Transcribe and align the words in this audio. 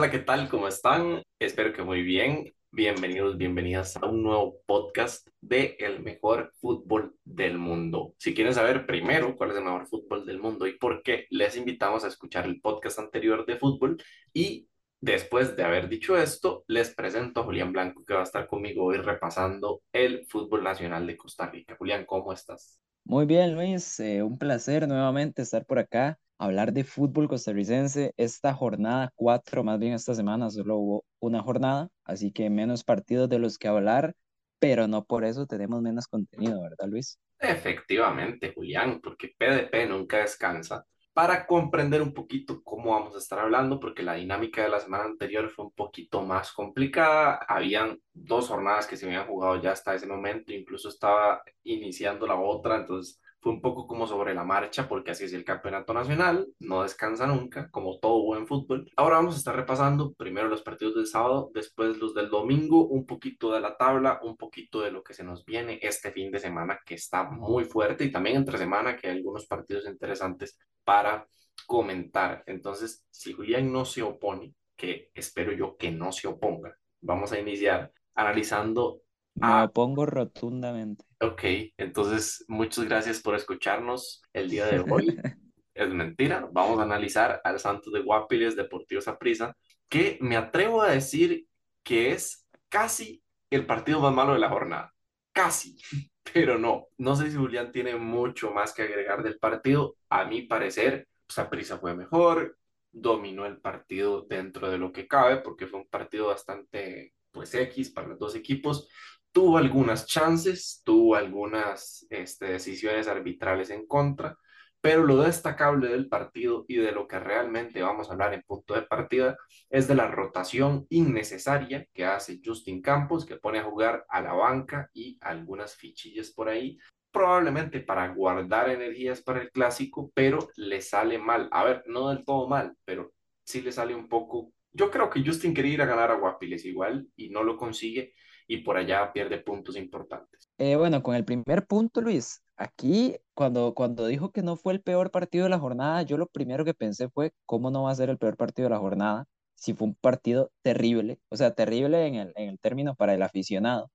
Hola, 0.00 0.10
¿qué 0.10 0.20
tal? 0.20 0.48
¿Cómo 0.48 0.66
están? 0.66 1.22
Espero 1.38 1.74
que 1.74 1.82
muy 1.82 2.00
bien. 2.00 2.54
Bienvenidos, 2.70 3.36
bienvenidas 3.36 3.98
a 3.98 4.06
un 4.06 4.22
nuevo 4.22 4.56
podcast 4.64 5.28
de 5.42 5.76
el 5.78 6.00
mejor 6.00 6.54
fútbol 6.58 7.14
del 7.22 7.58
mundo. 7.58 8.14
Si 8.16 8.32
quieren 8.32 8.54
saber 8.54 8.86
primero 8.86 9.36
cuál 9.36 9.50
es 9.50 9.58
el 9.58 9.64
mejor 9.64 9.86
fútbol 9.88 10.24
del 10.24 10.38
mundo 10.40 10.66
y 10.66 10.78
por 10.78 11.02
qué, 11.02 11.26
les 11.28 11.54
invitamos 11.54 12.02
a 12.02 12.08
escuchar 12.08 12.46
el 12.46 12.62
podcast 12.62 12.98
anterior 12.98 13.44
de 13.44 13.58
fútbol 13.58 14.02
y 14.32 14.70
después 15.02 15.54
de 15.54 15.64
haber 15.64 15.86
dicho 15.90 16.16
esto, 16.16 16.64
les 16.66 16.94
presento 16.94 17.40
a 17.40 17.44
Julián 17.44 17.70
Blanco 17.70 18.02
que 18.02 18.14
va 18.14 18.20
a 18.20 18.22
estar 18.22 18.46
conmigo 18.46 18.86
hoy 18.86 18.96
repasando 18.96 19.82
el 19.92 20.24
fútbol 20.30 20.64
nacional 20.64 21.06
de 21.06 21.18
Costa 21.18 21.50
Rica. 21.50 21.76
Julián, 21.76 22.06
¿cómo 22.06 22.32
estás? 22.32 22.80
Muy 23.04 23.26
bien, 23.26 23.54
Luis, 23.54 24.00
eh, 24.00 24.22
un 24.22 24.38
placer 24.38 24.88
nuevamente 24.88 25.42
estar 25.42 25.66
por 25.66 25.78
acá, 25.78 26.18
hablar 26.40 26.72
de 26.72 26.84
fútbol 26.84 27.28
costarricense. 27.28 28.14
Esta 28.16 28.54
jornada 28.54 29.12
cuatro, 29.14 29.62
más 29.62 29.78
bien 29.78 29.92
esta 29.92 30.14
semana, 30.14 30.50
solo 30.50 30.76
hubo 30.78 31.04
una 31.20 31.42
jornada, 31.42 31.88
así 32.04 32.32
que 32.32 32.48
menos 32.48 32.82
partidos 32.82 33.28
de 33.28 33.38
los 33.38 33.58
que 33.58 33.68
hablar, 33.68 34.14
pero 34.58 34.88
no 34.88 35.04
por 35.04 35.24
eso 35.24 35.46
tenemos 35.46 35.82
menos 35.82 36.06
contenido, 36.08 36.62
¿verdad, 36.62 36.86
Luis? 36.88 37.18
Efectivamente, 37.38 38.52
Julián, 38.54 39.00
porque 39.02 39.34
PDP 39.36 39.86
nunca 39.88 40.18
descansa 40.18 40.84
para 41.12 41.46
comprender 41.46 42.00
un 42.00 42.14
poquito 42.14 42.62
cómo 42.62 42.92
vamos 42.92 43.14
a 43.14 43.18
estar 43.18 43.38
hablando, 43.38 43.78
porque 43.78 44.02
la 44.02 44.14
dinámica 44.14 44.62
de 44.62 44.70
la 44.70 44.80
semana 44.80 45.04
anterior 45.04 45.50
fue 45.50 45.66
un 45.66 45.72
poquito 45.72 46.22
más 46.22 46.52
complicada. 46.52 47.34
Habían 47.48 47.98
dos 48.12 48.48
jornadas 48.48 48.86
que 48.86 48.96
se 48.96 49.06
habían 49.06 49.26
jugado 49.26 49.60
ya 49.60 49.72
hasta 49.72 49.94
ese 49.94 50.06
momento, 50.06 50.52
incluso 50.52 50.88
estaba 50.88 51.42
iniciando 51.64 52.26
la 52.26 52.36
otra, 52.36 52.76
entonces 52.76 53.20
fue 53.40 53.52
un 53.52 53.60
poco 53.60 53.86
como 53.86 54.06
sobre 54.06 54.34
la 54.34 54.44
marcha, 54.44 54.86
porque 54.88 55.12
así 55.12 55.24
es 55.24 55.32
el 55.32 55.44
campeonato 55.44 55.94
nacional, 55.94 56.46
no 56.58 56.82
descansa 56.82 57.26
nunca, 57.26 57.70
como 57.70 57.98
todo 57.98 58.22
buen 58.22 58.46
fútbol. 58.46 58.90
Ahora 58.96 59.16
vamos 59.16 59.34
a 59.34 59.38
estar 59.38 59.56
repasando 59.56 60.12
primero 60.12 60.48
los 60.48 60.62
partidos 60.62 60.94
del 60.94 61.06
sábado, 61.06 61.50
después 61.54 61.96
los 61.96 62.14
del 62.14 62.28
domingo, 62.28 62.86
un 62.86 63.06
poquito 63.06 63.52
de 63.52 63.60
la 63.60 63.76
tabla, 63.76 64.20
un 64.22 64.36
poquito 64.36 64.82
de 64.82 64.90
lo 64.90 65.02
que 65.02 65.14
se 65.14 65.24
nos 65.24 65.44
viene 65.44 65.78
este 65.82 66.12
fin 66.12 66.30
de 66.30 66.38
semana, 66.38 66.78
que 66.84 66.94
está 66.94 67.24
muy 67.24 67.64
fuerte, 67.64 68.04
y 68.04 68.12
también 68.12 68.36
entre 68.36 68.58
semana, 68.58 68.96
que 68.96 69.08
hay 69.08 69.16
algunos 69.16 69.46
partidos 69.46 69.86
interesantes 69.86 70.58
para 70.84 71.26
comentar. 71.66 72.42
Entonces, 72.46 73.06
si 73.10 73.32
Julián 73.32 73.72
no 73.72 73.84
se 73.84 74.02
opone, 74.02 74.54
que 74.76 75.10
espero 75.14 75.52
yo 75.52 75.76
que 75.76 75.90
no 75.90 76.12
se 76.12 76.28
oponga, 76.28 76.76
vamos 77.00 77.32
a 77.32 77.38
iniciar 77.38 77.92
analizando 78.14 79.02
me 79.34 79.62
opongo 79.62 80.06
rotundamente. 80.06 81.04
Ok, 81.20 81.42
entonces 81.76 82.44
muchas 82.48 82.84
gracias 82.84 83.20
por 83.20 83.34
escucharnos 83.34 84.22
el 84.32 84.50
día 84.50 84.66
de 84.66 84.80
hoy. 84.80 85.16
es 85.74 85.88
mentira, 85.88 86.48
vamos 86.52 86.78
a 86.78 86.82
analizar 86.82 87.40
al 87.44 87.58
Santos 87.58 87.92
de 87.92 88.02
Guapiles 88.02 88.56
Deportivo 88.56 89.00
Saprissa, 89.00 89.56
que 89.88 90.18
me 90.20 90.36
atrevo 90.36 90.82
a 90.82 90.90
decir 90.90 91.46
que 91.82 92.12
es 92.12 92.46
casi 92.68 93.22
el 93.50 93.66
partido 93.66 94.00
más 94.00 94.14
malo 94.14 94.34
de 94.34 94.40
la 94.40 94.50
jornada. 94.50 94.92
Casi, 95.32 95.76
pero 96.32 96.58
no. 96.58 96.88
No 96.98 97.16
sé 97.16 97.30
si 97.30 97.36
Julián 97.36 97.72
tiene 97.72 97.96
mucho 97.96 98.50
más 98.50 98.72
que 98.72 98.82
agregar 98.82 99.22
del 99.22 99.38
partido. 99.38 99.96
A 100.08 100.24
mi 100.24 100.42
parecer, 100.42 101.08
Saprissa 101.28 101.78
fue 101.78 101.94
mejor, 101.94 102.58
dominó 102.92 103.46
el 103.46 103.58
partido 103.60 104.22
dentro 104.22 104.70
de 104.70 104.78
lo 104.78 104.92
que 104.92 105.06
cabe, 105.06 105.38
porque 105.38 105.66
fue 105.66 105.80
un 105.80 105.88
partido 105.88 106.28
bastante 106.28 107.14
pues 107.30 107.54
X 107.54 107.90
para 107.90 108.08
los 108.08 108.18
dos 108.18 108.34
equipos 108.34 108.88
tuvo 109.32 109.58
algunas 109.58 110.06
chances, 110.06 110.82
tuvo 110.84 111.14
algunas 111.14 112.06
este, 112.10 112.46
decisiones 112.46 113.08
arbitrales 113.08 113.70
en 113.70 113.86
contra, 113.86 114.36
pero 114.80 115.04
lo 115.04 115.18
destacable 115.18 115.88
del 115.88 116.08
partido 116.08 116.64
y 116.66 116.76
de 116.76 116.92
lo 116.92 117.06
que 117.06 117.18
realmente 117.20 117.82
vamos 117.82 118.08
a 118.08 118.12
hablar 118.12 118.32
en 118.32 118.42
punto 118.42 118.74
de 118.74 118.82
partida 118.82 119.36
es 119.68 119.86
de 119.86 119.94
la 119.94 120.08
rotación 120.08 120.86
innecesaria 120.88 121.86
que 121.92 122.06
hace 122.06 122.40
Justin 122.42 122.80
Campos, 122.80 123.26
que 123.26 123.36
pone 123.36 123.58
a 123.58 123.64
jugar 123.64 124.04
a 124.08 124.22
la 124.22 124.32
banca 124.32 124.88
y 124.94 125.18
algunas 125.20 125.76
fichillas 125.76 126.30
por 126.30 126.48
ahí, 126.48 126.78
probablemente 127.12 127.80
para 127.80 128.08
guardar 128.08 128.70
energías 128.70 129.20
para 129.20 129.42
el 129.42 129.50
clásico, 129.50 130.10
pero 130.14 130.48
le 130.56 130.80
sale 130.80 131.18
mal. 131.18 131.48
A 131.52 131.64
ver, 131.64 131.82
no 131.86 132.08
del 132.08 132.24
todo 132.24 132.48
mal, 132.48 132.74
pero 132.84 133.12
sí 133.44 133.60
le 133.60 133.72
sale 133.72 133.94
un 133.94 134.08
poco. 134.08 134.52
Yo 134.72 134.90
creo 134.90 135.10
que 135.10 135.22
Justin 135.24 135.52
quería 135.52 135.74
ir 135.74 135.82
a 135.82 135.86
ganar 135.86 136.10
a 136.10 136.14
Guapiles 136.14 136.64
igual 136.64 137.06
y 137.16 137.28
no 137.28 137.42
lo 137.42 137.56
consigue 137.56 138.14
y 138.50 138.56
por 138.58 138.76
allá 138.76 139.12
pierde 139.12 139.38
puntos 139.38 139.76
importantes. 139.76 140.50
Eh, 140.58 140.74
bueno, 140.74 141.04
con 141.04 141.14
el 141.14 141.24
primer 141.24 141.68
punto, 141.68 142.00
Luis, 142.00 142.42
aquí 142.56 143.16
cuando, 143.32 143.74
cuando 143.74 144.08
dijo 144.08 144.32
que 144.32 144.42
no 144.42 144.56
fue 144.56 144.72
el 144.72 144.82
peor 144.82 145.12
partido 145.12 145.44
de 145.44 145.50
la 145.50 145.60
jornada, 145.60 146.02
yo 146.02 146.18
lo 146.18 146.26
primero 146.26 146.64
que 146.64 146.74
pensé 146.74 147.08
fue, 147.08 147.30
¿cómo 147.46 147.70
no 147.70 147.84
va 147.84 147.92
a 147.92 147.94
ser 147.94 148.10
el 148.10 148.18
peor 148.18 148.36
partido 148.36 148.66
de 148.66 148.74
la 148.74 148.80
jornada? 148.80 149.26
Si 149.54 149.72
fue 149.72 149.86
un 149.86 149.94
partido 149.94 150.50
terrible, 150.62 151.20
o 151.28 151.36
sea, 151.36 151.54
terrible 151.54 152.04
en 152.08 152.16
el, 152.16 152.32
en 152.34 152.48
el 152.48 152.58
término 152.58 152.96
para 152.96 153.14
el 153.14 153.22
aficionado. 153.22 153.88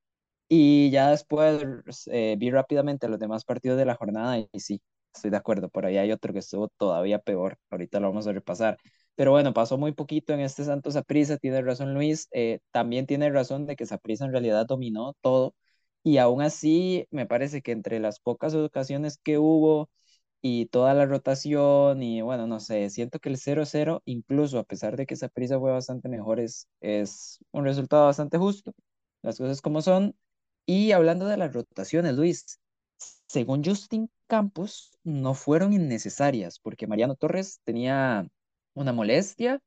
Y 0.47 0.89
ya 0.89 1.09
después 1.09 1.61
eh, 2.09 2.35
vi 2.39 2.49
rápidamente 2.49 3.09
los 3.09 3.19
demás 3.19 3.43
partidos 3.43 3.77
de 3.77 3.85
la 3.85 3.95
jornada 3.95 4.37
y 4.39 4.47
sí, 4.61 4.81
estoy 5.13 5.31
de 5.31 5.37
acuerdo, 5.37 5.67
por 5.67 5.85
ahí 5.85 5.97
hay 5.97 6.13
otro 6.13 6.31
que 6.31 6.39
estuvo 6.39 6.69
todavía 6.77 7.19
peor, 7.19 7.57
ahorita 7.71 7.99
lo 7.99 8.07
vamos 8.07 8.25
a 8.27 8.31
repasar. 8.31 8.77
Pero 9.15 9.31
bueno, 9.31 9.53
pasó 9.53 9.77
muy 9.77 9.93
poquito 9.93 10.33
en 10.33 10.41
este 10.41 10.63
Santos 10.65 10.93
Saprissa, 10.95 11.37
tiene 11.37 11.61
razón 11.61 11.93
Luis, 11.93 12.27
eh, 12.31 12.59
también 12.71 13.05
tiene 13.07 13.29
razón 13.29 13.65
de 13.65 13.75
que 13.75 13.85
Saprissa 13.85 14.25
en 14.25 14.31
realidad 14.31 14.65
dominó 14.65 15.13
todo 15.21 15.55
y 16.03 16.17
aún 16.17 16.41
así 16.41 17.07
me 17.11 17.25
parece 17.25 17.61
que 17.61 17.71
entre 17.71 17.99
las 17.99 18.19
pocas 18.19 18.53
ocasiones 18.55 19.17
que 19.23 19.37
hubo 19.39 19.89
y 20.41 20.67
toda 20.67 20.93
la 20.93 21.05
rotación 21.05 22.03
y 22.03 22.21
bueno, 22.21 22.45
no 22.47 22.59
sé, 22.59 22.89
siento 22.89 23.19
que 23.19 23.29
el 23.29 23.37
0-0 23.37 24.01
incluso 24.05 24.59
a 24.59 24.63
pesar 24.63 24.95
de 24.97 25.05
que 25.05 25.15
Saprissa 25.15 25.59
fue 25.59 25.71
bastante 25.71 26.09
mejor 26.09 26.39
es, 26.39 26.67
es 26.81 27.39
un 27.51 27.65
resultado 27.65 28.05
bastante 28.05 28.37
justo, 28.37 28.73
las 29.21 29.37
cosas 29.37 29.61
como 29.61 29.81
son. 29.81 30.15
Y 30.67 30.91
hablando 30.91 31.27
de 31.27 31.37
las 31.37 31.53
rotaciones, 31.53 32.15
Luis, 32.15 32.59
según 33.27 33.63
Justin 33.63 34.09
Campos, 34.27 34.91
no 35.03 35.33
fueron 35.33 35.73
innecesarias 35.73 36.59
porque 36.59 36.87
Mariano 36.87 37.15
Torres 37.15 37.59
tenía 37.63 38.27
una 38.75 38.93
molestia. 38.93 39.59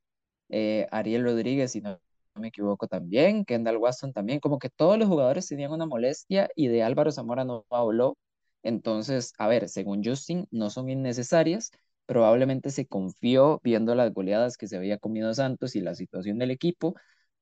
Eh, 0.51 0.89
Ariel 0.93 1.25
Rodríguez, 1.25 1.73
si 1.73 1.81
no, 1.83 2.01
me 2.37 2.49
equivoco, 2.49 2.89
también. 2.89 3.45
Kendall 3.45 3.79
Waston 3.79 4.13
también. 4.13 4.41
Como 4.41 4.59
que 4.59 4.71
todos 4.71 4.99
los 4.99 5.09
jugadores 5.09 5.49
tenían 5.49 5.73
una 5.73 5.87
molestia 5.87 6.51
y 6.57 6.69
de 6.69 6.83
Álvaro 6.83 7.13
Zamora 7.13 7.45
no 7.45 7.67
habló. 7.71 8.17
Entonces, 8.63 9.33
a 9.39 9.49
ver, 9.49 9.69
según 9.69 10.05
Justin, 10.05 10.47
no 10.51 10.71
son 10.71 10.91
innecesarias. 10.91 11.71
Probablemente 12.07 12.71
se 12.71 12.87
confió 12.87 13.61
viendo 13.65 13.95
las 13.95 14.13
goleadas 14.13 14.57
que 14.57 14.69
se 14.69 14.77
había 14.77 14.99
comido 14.99 15.35
Santos 15.35 15.77
y 15.77 15.81
la 15.81 15.95
situación 15.95 16.39
del 16.39 16.51
equipo. 16.51 16.95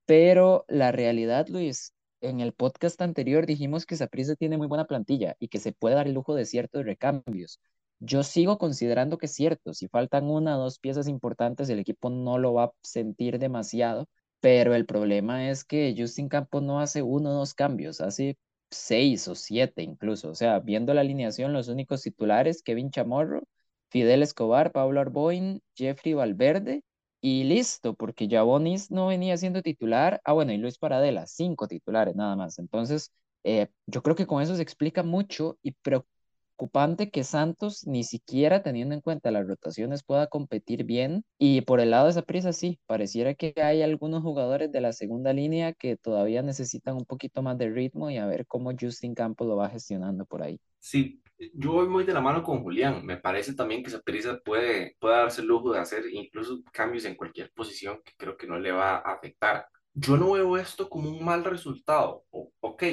Pero 0.07 0.65
la 0.69 0.93
realidad, 0.93 1.49
Luis, 1.49 1.93
en 2.21 2.41
el 2.41 2.53
podcast 2.53 3.01
anterior 3.03 3.47
dijimos 3.47 3.87
que 3.87 3.97
Saprissa 3.97 4.37
tiene 4.37 4.57
muy 4.59 4.67
buena 4.69 4.87
plantilla 4.87 5.37
y 5.39 5.49
que 5.49 5.59
se 5.59 5.73
puede 5.73 5.97
dar 5.97 6.07
el 6.07 6.15
lujo 6.15 6.35
de 6.35 6.45
ciertos 6.47 6.85
recambios. 6.85 7.61
Yo 7.99 8.23
sigo 8.23 8.59
considerando 8.59 9.17
que 9.19 9.27
es 9.27 9.35
cierto, 9.35 9.73
si 9.75 9.89
faltan 9.89 10.25
una 10.31 10.59
o 10.59 10.61
dos 10.63 10.79
piezas 10.79 11.09
importantes, 11.09 11.69
el 11.71 11.79
equipo 11.79 12.11
no 12.11 12.39
lo 12.39 12.53
va 12.55 12.65
a 12.65 12.73
sentir 12.83 13.39
demasiado, 13.39 14.07
pero 14.41 14.75
el 14.75 14.85
problema 14.87 15.49
es 15.51 15.65
que 15.65 15.95
Justin 15.97 16.29
Campos 16.29 16.63
no 16.63 16.81
hace 16.81 17.03
uno 17.03 17.31
o 17.31 17.35
dos 17.35 17.55
cambios, 17.55 18.01
hace 18.01 18.37
seis 18.71 19.27
o 19.29 19.35
siete 19.35 19.83
incluso. 19.83 20.31
O 20.31 20.35
sea, 20.35 20.59
viendo 20.61 20.93
la 20.95 21.01
alineación, 21.01 21.53
los 21.53 21.69
únicos 21.69 22.03
titulares, 22.03 22.63
Kevin 22.63 22.91
Chamorro, 22.91 23.43
Fidel 23.91 24.23
Escobar, 24.23 24.73
Pablo 24.73 25.01
Arboin, 25.01 25.63
Jeffrey 25.75 26.13
Valverde 26.15 26.83
y 27.21 27.45
listo, 27.45 27.95
porque 27.95 28.29
Javonis 28.29 28.91
no 28.91 29.07
venía 29.09 29.37
siendo 29.39 29.63
titular. 29.63 30.21
Ah, 30.25 30.33
bueno, 30.33 30.53
y 30.53 30.59
Luis 30.59 30.79
Paradela, 30.79 31.27
cinco 31.27 31.67
titulares 31.67 32.15
nada 32.15 32.37
más. 32.37 32.59
Entonces, 32.59 33.11
eh, 33.45 33.69
yo 33.87 34.03
creo 34.03 34.17
que 34.17 34.27
con 34.27 34.43
eso 34.43 34.55
se 34.57 34.63
explica 34.63 35.03
mucho 35.03 35.59
y 35.63 35.73
preocupa 35.73 36.11
preocupante 36.57 37.11
que 37.11 37.23
Santos 37.23 37.87
ni 37.87 38.03
siquiera 38.03 38.63
teniendo 38.63 38.95
en 38.95 39.01
cuenta 39.01 39.31
las 39.31 39.47
rotaciones 39.47 40.03
pueda 40.03 40.27
competir 40.27 40.85
bien 40.85 41.25
y 41.39 41.61
por 41.61 41.81
el 41.81 41.91
lado 41.91 42.11
de 42.11 42.23
prisa 42.23 42.53
sí, 42.53 42.81
pareciera 42.87 43.35
que 43.35 43.53
hay 43.57 43.83
algunos 43.83 44.23
jugadores 44.23 44.73
de 44.73 44.81
la 44.81 44.93
segunda 44.93 45.33
línea 45.33 45.75
que 45.75 45.97
todavía 45.97 46.43
necesitan 46.43 46.97
un 46.97 47.05
poquito 47.05 47.43
más 47.43 47.59
de 47.59 47.69
ritmo 47.69 48.11
y 48.11 48.17
a 48.17 48.27
ver 48.27 48.47
cómo 48.47 48.73
Justin 48.79 49.15
Campos 49.15 49.47
lo 49.47 49.57
va 49.57 49.69
gestionando 49.69 50.25
por 50.25 50.43
ahí. 50.43 50.59
Sí, 50.79 51.21
yo 51.53 51.73
voy 51.73 51.89
muy 51.89 52.05
de 52.05 52.15
la 52.15 52.21
mano 52.21 52.43
con 52.43 52.63
Julián. 52.63 53.05
Me 53.05 53.19
parece 53.19 53.55
también 53.55 53.83
que 53.83 53.91
prisa 53.99 54.41
puede, 54.43 54.97
puede 54.99 55.17
darse 55.17 55.43
el 55.43 55.49
lujo 55.49 55.73
de 55.73 55.81
hacer 55.81 56.05
incluso 56.11 56.63
cambios 56.73 57.05
en 57.05 57.17
cualquier 57.17 57.53
posición 57.53 58.01
que 58.05 58.13
creo 58.17 58.37
que 58.37 58.47
no 58.47 58.59
le 58.59 58.73
va 58.73 58.97
a 58.97 59.15
afectar. 59.15 59.67
Yo 59.93 60.17
no 60.17 60.33
veo 60.33 60.57
esto 60.57 60.89
como 60.89 61.11
un 61.11 61.25
mal 61.25 61.45
resultado. 61.45 62.25
O, 62.31 62.51
ok, 62.61 62.85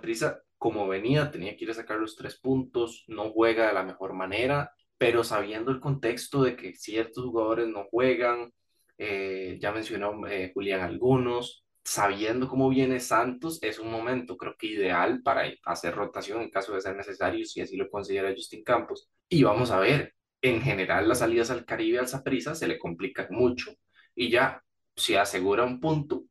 prisa 0.00 0.40
como 0.62 0.86
venía, 0.86 1.28
tenía 1.32 1.56
que 1.56 1.64
ir 1.64 1.72
a 1.72 1.74
sacar 1.74 1.98
los 1.98 2.14
tres 2.14 2.38
puntos, 2.38 3.02
no 3.08 3.32
juega 3.32 3.66
de 3.66 3.72
la 3.72 3.82
mejor 3.82 4.12
manera, 4.12 4.70
pero 4.96 5.24
sabiendo 5.24 5.72
el 5.72 5.80
contexto 5.80 6.44
de 6.44 6.54
que 6.54 6.76
ciertos 6.76 7.24
jugadores 7.24 7.66
no 7.66 7.86
juegan, 7.90 8.52
eh, 8.96 9.58
ya 9.60 9.72
mencionó 9.72 10.24
eh, 10.28 10.52
Julián 10.54 10.82
algunos, 10.82 11.64
sabiendo 11.82 12.48
cómo 12.48 12.68
viene 12.68 13.00
Santos, 13.00 13.60
es 13.60 13.80
un 13.80 13.90
momento 13.90 14.36
creo 14.36 14.54
que 14.56 14.68
ideal 14.68 15.20
para 15.24 15.52
hacer 15.64 15.96
rotación 15.96 16.42
en 16.42 16.50
caso 16.50 16.74
de 16.74 16.80
ser 16.80 16.94
necesario, 16.94 17.44
si 17.44 17.60
así 17.60 17.76
lo 17.76 17.90
considera 17.90 18.32
Justin 18.32 18.62
Campos. 18.62 19.10
Y 19.28 19.42
vamos 19.42 19.72
a 19.72 19.80
ver, 19.80 20.14
en 20.42 20.62
general 20.62 21.08
las 21.08 21.18
salidas 21.18 21.50
al 21.50 21.64
Caribe 21.64 21.98
al 21.98 22.06
Saprissa 22.06 22.54
se 22.54 22.68
le 22.68 22.78
complican 22.78 23.26
mucho 23.30 23.72
y 24.14 24.30
ya 24.30 24.62
si 24.94 25.16
asegura 25.16 25.64
un 25.64 25.80
punto, 25.80 26.22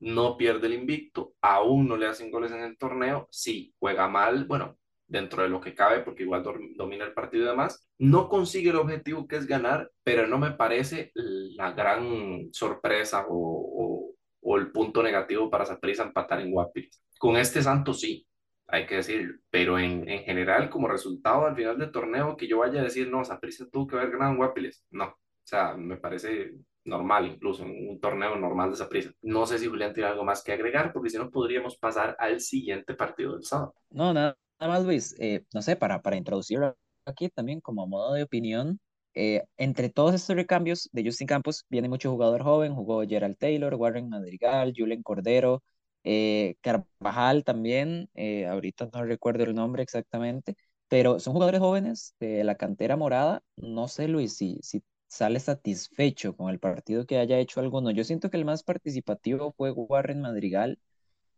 no 0.00 0.36
pierde 0.36 0.66
el 0.66 0.74
invicto, 0.74 1.34
aún 1.40 1.88
no 1.88 1.96
le 1.96 2.06
hacen 2.06 2.30
goles 2.30 2.52
en 2.52 2.60
el 2.60 2.78
torneo, 2.78 3.28
sí, 3.30 3.74
juega 3.78 4.08
mal, 4.08 4.44
bueno, 4.44 4.78
dentro 5.06 5.42
de 5.42 5.48
lo 5.48 5.60
que 5.60 5.74
cabe, 5.74 6.00
porque 6.00 6.22
igual 6.22 6.44
domina 6.76 7.04
el 7.04 7.14
partido 7.14 7.44
y 7.44 7.48
demás, 7.48 7.88
no 7.98 8.28
consigue 8.28 8.70
el 8.70 8.76
objetivo 8.76 9.26
que 9.26 9.36
es 9.36 9.46
ganar, 9.46 9.90
pero 10.04 10.26
no 10.26 10.38
me 10.38 10.52
parece 10.52 11.10
la 11.14 11.72
gran 11.72 12.48
sorpresa 12.52 13.26
o, 13.28 14.14
el 14.56 14.72
punto 14.72 15.02
negativo 15.02 15.50
para 15.50 15.66
Saprissa 15.66 16.04
empatar 16.04 16.40
en 16.40 16.50
Guapiles. 16.50 17.02
Con 17.18 17.36
este 17.36 17.62
Santos 17.62 18.00
sí, 18.00 18.26
hay 18.66 18.86
que 18.86 18.96
decirlo, 18.96 19.38
pero 19.50 19.78
en, 19.78 20.08
en, 20.08 20.24
general, 20.24 20.70
como 20.70 20.88
resultado 20.88 21.46
al 21.46 21.54
final 21.54 21.78
del 21.78 21.92
torneo, 21.92 22.36
que 22.36 22.48
yo 22.48 22.58
vaya 22.58 22.80
a 22.80 22.84
decir, 22.84 23.08
no, 23.08 23.24
Saprissa 23.24 23.66
tuvo 23.70 23.86
que 23.86 23.96
haber 23.96 24.10
ganado 24.10 24.32
en 24.32 24.38
Guapiles, 24.38 24.84
no, 24.90 25.16
sea, 25.48 25.74
me 25.74 25.96
parece 25.96 26.52
normal, 26.84 27.26
incluso 27.26 27.64
en 27.64 27.88
un 27.88 28.00
torneo 28.00 28.36
normal 28.36 28.70
de 28.70 28.74
esa 28.74 28.88
prisa. 28.88 29.10
No 29.22 29.46
sé 29.46 29.58
si 29.58 29.66
Julián 29.66 29.92
tiene 29.94 30.08
algo 30.08 30.24
más 30.24 30.42
que 30.42 30.52
agregar, 30.52 30.92
porque 30.92 31.10
si 31.10 31.18
no 31.18 31.30
podríamos 31.30 31.76
pasar 31.76 32.16
al 32.18 32.40
siguiente 32.40 32.94
partido 32.94 33.34
del 33.34 33.44
sábado. 33.44 33.74
No, 33.90 34.12
nada, 34.12 34.36
más, 34.58 34.84
Luis. 34.84 35.14
Eh, 35.18 35.44
no 35.54 35.62
sé, 35.62 35.76
para, 35.76 36.02
para 36.02 36.16
introducirlo 36.16 36.76
aquí 37.04 37.28
también 37.28 37.60
como 37.60 37.86
modo 37.86 38.14
de 38.14 38.24
opinión, 38.24 38.80
eh, 39.14 39.44
entre 39.56 39.88
todos 39.88 40.14
estos 40.14 40.36
recambios 40.36 40.88
de 40.92 41.04
Justin 41.04 41.26
Campos 41.26 41.64
viene 41.68 41.88
mucho 41.88 42.10
jugador 42.10 42.42
joven, 42.42 42.74
jugó 42.74 43.02
Gerald 43.06 43.36
Taylor, 43.38 43.74
Warren 43.74 44.08
Madrigal, 44.08 44.74
Julen 44.76 45.02
Cordero, 45.02 45.62
eh, 46.04 46.56
Carvajal 46.60 47.44
también, 47.44 48.10
ahorita 48.48 48.90
no 48.92 49.04
recuerdo 49.04 49.44
el 49.44 49.54
nombre 49.54 49.82
exactamente, 49.82 50.56
pero 50.88 51.18
son 51.18 51.32
jugadores 51.32 51.60
jóvenes 51.60 52.14
de 52.20 52.44
la 52.44 52.54
cantera 52.56 52.96
morada. 52.96 53.42
No 53.56 53.88
sé, 53.88 54.06
Luis, 54.08 54.36
si, 54.36 54.58
si 54.62 54.82
sale 55.08 55.40
satisfecho 55.40 56.36
con 56.36 56.50
el 56.50 56.60
partido 56.60 57.06
que 57.06 57.18
haya 57.18 57.38
hecho 57.38 57.60
alguno. 57.60 57.90
Yo 57.90 58.04
siento 58.04 58.30
que 58.30 58.36
el 58.36 58.44
más 58.44 58.62
participativo 58.62 59.52
fue 59.56 59.72
Warren 59.72 60.20
Madrigal, 60.20 60.78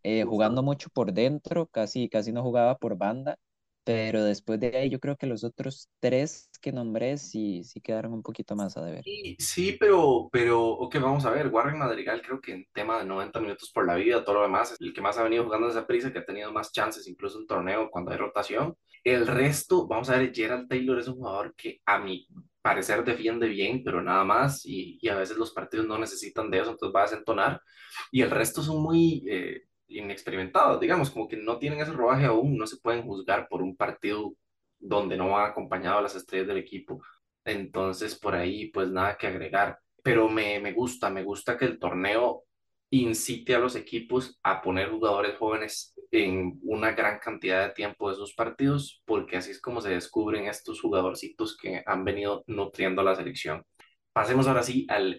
eh, 0.02 0.24
jugando 0.24 0.62
mucho 0.62 0.90
por 0.90 1.12
dentro, 1.12 1.66
casi, 1.66 2.08
casi 2.08 2.32
no 2.32 2.42
jugaba 2.42 2.76
por 2.78 2.96
banda, 2.96 3.38
pero 3.84 4.24
después 4.24 4.60
de 4.60 4.76
ahí 4.76 4.90
yo 4.90 5.00
creo 5.00 5.16
que 5.16 5.26
los 5.26 5.44
otros 5.44 5.88
tres 6.00 6.50
que 6.60 6.72
nombré 6.72 7.16
sí, 7.16 7.64
sí 7.64 7.80
quedaron 7.80 8.12
un 8.12 8.22
poquito 8.22 8.54
más 8.56 8.76
a 8.76 8.84
deber. 8.84 9.04
Sí, 9.04 9.36
sí, 9.38 9.76
pero, 9.78 10.28
pero, 10.32 10.62
ok, 10.62 10.96
vamos 11.00 11.24
a 11.24 11.30
ver, 11.30 11.48
Warren 11.48 11.78
Madrigal 11.78 12.22
creo 12.22 12.40
que 12.40 12.52
en 12.52 12.66
tema 12.72 12.98
de 12.98 13.04
90 13.06 13.40
minutos 13.40 13.70
por 13.72 13.86
la 13.86 13.94
vida, 13.94 14.24
todo 14.24 14.36
lo 14.36 14.42
demás, 14.42 14.72
es 14.72 14.80
el 14.80 14.92
que 14.92 15.00
más 15.00 15.16
ha 15.16 15.22
venido 15.22 15.44
jugando 15.44 15.68
esa 15.68 15.86
prisa, 15.86 16.12
que 16.12 16.18
ha 16.18 16.24
tenido 16.24 16.52
más 16.52 16.72
chances 16.72 17.06
incluso 17.08 17.38
en 17.38 17.46
torneo 17.46 17.90
cuando 17.90 18.10
hay 18.10 18.18
rotación. 18.18 18.76
El 19.02 19.26
resto, 19.26 19.86
vamos 19.86 20.10
a 20.10 20.18
ver, 20.18 20.34
Gerald 20.34 20.68
Taylor 20.68 20.98
es 20.98 21.08
un 21.08 21.16
jugador 21.16 21.54
que 21.56 21.80
a 21.86 21.98
mi 21.98 22.26
parecer 22.62 23.04
defiende 23.04 23.48
bien, 23.48 23.82
pero 23.84 24.02
nada 24.02 24.24
más, 24.24 24.64
y, 24.66 24.98
y, 25.00 25.08
a 25.08 25.16
veces 25.16 25.36
los 25.36 25.52
partidos 25.52 25.86
no 25.86 25.98
necesitan 25.98 26.50
de 26.50 26.60
eso, 26.60 26.70
entonces 26.70 26.94
va 26.94 27.00
a 27.00 27.04
desentonar, 27.04 27.62
y 28.10 28.22
el 28.22 28.30
resto 28.30 28.62
son 28.62 28.82
muy 28.82 29.24
eh, 29.28 29.62
inexperimentados, 29.88 30.80
digamos, 30.80 31.10
como 31.10 31.28
que 31.28 31.36
no 31.36 31.58
tienen 31.58 31.80
ese 31.80 31.92
rodaje 31.92 32.26
aún, 32.26 32.56
no 32.56 32.66
se 32.66 32.78
pueden 32.78 33.02
juzgar 33.02 33.48
por 33.48 33.62
un 33.62 33.76
partido 33.76 34.34
donde 34.78 35.16
no 35.16 35.30
van 35.30 35.50
acompañado 35.50 36.00
las 36.00 36.14
estrellas 36.14 36.48
del 36.48 36.58
equipo, 36.58 37.02
entonces 37.44 38.18
por 38.18 38.34
ahí 38.34 38.70
pues 38.70 38.88
nada 38.90 39.16
que 39.16 39.26
agregar, 39.26 39.78
pero 40.02 40.28
me, 40.28 40.60
me 40.60 40.72
gusta, 40.72 41.10
me 41.10 41.22
gusta 41.22 41.56
que 41.56 41.64
el 41.66 41.78
torneo 41.78 42.44
incite 42.90 43.54
a 43.54 43.58
los 43.58 43.76
equipos 43.76 44.38
a 44.42 44.60
poner 44.60 44.90
jugadores 44.90 45.36
jóvenes 45.38 45.94
en 46.10 46.58
una 46.62 46.92
gran 46.92 47.18
cantidad 47.18 47.68
de 47.68 47.74
tiempo 47.74 48.10
de 48.10 48.16
sus 48.16 48.34
partidos, 48.34 49.02
porque 49.04 49.36
así 49.36 49.52
es 49.52 49.60
como 49.60 49.80
se 49.80 49.90
descubren 49.90 50.46
estos 50.46 50.80
jugadorcitos 50.80 51.56
que 51.56 51.82
han 51.86 52.04
venido 52.04 52.42
nutriendo 52.46 53.02
la 53.02 53.14
selección. 53.14 53.64
Pasemos 54.12 54.48
ahora 54.48 54.62
sí 54.64 54.86
al 54.88 55.16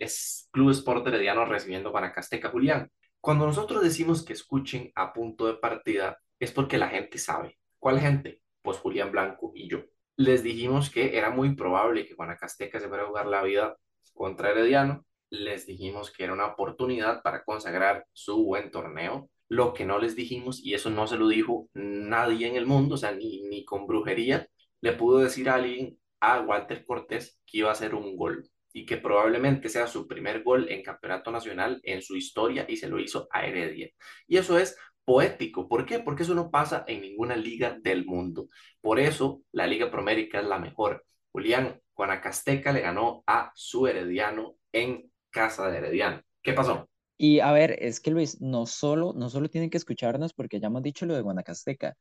Club 0.51 0.71
Sport 0.71 1.07
Herediano 1.07 1.45
recibiendo 1.45 1.91
Guanacasteca. 1.91 2.49
Julián, 2.49 2.91
cuando 3.21 3.45
nosotros 3.45 3.81
decimos 3.81 4.25
que 4.25 4.33
escuchen 4.33 4.91
a 4.95 5.13
punto 5.13 5.47
de 5.47 5.55
partida, 5.55 6.19
es 6.39 6.51
porque 6.51 6.77
la 6.77 6.89
gente 6.89 7.17
sabe. 7.17 7.57
¿Cuál 7.79 7.99
gente? 7.99 8.41
Pues 8.61 8.77
Julián 8.77 9.11
Blanco 9.11 9.53
y 9.55 9.69
yo. 9.69 9.83
Les 10.17 10.43
dijimos 10.43 10.89
que 10.89 11.17
era 11.17 11.29
muy 11.29 11.55
probable 11.55 12.05
que 12.05 12.15
Guanacasteca 12.15 12.79
se 12.79 12.89
fuera 12.89 13.03
a 13.03 13.07
jugar 13.07 13.27
la 13.27 13.43
vida 13.43 13.77
contra 14.13 14.51
Herediano. 14.51 15.05
Les 15.31 15.65
dijimos 15.65 16.11
que 16.11 16.23
era 16.23 16.33
una 16.33 16.45
oportunidad 16.45 17.23
para 17.23 17.43
consagrar 17.43 18.05
su 18.13 18.45
buen 18.45 18.69
torneo 18.69 19.29
lo 19.51 19.73
que 19.73 19.83
no 19.85 19.99
les 19.99 20.15
dijimos, 20.15 20.63
y 20.63 20.75
eso 20.75 20.89
no 20.89 21.07
se 21.07 21.17
lo 21.17 21.27
dijo 21.27 21.69
nadie 21.73 22.47
en 22.47 22.55
el 22.55 22.65
mundo, 22.65 22.95
o 22.95 22.97
sea, 22.97 23.11
ni, 23.11 23.41
ni 23.49 23.65
con 23.65 23.85
brujería, 23.85 24.47
le 24.79 24.93
pudo 24.93 25.19
decir 25.19 25.49
a 25.49 25.55
alguien, 25.55 25.99
a 26.21 26.39
Walter 26.39 26.85
Cortés, 26.85 27.37
que 27.45 27.57
iba 27.57 27.67
a 27.67 27.73
hacer 27.73 27.93
un 27.93 28.15
gol 28.15 28.49
y 28.71 28.85
que 28.85 28.95
probablemente 28.95 29.67
sea 29.67 29.87
su 29.87 30.07
primer 30.07 30.43
gol 30.43 30.69
en 30.69 30.81
campeonato 30.81 31.31
nacional 31.31 31.81
en 31.83 32.01
su 32.01 32.15
historia 32.15 32.65
y 32.69 32.77
se 32.77 32.87
lo 32.87 32.97
hizo 32.97 33.27
a 33.29 33.45
Heredia. 33.45 33.89
Y 34.25 34.37
eso 34.37 34.57
es 34.57 34.77
poético. 35.03 35.67
¿Por 35.67 35.85
qué? 35.85 35.99
Porque 35.99 36.23
eso 36.23 36.33
no 36.33 36.49
pasa 36.49 36.85
en 36.87 37.01
ninguna 37.01 37.35
liga 37.35 37.77
del 37.81 38.05
mundo. 38.05 38.47
Por 38.79 39.01
eso 39.01 39.41
la 39.51 39.67
Liga 39.67 39.91
Promérica 39.91 40.39
es 40.39 40.45
la 40.45 40.59
mejor. 40.59 41.03
Julián 41.33 41.81
Guanacasteca 41.93 42.71
le 42.71 42.79
ganó 42.79 43.21
a 43.27 43.51
su 43.53 43.85
Herediano 43.85 44.55
en 44.71 45.10
casa 45.31 45.69
de 45.69 45.77
Herediano. 45.79 46.21
¿Qué 46.43 46.53
pasó? 46.53 46.87
Y 47.17 47.39
a 47.39 47.51
ver, 47.51 47.77
es 47.79 47.99
que 47.99 48.11
Luis, 48.11 48.41
no 48.41 48.65
solo, 48.65 49.13
no 49.15 49.29
solo 49.29 49.49
tienen 49.49 49.69
que 49.69 49.77
escucharnos 49.77 50.33
porque 50.33 50.59
ya 50.59 50.67
hemos 50.67 50.81
dicho 50.83 51.05
lo 51.05 51.13
de 51.15 51.21
Guanacasteca. 51.21 51.95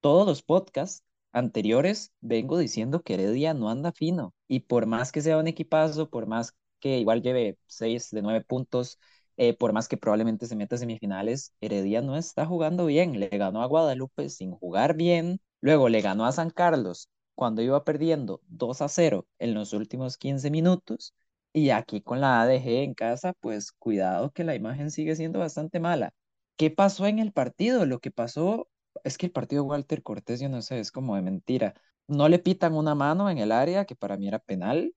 Todos 0.00 0.26
los 0.26 0.42
podcasts 0.42 1.02
anteriores 1.32 2.12
vengo 2.20 2.58
diciendo 2.58 3.02
que 3.02 3.14
Heredia 3.14 3.54
no 3.54 3.70
anda 3.70 3.92
fino. 3.92 4.34
Y 4.48 4.60
por 4.60 4.86
más 4.86 5.12
que 5.12 5.22
sea 5.22 5.38
un 5.38 5.46
equipazo, 5.48 6.10
por 6.10 6.26
más 6.26 6.54
que 6.80 6.98
igual 6.98 7.22
lleve 7.22 7.58
6 7.66 8.10
de 8.10 8.22
9 8.22 8.42
puntos, 8.42 8.98
eh, 9.38 9.54
por 9.56 9.72
más 9.72 9.88
que 9.88 9.96
probablemente 9.96 10.46
se 10.46 10.56
meta 10.56 10.76
a 10.76 10.78
semifinales, 10.78 11.54
Heredia 11.60 12.02
no 12.02 12.16
está 12.16 12.46
jugando 12.46 12.86
bien. 12.86 13.18
Le 13.20 13.28
ganó 13.28 13.62
a 13.62 13.66
Guadalupe 13.66 14.28
sin 14.28 14.52
jugar 14.52 14.94
bien. 14.96 15.40
Luego 15.60 15.88
le 15.88 16.00
ganó 16.02 16.26
a 16.26 16.32
San 16.32 16.50
Carlos 16.50 17.08
cuando 17.34 17.62
iba 17.62 17.84
perdiendo 17.84 18.40
2 18.48 18.82
a 18.82 18.88
0 18.88 19.26
en 19.38 19.54
los 19.54 19.72
últimos 19.72 20.16
15 20.18 20.50
minutos. 20.50 21.14
Y 21.56 21.70
aquí 21.70 22.02
con 22.02 22.20
la 22.20 22.42
ADG 22.42 22.68
en 22.84 22.92
casa, 22.94 23.32
pues 23.40 23.72
cuidado 23.72 24.30
que 24.30 24.44
la 24.44 24.54
imagen 24.54 24.90
sigue 24.90 25.16
siendo 25.16 25.38
bastante 25.38 25.80
mala. 25.80 26.12
¿Qué 26.56 26.70
pasó 26.70 27.06
en 27.06 27.18
el 27.18 27.32
partido? 27.32 27.86
Lo 27.86 27.98
que 27.98 28.10
pasó 28.10 28.68
es 29.04 29.16
que 29.16 29.24
el 29.26 29.32
partido 29.32 29.64
Walter 29.64 30.02
Cortés, 30.02 30.38
yo 30.40 30.50
no 30.50 30.60
sé, 30.60 30.80
es 30.80 30.92
como 30.92 31.16
de 31.16 31.22
mentira. 31.22 31.72
No 32.08 32.28
le 32.28 32.38
pitan 32.40 32.74
una 32.74 32.94
mano 32.94 33.30
en 33.30 33.38
el 33.38 33.52
área, 33.52 33.86
que 33.86 33.96
para 33.96 34.18
mí 34.18 34.28
era 34.28 34.38
penal. 34.38 34.94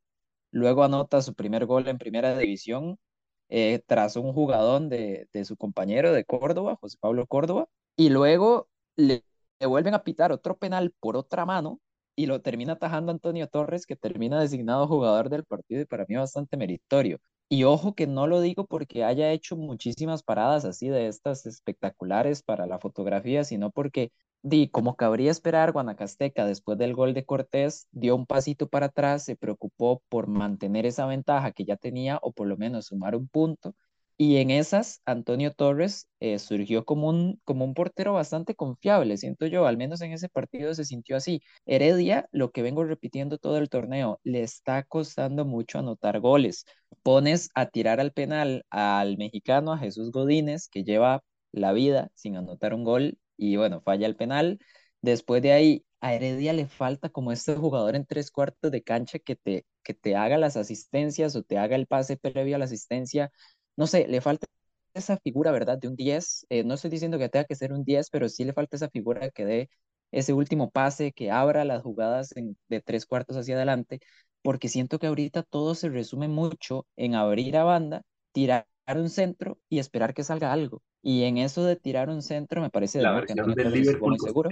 Luego 0.51 0.83
anota 0.83 1.21
su 1.21 1.33
primer 1.33 1.65
gol 1.65 1.87
en 1.87 1.97
primera 1.97 2.37
división 2.37 2.97
eh, 3.49 3.81
tras 3.87 4.17
un 4.17 4.33
jugadón 4.33 4.89
de, 4.89 5.29
de, 5.33 5.45
su 5.45 5.55
compañero 5.57 6.11
de 6.13 6.25
Córdoba, 6.25 6.77
José 6.81 6.97
Pablo 6.99 7.25
Córdoba. 7.27 7.69
Y 7.95 8.09
luego 8.09 8.69
le, 8.97 9.23
le 9.59 9.65
vuelven 9.67 9.93
a 9.93 10.03
pitar 10.03 10.33
otro 10.33 10.57
penal 10.57 10.93
por 10.99 11.15
otra 11.17 11.45
mano 11.45 11.79
y 12.19 12.25
lo 12.25 12.41
termina 12.41 12.73
atajando 12.73 13.13
Antonio 13.13 13.47
Torres, 13.47 13.85
que 13.85 13.95
termina 13.95 14.41
designado 14.41 14.87
jugador 14.87 15.29
del 15.29 15.45
partido 15.45 15.81
y 15.81 15.85
para 15.85 16.05
mí 16.05 16.17
bastante 16.17 16.57
meritorio. 16.57 17.19
Y 17.47 17.63
ojo 17.63 17.95
que 17.95 18.07
no 18.07 18.27
lo 18.27 18.41
digo 18.41 18.65
porque 18.65 19.05
haya 19.05 19.31
hecho 19.31 19.55
muchísimas 19.55 20.21
paradas 20.21 20.65
así 20.65 20.89
de 20.89 21.07
estas 21.07 21.45
espectaculares 21.45 22.43
para 22.43 22.67
la 22.67 22.77
fotografía, 22.77 23.45
sino 23.45 23.71
porque, 23.71 24.11
di, 24.41 24.67
como 24.67 24.97
cabría 24.97 25.31
esperar, 25.31 25.71
Guanacasteca 25.71 26.45
después 26.45 26.77
del 26.77 26.93
gol 26.93 27.13
de 27.13 27.23
Cortés 27.23 27.87
dio 27.91 28.17
un 28.17 28.25
pasito 28.25 28.67
para 28.67 28.87
atrás, 28.87 29.23
se 29.23 29.37
preocupó 29.37 30.03
por 30.09 30.27
mantener 30.27 30.85
esa 30.85 31.05
ventaja 31.05 31.53
que 31.53 31.63
ya 31.63 31.77
tenía 31.77 32.19
o 32.21 32.33
por 32.33 32.47
lo 32.47 32.57
menos 32.57 32.87
sumar 32.87 33.15
un 33.15 33.29
punto 33.29 33.75
y 34.21 34.37
en 34.37 34.51
esas, 34.51 35.01
Antonio 35.05 35.53
Torres 35.53 36.09
eh, 36.19 36.39
surgió 36.39 36.83
como 36.83 37.07
un, 37.07 37.39
como 37.45 37.63
un 37.63 37.73
portero 37.73 38.13
bastante 38.13 38.53
confiable, 38.53 39.15
siento 39.17 39.45
yo, 39.47 39.65
al 39.65 39.77
menos 39.77 40.01
en 40.01 40.11
ese 40.11 40.27
partido 40.27 40.73
se 40.73 40.83
sintió 40.83 41.15
así. 41.15 41.41
Heredia, 41.65 42.27
lo 42.33 42.51
que 42.51 42.61
vengo 42.61 42.83
repitiendo 42.83 43.37
todo 43.37 43.57
el 43.57 43.69
torneo, 43.69 44.19
le 44.25 44.43
está 44.43 44.83
costando 44.83 45.45
mucho 45.45 45.79
anotar 45.79 46.19
goles. 46.19 46.65
Pones 47.01 47.49
a 47.55 47.67
tirar 47.67 48.01
al 48.01 48.11
penal 48.11 48.65
al 48.69 49.17
mexicano, 49.17 49.71
a 49.71 49.77
Jesús 49.77 50.11
Godínez, 50.11 50.67
que 50.67 50.83
lleva 50.83 51.23
la 51.53 51.71
vida 51.71 52.11
sin 52.13 52.35
anotar 52.35 52.73
un 52.73 52.83
gol 52.83 53.17
y 53.37 53.55
bueno, 53.55 53.79
falla 53.81 54.05
el 54.05 54.17
penal. 54.17 54.59
Después 55.01 55.41
de 55.41 55.53
ahí, 55.53 55.85
a 56.01 56.13
Heredia 56.13 56.51
le 56.53 56.67
falta 56.67 57.09
como 57.09 57.31
este 57.31 57.55
jugador 57.55 57.95
en 57.95 58.05
tres 58.05 58.31
cuartos 58.31 58.69
de 58.71 58.83
cancha 58.83 59.19
que 59.19 59.35
te, 59.37 59.65
que 59.83 59.93
te 59.93 60.15
haga 60.17 60.37
las 60.37 60.57
asistencias 60.57 61.35
o 61.37 61.43
te 61.43 61.57
haga 61.57 61.75
el 61.77 61.87
pase 61.87 62.17
previo 62.17 62.55
a 62.55 62.59
la 62.59 62.65
asistencia 62.65 63.31
no 63.79 63.87
sé, 63.87 64.07
le 64.09 64.19
falta 64.19 64.45
esa 64.93 65.17
figura, 65.17 65.51
¿verdad? 65.53 65.77
De 65.77 65.87
un 65.87 65.95
10. 65.95 66.45
Eh, 66.49 66.65
no 66.65 66.73
estoy 66.73 66.91
diciendo 66.91 67.17
que 67.17 67.29
tenga 67.29 67.45
que 67.45 67.55
ser 67.55 67.71
un 67.71 67.85
10, 67.85 68.09
pero 68.09 68.27
sí 68.27 68.43
le 68.43 68.51
falta 68.51 68.75
esa 68.75 68.89
figura 68.89 69.29
que 69.29 69.45
dé 69.45 69.69
ese 70.11 70.33
último 70.33 70.69
pase, 70.69 71.13
que 71.13 71.31
abra 71.31 71.63
las 71.63 71.81
jugadas 71.81 72.33
de 72.67 72.81
tres 72.81 73.05
cuartos 73.05 73.37
hacia 73.37 73.55
adelante, 73.55 74.01
porque 74.41 74.67
siento 74.67 74.99
que 74.99 75.07
ahorita 75.07 75.43
todo 75.43 75.75
se 75.75 75.87
resume 75.87 76.27
mucho 76.27 76.87
en 76.97 77.15
abrir 77.15 77.55
a 77.55 77.63
banda, 77.63 78.01
tirar 78.33 78.67
un 78.93 79.09
centro 79.09 79.57
y 79.69 79.79
esperar 79.79 80.13
que 80.13 80.25
salga 80.25 80.51
algo. 80.51 80.81
Y 81.01 81.23
en 81.23 81.37
eso 81.37 81.63
de 81.63 81.77
tirar 81.77 82.09
un 82.09 82.21
centro 82.21 82.61
me 82.61 82.69
parece 82.69 83.01
la 83.01 83.13
versión 83.13 83.53
del 83.55 83.71
Liverpool 83.71 84.17
seguro. 84.19 84.49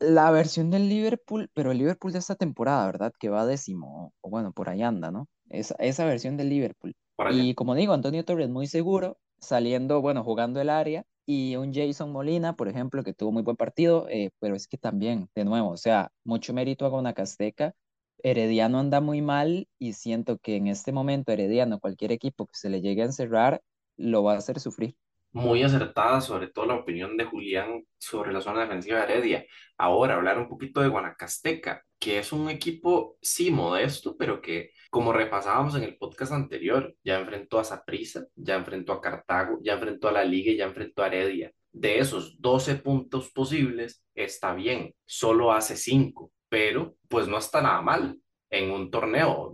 La 0.00 0.30
versión 0.30 0.70
del 0.70 0.90
Liverpool, 0.90 1.48
pero 1.54 1.72
el 1.72 1.78
Liverpool 1.78 2.12
de 2.12 2.18
esta 2.18 2.34
temporada, 2.34 2.84
¿verdad? 2.84 3.14
Que 3.18 3.30
va 3.30 3.46
décimo, 3.46 4.12
o 4.20 4.28
bueno, 4.28 4.52
por 4.52 4.68
ahí 4.68 4.82
anda, 4.82 5.10
¿no? 5.10 5.28
Esa, 5.48 5.76
esa 5.78 6.04
versión 6.04 6.36
del 6.36 6.50
Liverpool 6.50 6.94
Y 7.30 7.54
como 7.54 7.74
digo, 7.74 7.92
Antonio 7.92 8.24
Torres 8.24 8.48
muy 8.48 8.66
seguro, 8.66 9.18
saliendo, 9.38 10.00
bueno, 10.00 10.24
jugando 10.24 10.60
el 10.60 10.70
área, 10.70 11.04
y 11.24 11.56
un 11.56 11.74
Jason 11.74 12.12
Molina, 12.12 12.54
por 12.54 12.68
ejemplo, 12.68 13.02
que 13.02 13.12
tuvo 13.12 13.32
muy 13.32 13.42
buen 13.42 13.56
partido, 13.56 14.06
eh, 14.08 14.30
pero 14.38 14.54
es 14.54 14.68
que 14.68 14.78
también, 14.78 15.28
de 15.34 15.44
nuevo, 15.44 15.70
o 15.70 15.76
sea, 15.76 16.12
mucho 16.24 16.52
mérito 16.52 16.86
a 16.86 16.88
Guanacasteca. 16.88 17.74
Herediano 18.22 18.78
anda 18.78 19.00
muy 19.00 19.22
mal 19.22 19.68
y 19.78 19.92
siento 19.94 20.38
que 20.38 20.56
en 20.56 20.68
este 20.68 20.92
momento 20.92 21.32
Herediano, 21.32 21.80
cualquier 21.80 22.12
equipo 22.12 22.46
que 22.46 22.54
se 22.54 22.70
le 22.70 22.80
llegue 22.80 23.02
a 23.02 23.06
encerrar, 23.06 23.60
lo 23.96 24.22
va 24.22 24.34
a 24.34 24.38
hacer 24.38 24.60
sufrir 24.60 24.96
muy 25.36 25.62
acertada, 25.62 26.22
sobre 26.22 26.48
todo 26.48 26.64
la 26.64 26.76
opinión 26.76 27.18
de 27.18 27.26
Julián 27.26 27.84
sobre 27.98 28.32
la 28.32 28.40
zona 28.40 28.62
defensiva 28.62 29.00
de 29.00 29.04
Heredia. 29.04 29.44
Ahora, 29.76 30.14
hablar 30.14 30.38
un 30.38 30.48
poquito 30.48 30.80
de 30.80 30.88
Guanacasteca, 30.88 31.84
que 32.06 32.20
es 32.20 32.32
un 32.32 32.48
equipo, 32.48 33.18
sí, 33.20 33.50
modesto, 33.50 34.16
pero 34.16 34.40
que, 34.40 34.70
como 34.90 35.12
repasábamos 35.12 35.74
en 35.74 35.82
el 35.82 35.96
podcast 35.98 36.30
anterior, 36.30 36.94
ya 37.02 37.18
enfrentó 37.18 37.58
a 37.58 37.64
Saprissa, 37.64 38.28
ya 38.36 38.54
enfrentó 38.54 38.92
a 38.92 39.00
Cartago, 39.00 39.58
ya 39.60 39.72
enfrentó 39.72 40.06
a 40.06 40.12
la 40.12 40.24
Liga 40.24 40.52
y 40.52 40.56
ya 40.56 40.66
enfrentó 40.66 41.02
a 41.02 41.08
Heredia. 41.08 41.50
De 41.72 41.98
esos 41.98 42.40
12 42.40 42.76
puntos 42.76 43.32
posibles, 43.32 44.04
está 44.14 44.54
bien, 44.54 44.94
solo 45.04 45.50
hace 45.52 45.76
5, 45.76 46.30
pero 46.48 46.94
pues 47.08 47.26
no 47.26 47.38
está 47.38 47.60
nada 47.60 47.82
mal. 47.82 48.20
En 48.50 48.70
un 48.70 48.88
torneo 48.88 49.52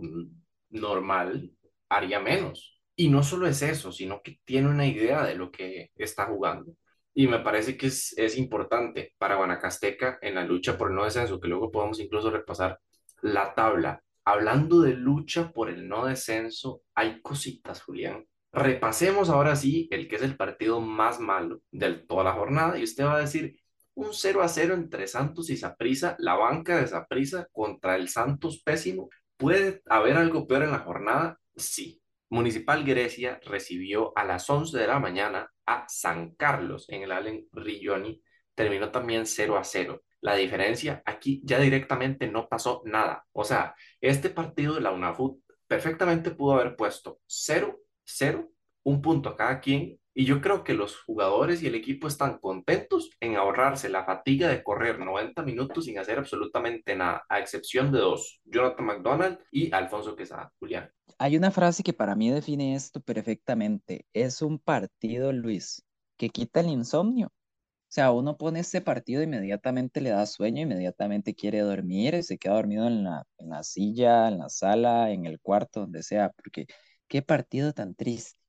normal 0.69 1.49
haría 1.89 2.19
menos. 2.19 2.79
Y 2.95 3.09
no 3.09 3.23
solo 3.23 3.47
es 3.47 3.63
eso, 3.63 3.91
sino 3.91 4.21
que 4.21 4.41
tiene 4.45 4.67
una 4.67 4.85
idea 4.85 5.25
de 5.25 5.33
lo 5.33 5.49
que 5.49 5.89
está 5.95 6.27
jugando. 6.27 6.75
Y 7.13 7.27
me 7.27 7.39
parece 7.39 7.77
que 7.77 7.87
es, 7.87 8.13
es 8.17 8.37
importante 8.37 9.13
para 9.17 9.35
Guanacasteca 9.35 10.17
en 10.21 10.35
la 10.35 10.43
lucha 10.43 10.77
por 10.77 10.89
el 10.89 10.95
no 10.95 11.05
descenso, 11.05 11.39
que 11.39 11.47
luego 11.47 11.71
podemos 11.71 11.99
incluso 11.99 12.31
repasar 12.31 12.79
la 13.21 13.53
tabla. 13.53 14.01
Hablando 14.25 14.81
de 14.81 14.93
lucha 14.93 15.51
por 15.51 15.69
el 15.69 15.87
no 15.87 16.05
descenso, 16.05 16.81
hay 16.95 17.21
cositas, 17.21 17.81
Julián. 17.81 18.25
Repasemos 18.51 19.29
ahora 19.29 19.55
sí 19.55 19.87
el 19.91 20.07
que 20.07 20.15
es 20.17 20.21
el 20.21 20.37
partido 20.37 20.79
más 20.79 21.19
malo 21.19 21.61
de 21.71 21.93
toda 21.93 22.23
la 22.23 22.33
jornada 22.33 22.77
y 22.77 22.83
usted 22.83 23.03
va 23.03 23.15
a 23.15 23.21
decir 23.21 23.59
un 23.95 24.13
0 24.13 24.41
a 24.41 24.47
0 24.47 24.73
entre 24.75 25.07
Santos 25.07 25.49
y 25.49 25.57
Saprisa, 25.57 26.15
la 26.19 26.35
banca 26.35 26.77
de 26.77 26.87
Saprisa 26.87 27.47
contra 27.51 27.95
el 27.95 28.09
Santos 28.09 28.61
pésimo. 28.63 29.09
¿Puede 29.37 29.81
haber 29.87 30.17
algo 30.17 30.47
peor 30.47 30.63
en 30.63 30.71
la 30.71 30.79
jornada? 30.79 31.39
Sí, 31.55 32.01
Municipal 32.29 32.83
Grecia 32.83 33.39
recibió 33.45 34.17
a 34.17 34.23
las 34.23 34.49
11 34.49 34.77
de 34.77 34.87
la 34.87 34.99
mañana 34.99 35.52
a 35.65 35.85
San 35.87 36.35
Carlos 36.35 36.85
en 36.89 37.03
el 37.03 37.11
Allen 37.11 37.47
Rigioni. 37.51 38.21
Terminó 38.55 38.91
también 38.91 39.25
0 39.25 39.57
a 39.57 39.63
0. 39.63 40.03
La 40.21 40.35
diferencia 40.35 41.01
aquí 41.05 41.41
ya 41.43 41.59
directamente 41.59 42.27
no 42.27 42.47
pasó 42.47 42.81
nada. 42.85 43.25
O 43.31 43.43
sea, 43.43 43.75
este 43.99 44.29
partido 44.29 44.75
de 44.75 44.81
la 44.81 44.91
UNAFUT 44.91 45.41
perfectamente 45.67 46.31
pudo 46.31 46.53
haber 46.53 46.75
puesto 46.75 47.19
0, 47.25 47.79
0, 48.05 48.49
un 48.83 49.01
punto 49.01 49.29
a 49.29 49.37
cada 49.37 49.59
quien 49.59 49.99
y 50.13 50.25
yo 50.25 50.41
creo 50.41 50.63
que 50.63 50.73
los 50.73 50.99
jugadores 51.01 51.63
y 51.63 51.67
el 51.67 51.75
equipo 51.75 52.07
están 52.07 52.37
contentos 52.39 53.09
en 53.19 53.35
ahorrarse 53.35 53.89
la 53.89 54.05
fatiga 54.05 54.47
de 54.47 54.63
correr 54.63 54.99
90 54.99 55.41
minutos 55.43 55.85
sin 55.85 55.97
hacer 55.97 56.19
absolutamente 56.19 56.95
nada, 56.95 57.23
a 57.29 57.39
excepción 57.39 57.91
de 57.91 57.99
dos, 57.99 58.41
Jonathan 58.45 58.85
McDonald 58.85 59.39
y 59.51 59.73
Alfonso 59.73 60.15
Quesada. 60.15 60.51
Julián. 60.59 60.89
Hay 61.17 61.37
una 61.37 61.51
frase 61.51 61.83
que 61.83 61.93
para 61.93 62.15
mí 62.15 62.29
define 62.29 62.75
esto 62.75 63.01
perfectamente. 63.01 64.05
Es 64.13 64.41
un 64.41 64.59
partido, 64.59 65.31
Luis, 65.31 65.83
que 66.17 66.29
quita 66.29 66.59
el 66.59 66.67
insomnio. 66.67 67.27
O 67.27 67.95
sea, 67.95 68.11
uno 68.11 68.37
pone 68.37 68.59
este 68.59 68.81
partido 68.81 69.21
inmediatamente 69.21 70.01
le 70.01 70.09
da 70.09 70.25
sueño, 70.25 70.63
inmediatamente 70.63 71.35
quiere 71.35 71.59
dormir, 71.59 72.23
se 72.23 72.39
queda 72.39 72.55
dormido 72.55 72.87
en 72.87 73.03
la, 73.03 73.23
en 73.37 73.49
la 73.49 73.63
silla, 73.63 74.27
en 74.29 74.39
la 74.39 74.49
sala, 74.49 75.11
en 75.11 75.25
el 75.27 75.39
cuarto, 75.39 75.81
donde 75.81 76.01
sea, 76.01 76.31
porque 76.31 76.65
qué 77.07 77.21
partido 77.21 77.71
tan 77.73 77.93
triste. 77.93 78.42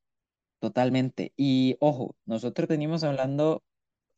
Totalmente. 0.65 1.33
Y 1.37 1.77
ojo, 1.81 2.17
nosotros 2.25 2.69
venimos 2.69 3.05
hablando, 3.05 3.63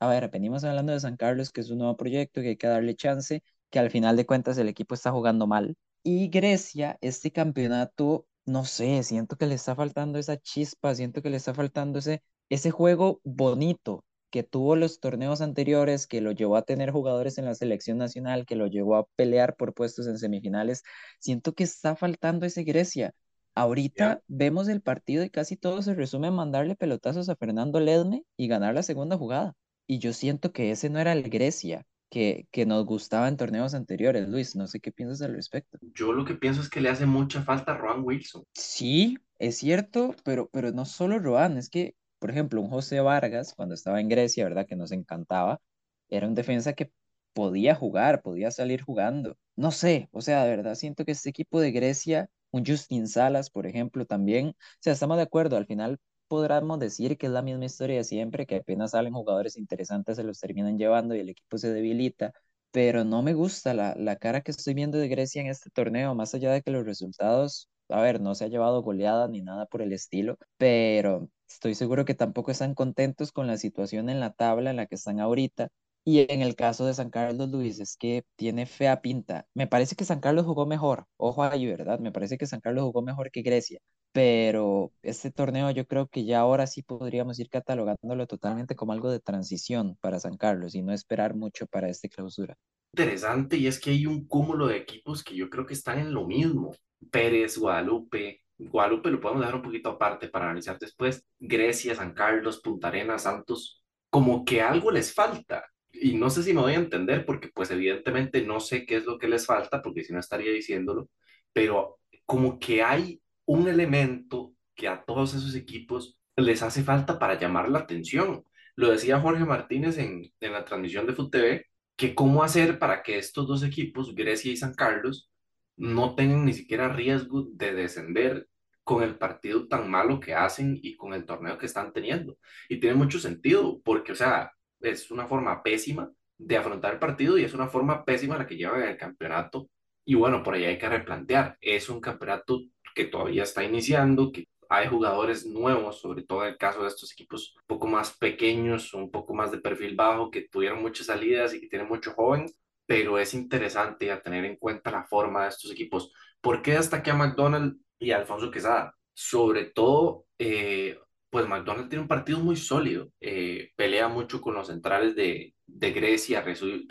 a 0.00 0.08
ver, 0.08 0.30
venimos 0.30 0.64
hablando 0.64 0.92
de 0.92 1.00
San 1.00 1.16
Carlos, 1.16 1.50
que 1.52 1.60
es 1.62 1.70
un 1.70 1.78
nuevo 1.78 1.96
proyecto, 1.96 2.40
que 2.40 2.50
hay 2.50 2.56
que 2.56 2.68
darle 2.68 2.94
chance, 2.94 3.42
que 3.70 3.78
al 3.80 3.90
final 3.90 4.16
de 4.16 4.26
cuentas 4.26 4.56
el 4.58 4.68
equipo 4.68 4.94
está 4.94 5.10
jugando 5.12 5.46
mal. 5.48 5.76
Y 6.04 6.28
Grecia, 6.28 6.98
este 7.00 7.32
campeonato, 7.32 8.26
no 8.44 8.64
sé, 8.64 9.02
siento 9.02 9.36
que 9.36 9.46
le 9.46 9.56
está 9.56 9.74
faltando 9.74 10.18
esa 10.20 10.38
chispa, 10.38 10.94
siento 10.94 11.22
que 11.22 11.30
le 11.30 11.36
está 11.38 11.52
faltando 11.54 11.98
ese, 11.98 12.22
ese 12.48 12.70
juego 12.70 13.20
bonito 13.24 14.04
que 14.30 14.42
tuvo 14.44 14.76
los 14.76 15.00
torneos 15.00 15.40
anteriores, 15.40 16.06
que 16.06 16.20
lo 16.20 16.30
llevó 16.32 16.56
a 16.56 16.62
tener 16.62 16.92
jugadores 16.92 17.38
en 17.38 17.46
la 17.46 17.54
selección 17.56 17.98
nacional, 17.98 18.46
que 18.46 18.56
lo 18.56 18.68
llevó 18.68 18.96
a 18.96 19.06
pelear 19.16 19.56
por 19.56 19.74
puestos 19.74 20.06
en 20.06 20.18
semifinales. 20.18 20.84
Siento 21.18 21.54
que 21.54 21.64
está 21.64 21.96
faltando 21.96 22.46
ese 22.46 22.62
Grecia. 22.64 23.14
Ahorita 23.56 24.20
vemos 24.28 24.68
el 24.68 24.82
partido 24.82 25.24
y 25.24 25.30
casi 25.30 25.56
todo 25.56 25.80
se 25.80 25.94
resume 25.94 26.28
en 26.28 26.34
mandarle 26.34 26.76
pelotazos 26.76 27.30
a 27.30 27.36
Fernando 27.36 27.80
Ledme 27.80 28.22
y 28.36 28.48
ganar 28.48 28.74
la 28.74 28.82
segunda 28.82 29.16
jugada. 29.16 29.54
Y 29.86 29.98
yo 29.98 30.12
siento 30.12 30.52
que 30.52 30.70
ese 30.70 30.90
no 30.90 30.98
era 30.98 31.12
el 31.12 31.30
Grecia 31.30 31.86
que, 32.10 32.46
que 32.50 32.66
nos 32.66 32.84
gustaba 32.84 33.28
en 33.28 33.38
torneos 33.38 33.72
anteriores. 33.72 34.28
Luis, 34.28 34.56
no 34.56 34.66
sé 34.66 34.80
qué 34.80 34.92
piensas 34.92 35.22
al 35.22 35.34
respecto. 35.34 35.78
Yo 35.94 36.12
lo 36.12 36.26
que 36.26 36.34
pienso 36.34 36.60
es 36.60 36.68
que 36.68 36.82
le 36.82 36.90
hace 36.90 37.06
mucha 37.06 37.42
falta 37.44 37.72
a 37.72 37.78
Roan 37.78 38.02
Wilson. 38.04 38.44
Sí, 38.52 39.16
es 39.38 39.56
cierto, 39.56 40.14
pero, 40.22 40.50
pero 40.52 40.72
no 40.72 40.84
solo 40.84 41.18
Roan, 41.18 41.56
es 41.56 41.70
que, 41.70 41.94
por 42.18 42.30
ejemplo, 42.30 42.60
un 42.60 42.68
José 42.68 43.00
Vargas, 43.00 43.54
cuando 43.56 43.74
estaba 43.74 44.02
en 44.02 44.10
Grecia, 44.10 44.44
¿verdad? 44.44 44.66
Que 44.66 44.76
nos 44.76 44.92
encantaba, 44.92 45.62
era 46.10 46.26
un 46.26 46.34
defensa 46.34 46.74
que 46.74 46.92
podía 47.32 47.74
jugar, 47.74 48.20
podía 48.20 48.50
salir 48.50 48.82
jugando. 48.82 49.38
No 49.56 49.70
sé, 49.70 50.10
o 50.12 50.20
sea, 50.20 50.44
de 50.44 50.50
verdad 50.50 50.74
siento 50.74 51.06
que 51.06 51.12
este 51.12 51.30
equipo 51.30 51.58
de 51.58 51.72
Grecia 51.72 52.28
un 52.56 52.64
Justin 52.66 53.08
Salas, 53.08 53.50
por 53.50 53.66
ejemplo, 53.66 54.04
también. 54.06 54.48
O 54.48 54.54
sea, 54.80 54.92
estamos 54.94 55.16
de 55.16 55.22
acuerdo, 55.24 55.56
al 55.56 55.66
final 55.66 55.98
podríamos 56.28 56.78
decir 56.80 57.16
que 57.18 57.26
es 57.26 57.32
la 57.32 57.42
misma 57.42 57.64
historia 57.66 57.96
de 57.98 58.04
siempre, 58.04 58.46
que 58.46 58.56
apenas 58.56 58.92
salen 58.92 59.12
jugadores 59.12 59.56
interesantes, 59.56 60.16
se 60.16 60.24
los 60.24 60.40
terminan 60.40 60.78
llevando 60.78 61.14
y 61.14 61.20
el 61.20 61.28
equipo 61.28 61.58
se 61.58 61.72
debilita, 61.72 62.32
pero 62.70 63.04
no 63.04 63.22
me 63.22 63.34
gusta 63.34 63.74
la, 63.74 63.94
la 63.96 64.16
cara 64.16 64.40
que 64.42 64.50
estoy 64.50 64.74
viendo 64.74 64.98
de 64.98 65.08
Grecia 65.08 65.40
en 65.40 65.48
este 65.48 65.70
torneo, 65.70 66.14
más 66.14 66.34
allá 66.34 66.52
de 66.52 66.62
que 66.62 66.70
los 66.70 66.84
resultados, 66.84 67.68
a 67.88 68.00
ver, 68.02 68.20
no 68.20 68.34
se 68.34 68.44
ha 68.44 68.48
llevado 68.48 68.82
goleada 68.82 69.28
ni 69.28 69.40
nada 69.42 69.66
por 69.66 69.82
el 69.82 69.92
estilo, 69.92 70.36
pero 70.56 71.28
estoy 71.48 71.74
seguro 71.74 72.04
que 72.04 72.14
tampoco 72.14 72.50
están 72.50 72.74
contentos 72.74 73.32
con 73.32 73.46
la 73.46 73.56
situación 73.56 74.08
en 74.10 74.20
la 74.20 74.32
tabla 74.32 74.70
en 74.70 74.76
la 74.76 74.86
que 74.86 74.96
están 74.96 75.20
ahorita 75.20 75.68
y 76.08 76.24
en 76.32 76.40
el 76.40 76.54
caso 76.54 76.86
de 76.86 76.94
San 76.94 77.10
Carlos 77.10 77.50
Luis, 77.50 77.80
es 77.80 77.96
que 77.96 78.24
tiene 78.36 78.66
fea 78.66 79.02
pinta. 79.02 79.44
Me 79.54 79.66
parece 79.66 79.96
que 79.96 80.04
San 80.04 80.20
Carlos 80.20 80.46
jugó 80.46 80.64
mejor. 80.64 81.06
Ojo 81.16 81.42
ahí, 81.42 81.66
¿verdad? 81.66 81.98
Me 81.98 82.12
parece 82.12 82.38
que 82.38 82.46
San 82.46 82.60
Carlos 82.60 82.84
jugó 82.84 83.02
mejor 83.02 83.32
que 83.32 83.42
Grecia. 83.42 83.80
Pero 84.12 84.92
este 85.02 85.32
torneo 85.32 85.68
yo 85.72 85.84
creo 85.84 86.06
que 86.06 86.24
ya 86.24 86.38
ahora 86.38 86.68
sí 86.68 86.82
podríamos 86.84 87.40
ir 87.40 87.50
catalogándolo 87.50 88.28
totalmente 88.28 88.76
como 88.76 88.92
algo 88.92 89.10
de 89.10 89.18
transición 89.18 89.96
para 90.00 90.20
San 90.20 90.36
Carlos 90.36 90.76
y 90.76 90.82
no 90.82 90.92
esperar 90.92 91.34
mucho 91.34 91.66
para 91.66 91.88
esta 91.88 92.08
clausura. 92.08 92.56
Interesante, 92.92 93.56
y 93.56 93.66
es 93.66 93.80
que 93.80 93.90
hay 93.90 94.06
un 94.06 94.28
cúmulo 94.28 94.68
de 94.68 94.76
equipos 94.76 95.24
que 95.24 95.34
yo 95.34 95.50
creo 95.50 95.66
que 95.66 95.74
están 95.74 95.98
en 95.98 96.14
lo 96.14 96.24
mismo. 96.24 96.72
Pérez, 97.10 97.58
Guadalupe, 97.58 98.44
Guadalupe 98.58 99.10
lo 99.10 99.20
podemos 99.20 99.40
dejar 99.40 99.56
un 99.56 99.62
poquito 99.62 99.88
aparte 99.88 100.28
para 100.28 100.44
analizar 100.44 100.78
después. 100.78 101.24
Grecia, 101.40 101.96
San 101.96 102.14
Carlos, 102.14 102.60
Punta 102.60 102.86
Arenas, 102.86 103.24
Santos, 103.24 103.82
como 104.08 104.44
que 104.44 104.62
algo 104.62 104.92
les 104.92 105.12
falta 105.12 105.64
y 106.00 106.14
no 106.14 106.30
sé 106.30 106.42
si 106.42 106.52
me 106.52 106.60
voy 106.60 106.72
a 106.72 106.76
entender 106.76 107.24
porque 107.26 107.48
pues 107.54 107.70
evidentemente 107.70 108.42
no 108.42 108.60
sé 108.60 108.86
qué 108.86 108.96
es 108.96 109.04
lo 109.06 109.18
que 109.18 109.28
les 109.28 109.46
falta 109.46 109.82
porque 109.82 110.04
si 110.04 110.12
no 110.12 110.20
estaría 110.20 110.52
diciéndolo, 110.52 111.08
pero 111.52 111.98
como 112.26 112.58
que 112.58 112.82
hay 112.82 113.20
un 113.46 113.68
elemento 113.68 114.54
que 114.74 114.88
a 114.88 115.04
todos 115.04 115.34
esos 115.34 115.54
equipos 115.54 116.18
les 116.36 116.62
hace 116.62 116.82
falta 116.82 117.18
para 117.18 117.38
llamar 117.38 117.70
la 117.70 117.80
atención. 117.80 118.44
Lo 118.76 118.90
decía 118.90 119.20
Jorge 119.20 119.44
Martínez 119.44 119.98
en, 119.98 120.30
en 120.40 120.52
la 120.52 120.64
transmisión 120.64 121.06
de 121.06 121.14
FUTV, 121.14 121.64
que 121.96 122.14
cómo 122.14 122.42
hacer 122.42 122.78
para 122.78 123.02
que 123.02 123.18
estos 123.18 123.46
dos 123.48 123.62
equipos, 123.62 124.14
Grecia 124.14 124.52
y 124.52 124.56
San 124.56 124.74
Carlos, 124.74 125.30
no 125.76 126.14
tengan 126.14 126.44
ni 126.44 126.52
siquiera 126.52 126.88
riesgo 126.92 127.46
de 127.52 127.74
descender 127.74 128.48
con 128.84 129.02
el 129.02 129.16
partido 129.18 129.66
tan 129.68 129.90
malo 129.90 130.20
que 130.20 130.34
hacen 130.34 130.78
y 130.80 130.96
con 130.96 131.12
el 131.14 131.24
torneo 131.26 131.58
que 131.58 131.66
están 131.66 131.92
teniendo. 131.92 132.38
Y 132.68 132.78
tiene 132.80 132.96
mucho 132.96 133.18
sentido, 133.18 133.80
porque, 133.82 134.12
o 134.12 134.14
sea, 134.14 134.52
es 134.80 135.10
una 135.10 135.26
forma 135.26 135.62
pésima 135.62 136.10
de 136.38 136.56
afrontar 136.56 136.94
el 136.94 136.98
partido 136.98 137.38
y 137.38 137.44
es 137.44 137.54
una 137.54 137.68
forma 137.68 138.04
pésima 138.04 138.38
la 138.38 138.46
que 138.46 138.56
llevan 138.56 138.82
en 138.82 138.88
el 138.90 138.96
campeonato. 138.96 139.68
Y 140.04 140.14
bueno, 140.14 140.42
por 140.42 140.54
ahí 140.54 140.64
hay 140.64 140.78
que 140.78 140.88
replantear. 140.88 141.56
Es 141.60 141.88
un 141.88 142.00
campeonato 142.00 142.60
que 142.94 143.04
todavía 143.04 143.42
está 143.42 143.64
iniciando, 143.64 144.32
que 144.32 144.48
hay 144.68 144.88
jugadores 144.88 145.46
nuevos, 145.46 146.00
sobre 146.00 146.22
todo 146.24 146.42
en 146.42 146.50
el 146.50 146.58
caso 146.58 146.82
de 146.82 146.88
estos 146.88 147.12
equipos 147.12 147.54
un 147.56 147.62
poco 147.66 147.86
más 147.86 148.16
pequeños, 148.16 148.94
un 148.94 149.10
poco 149.10 149.34
más 149.34 149.50
de 149.52 149.58
perfil 149.58 149.94
bajo, 149.94 150.30
que 150.30 150.48
tuvieron 150.48 150.82
muchas 150.82 151.06
salidas 151.06 151.54
y 151.54 151.60
que 151.60 151.68
tienen 151.68 151.88
mucho 151.88 152.12
joven, 152.12 152.46
pero 152.86 153.18
es 153.18 153.34
interesante 153.34 154.10
a 154.10 154.20
tener 154.22 154.44
en 154.44 154.56
cuenta 154.56 154.90
la 154.90 155.04
forma 155.04 155.44
de 155.44 155.50
estos 155.50 155.70
equipos. 155.70 156.12
¿Por 156.40 156.62
qué 156.62 156.72
destaqué 156.72 157.10
a 157.10 157.14
McDonald 157.14 157.76
y 157.98 158.10
a 158.12 158.18
Alfonso 158.18 158.50
Quesada? 158.50 158.94
Sobre 159.14 159.66
todo, 159.66 160.26
eh, 160.38 160.98
pues 161.36 161.48
McDonald's 161.48 161.90
tiene 161.90 162.00
un 162.00 162.08
partido 162.08 162.38
muy 162.38 162.56
sólido, 162.56 163.12
eh, 163.20 163.70
pelea 163.76 164.08
mucho 164.08 164.40
con 164.40 164.54
los 164.54 164.68
centrales 164.68 165.14
de, 165.14 165.52
Grecia, 165.66 166.42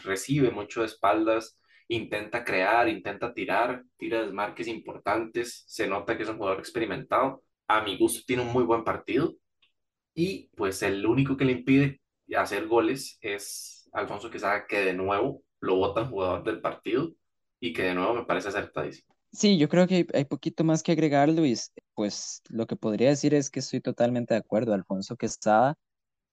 recibe 0.04 0.52
mucho 0.52 0.82
de 0.82 0.86
espaldas, 0.86 1.60
intenta 1.88 2.44
crear, 2.44 2.88
intenta 2.88 3.34
tirar, 3.34 3.84
tira 3.98 4.22
desmarques 4.22 4.68
importantes, 4.68 5.64
se 5.66 5.88
nota 5.88 6.16
que 6.16 6.22
es 6.22 6.30
un 6.30 6.38
jugador 6.38 6.60
experimentado 6.60 7.42
a 7.68 7.82
mi 7.82 7.98
gusto 7.98 8.22
tiene 8.28 8.44
un 8.44 8.54
muy 8.54 8.64
buen 8.64 8.84
partido 8.84 9.34
y 10.14 10.52
pues 10.56 10.84
el 10.84 11.04
único 11.04 11.36
que 11.38 11.46
le 11.46 11.54
impide 11.54 12.00
hacer 12.38 12.68
goles 12.68 13.18
es 13.22 13.90
Alfonso 13.94 14.30
Quesada, 14.30 14.68
que 14.68 14.82
de 14.82 14.94
nuevo 14.94 15.42
lo 15.60 15.78
votan 15.78 16.12
jugador 16.12 16.44
del 16.44 16.62
partido 16.62 17.16
y 17.60 17.74
que 17.74 17.82
de 17.82 17.96
nuevo 17.96 18.14
me 18.14 18.26
parece 18.26 18.50
acertadísimo. 18.50 19.16
Sí, 19.32 19.58
yo 19.58 19.68
creo 19.70 19.88
que 19.88 20.06
hay 20.14 20.26
poquito 20.26 20.64
más 20.64 20.84
que 20.84 20.92
agregar, 20.92 21.30
Luis. 21.30 21.74
Pues 21.96 22.42
lo 22.50 22.68
que 22.68 22.76
podría 22.76 23.10
decir 23.10 23.34
es 23.34 23.50
que 23.50 23.60
estoy 23.62 23.82
totalmente 23.82 24.34
de 24.34 24.40
acuerdo. 24.40 24.74
Alfonso 24.74 25.16
Quesada, 25.16 25.76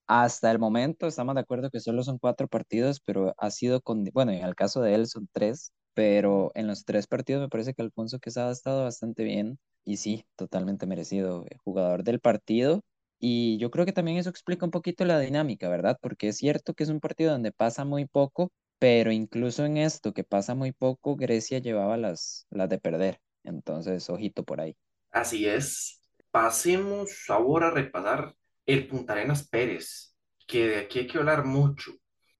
hasta 0.06 0.50
el 0.50 0.58
momento 0.58 1.06
estamos 1.08 1.34
de 1.36 1.42
acuerdo 1.42 1.70
que 1.70 1.80
solo 1.80 2.02
son 2.04 2.18
cuatro 2.18 2.48
partidos, 2.48 3.00
pero 3.00 3.34
ha 3.38 3.50
sido 3.50 3.80
con, 3.82 4.04
bueno, 4.14 4.32
en 4.32 4.44
el 4.44 4.54
caso 4.56 4.82
de 4.82 4.94
él 4.94 5.06
son 5.08 5.28
tres, 5.32 5.72
pero 5.94 6.52
en 6.54 6.66
los 6.68 6.84
tres 6.84 7.06
partidos 7.08 7.42
me 7.42 7.48
parece 7.48 7.74
que 7.74 7.82
Alfonso 7.82 8.18
Quesada 8.20 8.50
ha 8.50 8.52
estado 8.52 8.84
bastante 8.84 9.24
bien 9.24 9.58
y 9.84 9.98
sí, 9.98 10.26
totalmente 10.36 10.86
merecido 10.86 11.44
eh, 11.50 11.56
jugador 11.64 12.04
del 12.04 12.20
partido. 12.20 12.82
Y 13.20 13.58
yo 13.58 13.70
creo 13.70 13.86
que 13.86 13.92
también 13.92 14.18
eso 14.18 14.30
explica 14.30 14.64
un 14.66 14.72
poquito 14.72 15.04
la 15.04 15.20
dinámica, 15.20 15.68
¿verdad? 15.68 15.98
Porque 16.02 16.28
es 16.28 16.38
cierto 16.38 16.74
que 16.74 16.84
es 16.84 16.90
un 16.90 17.00
partido 17.00 17.32
donde 17.32 17.52
pasa 17.52 17.84
muy 17.84 18.06
poco, 18.06 18.50
pero 18.78 19.12
incluso 19.12 19.64
en 19.64 19.76
esto 19.78 20.12
que 20.12 20.24
pasa 20.24 20.54
muy 20.56 20.72
poco, 20.72 21.16
Grecia 21.16 21.58
llevaba 21.60 21.96
las, 21.96 22.46
las 22.50 22.68
de 22.68 22.78
perder. 22.78 23.20
Entonces, 23.44 24.10
ojito 24.10 24.44
por 24.44 24.60
ahí. 24.60 24.76
Así 25.12 25.46
es. 25.46 26.02
Pasemos 26.30 27.28
ahora 27.28 27.68
a 27.68 27.70
repasar 27.70 28.34
el 28.66 28.88
Punta 28.88 29.12
Arenas 29.12 29.48
Pérez, 29.48 30.16
que 30.46 30.66
de 30.66 30.76
aquí 30.78 31.00
hay 31.00 31.06
que 31.06 31.18
hablar 31.18 31.44
mucho. 31.44 31.92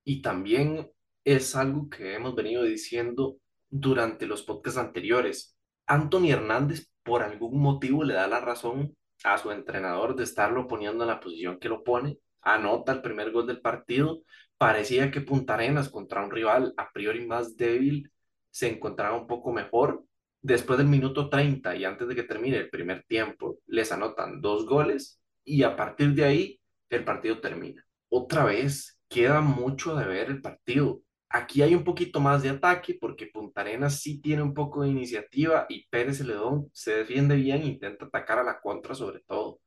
Y 0.04 0.22
también 0.22 0.90
es 1.24 1.54
algo 1.54 1.88
que 1.88 2.14
hemos 2.14 2.34
venido 2.34 2.64
diciendo 2.64 3.36
durante 3.68 4.26
los 4.26 4.42
podcasts 4.42 4.78
anteriores. 4.80 5.56
Anthony 5.86 6.30
Hernández 6.30 6.88
por 7.02 7.22
algún 7.22 7.60
motivo 7.60 8.04
le 8.04 8.14
da 8.14 8.26
la 8.26 8.40
razón 8.40 8.96
a 9.24 9.38
su 9.38 9.50
entrenador 9.50 10.16
de 10.16 10.24
estarlo 10.24 10.66
poniendo 10.66 11.04
en 11.04 11.08
la 11.08 11.20
posición 11.20 11.58
que 11.58 11.68
lo 11.68 11.84
pone, 11.84 12.18
anota 12.40 12.92
el 12.92 13.02
primer 13.02 13.30
gol 13.30 13.46
del 13.46 13.60
partido, 13.60 14.22
parecía 14.56 15.10
que 15.10 15.20
Punta 15.20 15.54
Arenas 15.54 15.88
contra 15.88 16.24
un 16.24 16.30
rival 16.30 16.74
a 16.76 16.90
priori 16.92 17.26
más 17.26 17.56
débil 17.56 18.10
se 18.50 18.68
encontraba 18.68 19.16
un 19.16 19.26
poco 19.26 19.52
mejor. 19.52 20.04
Después 20.42 20.76
del 20.76 20.88
minuto 20.88 21.28
30 21.28 21.76
y 21.76 21.84
antes 21.84 22.08
de 22.08 22.16
que 22.16 22.24
termine 22.24 22.56
el 22.56 22.68
primer 22.68 23.04
tiempo, 23.04 23.60
les 23.66 23.92
anotan 23.92 24.40
dos 24.40 24.66
goles 24.66 25.20
y 25.44 25.62
a 25.62 25.76
partir 25.76 26.14
de 26.14 26.24
ahí 26.24 26.60
el 26.90 27.04
partido 27.04 27.40
termina. 27.40 27.86
Otra 28.08 28.44
vez, 28.44 29.00
queda 29.08 29.40
mucho 29.40 29.94
de 29.94 30.06
ver 30.06 30.28
el 30.28 30.42
partido. 30.42 31.02
Aquí 31.28 31.62
hay 31.62 31.74
un 31.74 31.84
poquito 31.84 32.20
más 32.20 32.42
de 32.42 32.50
ataque 32.50 32.98
porque 33.00 33.26
Punta 33.26 33.60
Arenas 33.60 34.00
sí 34.00 34.20
tiene 34.20 34.42
un 34.42 34.52
poco 34.52 34.82
de 34.82 34.88
iniciativa 34.88 35.66
y 35.68 35.86
Pérez 35.88 36.18
Celedón 36.18 36.68
se 36.72 36.96
defiende 36.96 37.36
bien, 37.36 37.62
intenta 37.62 38.06
atacar 38.06 38.38
a 38.40 38.44
la 38.44 38.60
contra 38.60 38.94
sobre 38.94 39.20
todo, 39.20 39.60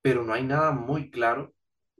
pero 0.00 0.24
no 0.24 0.32
hay 0.32 0.44
nada 0.44 0.72
muy 0.72 1.10
claro 1.10 1.52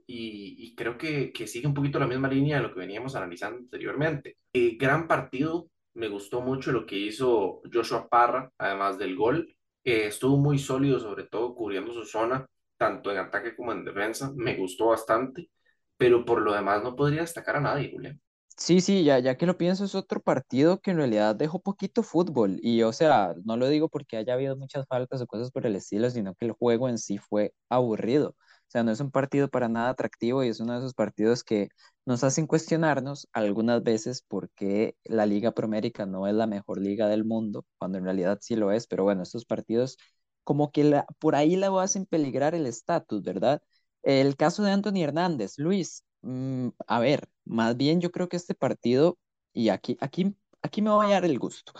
y, 0.07 0.75
creo 0.75 0.97
que, 0.97 1.31
que, 1.31 1.47
sigue 1.47 1.67
un 1.67 1.73
poquito 1.73 1.99
la 1.99 2.07
misma 2.07 2.27
línea 2.27 2.57
de 2.57 2.63
lo 2.63 2.73
que 2.73 2.81
veníamos 2.81 3.15
analizando 3.15 3.59
anteriormente. 3.59 4.37
Eh, 4.51 4.75
gran 4.77 5.07
partido, 5.07 5.70
me 5.93 6.07
gustó 6.09 6.41
mucho 6.41 6.71
lo 6.71 6.85
que 6.85 6.97
hizo 6.97 7.61
Joshua 7.71 8.07
Parra, 8.09 8.51
además 8.57 8.97
del 8.97 9.15
gol. 9.15 9.55
Estuvo 9.83 10.37
muy 10.37 10.59
sólido, 10.59 10.99
sobre 10.99 11.25
todo 11.25 11.55
cubriendo 11.55 11.93
su 11.93 12.05
zona, 12.05 12.45
tanto 12.77 13.11
en 13.11 13.17
ataque 13.17 13.55
como 13.55 13.71
en 13.71 13.85
defensa. 13.85 14.31
Me 14.35 14.55
gustó 14.57 14.87
bastante, 14.87 15.49
pero 15.97 16.25
por 16.25 16.41
lo 16.41 16.53
demás 16.53 16.83
no 16.83 16.95
podría 16.95 17.21
destacar 17.21 17.57
a 17.57 17.61
nadie, 17.61 17.91
Julián. 17.91 18.19
Sí, 18.57 18.79
sí, 18.81 19.03
ya, 19.03 19.17
ya 19.19 19.37
que 19.37 19.47
lo 19.47 19.57
pienso, 19.57 19.85
es 19.85 19.95
otro 19.95 20.21
partido 20.21 20.79
que 20.81 20.91
en 20.91 20.97
realidad 20.97 21.35
dejó 21.35 21.59
poquito 21.61 22.03
fútbol. 22.03 22.59
Y 22.61 22.83
o 22.83 22.93
sea, 22.93 23.33
no 23.43 23.57
lo 23.57 23.67
digo 23.69 23.89
porque 23.89 24.17
haya 24.17 24.33
habido 24.35 24.55
muchas 24.55 24.85
faltas 24.87 25.19
o 25.21 25.25
cosas 25.27 25.51
por 25.51 25.65
el 25.65 25.75
estilo, 25.75 26.09
sino 26.11 26.35
que 26.35 26.45
el 26.45 26.51
juego 26.51 26.87
en 26.87 26.99
sí 26.99 27.17
fue 27.17 27.53
aburrido. 27.69 28.35
O 28.71 28.73
sea, 28.73 28.83
no 28.83 28.91
es 28.91 29.01
un 29.01 29.11
partido 29.11 29.49
para 29.49 29.67
nada 29.67 29.89
atractivo 29.89 30.43
y 30.43 30.47
es 30.49 30.59
uno 30.61 30.73
de 30.73 30.79
esos 30.79 30.93
partidos 30.93 31.43
que 31.43 31.67
nos 32.05 32.23
hacen 32.23 32.47
cuestionarnos 32.47 33.27
algunas 33.33 33.83
veces 33.83 34.21
por 34.21 34.49
qué 34.51 34.95
la 35.03 35.25
Liga 35.25 35.51
Promérica 35.51 36.05
no 36.05 36.25
es 36.27 36.33
la 36.33 36.47
mejor 36.47 36.79
liga 36.79 37.07
del 37.09 37.25
mundo, 37.25 37.65
cuando 37.77 37.97
en 37.97 38.05
realidad 38.05 38.39
sí 38.41 38.55
lo 38.55 38.71
es. 38.71 38.87
Pero 38.87 39.03
bueno, 39.03 39.23
estos 39.23 39.45
partidos 39.45 39.97
como 40.45 40.71
que 40.71 41.03
por 41.19 41.35
ahí 41.35 41.55
la 41.57 41.67
hacen 41.81 42.05
peligrar 42.05 42.55
el 42.55 42.65
estatus, 42.65 43.21
¿verdad? 43.23 43.61
El 44.03 44.37
caso 44.37 44.63
de 44.63 44.71
Anthony 44.71 45.03
Hernández, 45.03 45.55
Luis, 45.57 46.03
Mm, 46.23 46.69
a 46.87 46.99
ver, 46.99 47.29
más 47.45 47.75
bien 47.77 47.99
yo 48.01 48.11
creo 48.11 48.29
que 48.29 48.37
este 48.37 48.53
partido, 48.55 49.17
y 49.53 49.69
aquí, 49.69 49.97
aquí, 50.01 50.35
aquí 50.61 50.81
me 50.81 50.91
voy 50.91 51.07
a 51.07 51.09
dar 51.09 51.25
el 51.25 51.39
gusto. 51.39 51.73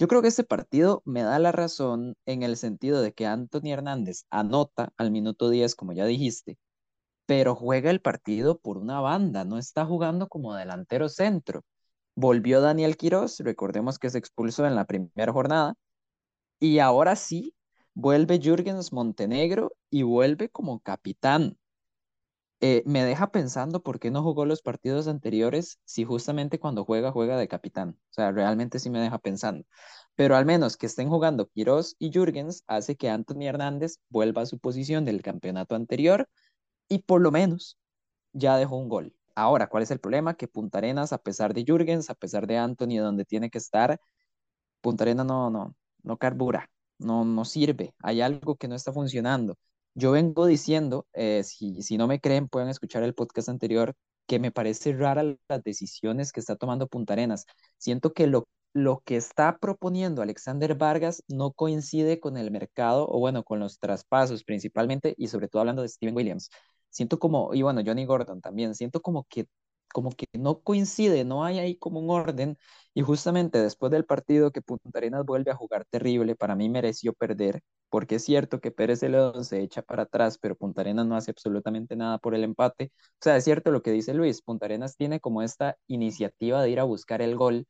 Yo 0.00 0.08
creo 0.08 0.22
que 0.22 0.28
este 0.28 0.44
partido 0.44 1.02
me 1.04 1.22
da 1.22 1.38
la 1.38 1.52
razón 1.52 2.16
en 2.24 2.42
el 2.42 2.56
sentido 2.56 3.02
de 3.02 3.12
que 3.12 3.26
Anthony 3.26 3.70
Hernández 3.72 4.24
anota 4.30 4.94
al 4.96 5.10
minuto 5.10 5.50
10, 5.50 5.74
como 5.74 5.92
ya 5.92 6.06
dijiste, 6.06 6.56
pero 7.26 7.54
juega 7.54 7.90
el 7.90 8.00
partido 8.00 8.58
por 8.58 8.78
una 8.78 9.00
banda, 9.00 9.44
no 9.44 9.58
está 9.58 9.86
jugando 9.86 10.28
como 10.28 10.54
delantero 10.54 11.10
centro. 11.10 11.64
Volvió 12.16 12.62
Daniel 12.62 12.96
Quiroz, 12.96 13.40
recordemos 13.40 13.98
que 13.98 14.10
se 14.10 14.18
expulsó 14.18 14.66
en 14.66 14.74
la 14.74 14.86
primera 14.86 15.32
jornada, 15.34 15.74
y 16.60 16.80
ahora 16.80 17.16
sí, 17.16 17.54
vuelve 17.94 18.40
Jürgens 18.40 18.94
Montenegro 18.94 19.72
y 19.90 20.02
vuelve 20.04 20.48
como 20.48 20.80
capitán. 20.80 21.58
Eh, 22.62 22.82
me 22.84 23.04
deja 23.04 23.30
pensando 23.30 23.82
por 23.82 23.98
qué 23.98 24.10
no 24.10 24.22
jugó 24.22 24.44
los 24.44 24.60
partidos 24.60 25.08
anteriores 25.08 25.78
si 25.84 26.04
justamente 26.04 26.58
cuando 26.60 26.84
juega, 26.84 27.10
juega 27.10 27.38
de 27.38 27.48
capitán. 27.48 27.96
O 28.10 28.12
sea, 28.12 28.32
realmente 28.32 28.78
sí 28.78 28.90
me 28.90 29.00
deja 29.00 29.18
pensando. 29.18 29.64
Pero 30.14 30.36
al 30.36 30.44
menos 30.44 30.76
que 30.76 30.86
estén 30.86 31.08
jugando 31.08 31.48
Quiroz 31.48 31.96
y 31.98 32.10
Jürgens 32.12 32.64
hace 32.66 32.96
que 32.96 33.08
Anthony 33.08 33.44
Hernández 33.46 33.98
vuelva 34.10 34.42
a 34.42 34.46
su 34.46 34.58
posición 34.58 35.06
del 35.06 35.22
campeonato 35.22 35.74
anterior 35.74 36.28
y 36.88 37.00
por 37.00 37.22
lo 37.22 37.30
menos 37.30 37.78
ya 38.32 38.56
dejó 38.58 38.76
un 38.76 38.88
gol. 38.88 39.14
Ahora, 39.34 39.68
¿cuál 39.68 39.82
es 39.82 39.90
el 39.90 40.00
problema? 40.00 40.34
Que 40.34 40.48
Punta 40.48 40.78
Arenas, 40.78 41.12
a 41.12 41.18
pesar 41.18 41.54
de 41.54 41.64
Jürgens, 41.64 42.10
a 42.10 42.14
pesar 42.14 42.46
de 42.46 42.58
Anthony, 42.58 42.98
donde 42.98 43.24
tiene 43.24 43.50
que 43.50 43.58
estar, 43.58 44.00
Punta 44.82 45.04
Arenas 45.04 45.26
no, 45.26 45.50
no, 45.50 45.74
no 46.02 46.18
carbura, 46.18 46.70
no, 46.98 47.24
no 47.24 47.44
sirve. 47.44 47.94
Hay 48.00 48.20
algo 48.20 48.56
que 48.56 48.68
no 48.68 48.74
está 48.74 48.92
funcionando. 48.92 49.56
Yo 49.94 50.12
vengo 50.12 50.46
diciendo, 50.46 51.06
eh, 51.12 51.42
si, 51.44 51.82
si 51.82 51.98
no 51.98 52.06
me 52.06 52.20
creen, 52.20 52.48
pueden 52.48 52.68
escuchar 52.68 53.02
el 53.02 53.14
podcast 53.14 53.48
anterior, 53.48 53.94
que 54.26 54.38
me 54.38 54.52
parece 54.52 54.92
rara 54.92 55.24
las 55.48 55.62
decisiones 55.64 56.32
que 56.32 56.40
está 56.40 56.56
tomando 56.56 56.86
Punta 56.88 57.14
Arenas. 57.14 57.46
Siento 57.78 58.12
que 58.12 58.26
lo, 58.26 58.48
lo 58.72 59.02
que 59.04 59.16
está 59.16 59.58
proponiendo 59.58 60.22
Alexander 60.22 60.74
Vargas 60.76 61.22
no 61.28 61.52
coincide 61.52 62.20
con 62.20 62.36
el 62.36 62.50
mercado, 62.50 63.08
o 63.08 63.18
bueno, 63.18 63.42
con 63.44 63.58
los 63.60 63.78
traspasos 63.78 64.44
principalmente, 64.44 65.14
y 65.16 65.28
sobre 65.28 65.48
todo 65.48 65.60
hablando 65.60 65.82
de 65.82 65.88
Steven 65.88 66.16
Williams. 66.16 66.50
Siento 66.90 67.18
como, 67.18 67.54
y 67.54 67.62
bueno, 67.62 67.82
Johnny 67.84 68.04
Gordon 68.04 68.40
también, 68.40 68.74
siento 68.74 69.00
como 69.02 69.24
que 69.28 69.46
como 69.92 70.10
que 70.12 70.26
no 70.32 70.60
coincide, 70.62 71.24
no 71.24 71.44
hay 71.44 71.58
ahí 71.58 71.76
como 71.76 72.00
un 72.00 72.10
orden. 72.10 72.58
Y 72.94 73.02
justamente 73.02 73.58
después 73.60 73.92
del 73.92 74.04
partido 74.04 74.50
que 74.52 74.62
Punta 74.62 74.98
Arenas 74.98 75.24
vuelve 75.24 75.50
a 75.50 75.54
jugar 75.56 75.84
terrible, 75.90 76.34
para 76.36 76.56
mí 76.56 76.68
mereció 76.68 77.12
perder, 77.12 77.60
porque 77.88 78.16
es 78.16 78.24
cierto 78.24 78.60
que 78.60 78.70
Pérez 78.70 79.00
Celedón 79.00 79.44
se 79.44 79.60
echa 79.62 79.82
para 79.82 80.02
atrás, 80.04 80.38
pero 80.38 80.56
Punta 80.56 80.80
Arenas 80.82 81.06
no 81.06 81.16
hace 81.16 81.30
absolutamente 81.30 81.96
nada 81.96 82.18
por 82.18 82.34
el 82.34 82.44
empate. 82.44 82.92
O 82.96 83.18
sea, 83.20 83.36
es 83.36 83.44
cierto 83.44 83.70
lo 83.70 83.82
que 83.82 83.92
dice 83.92 84.14
Luis, 84.14 84.42
Punta 84.42 84.66
Arenas 84.66 84.96
tiene 84.96 85.20
como 85.20 85.42
esta 85.42 85.76
iniciativa 85.86 86.62
de 86.62 86.70
ir 86.70 86.80
a 86.80 86.84
buscar 86.84 87.22
el 87.22 87.36
gol, 87.36 87.66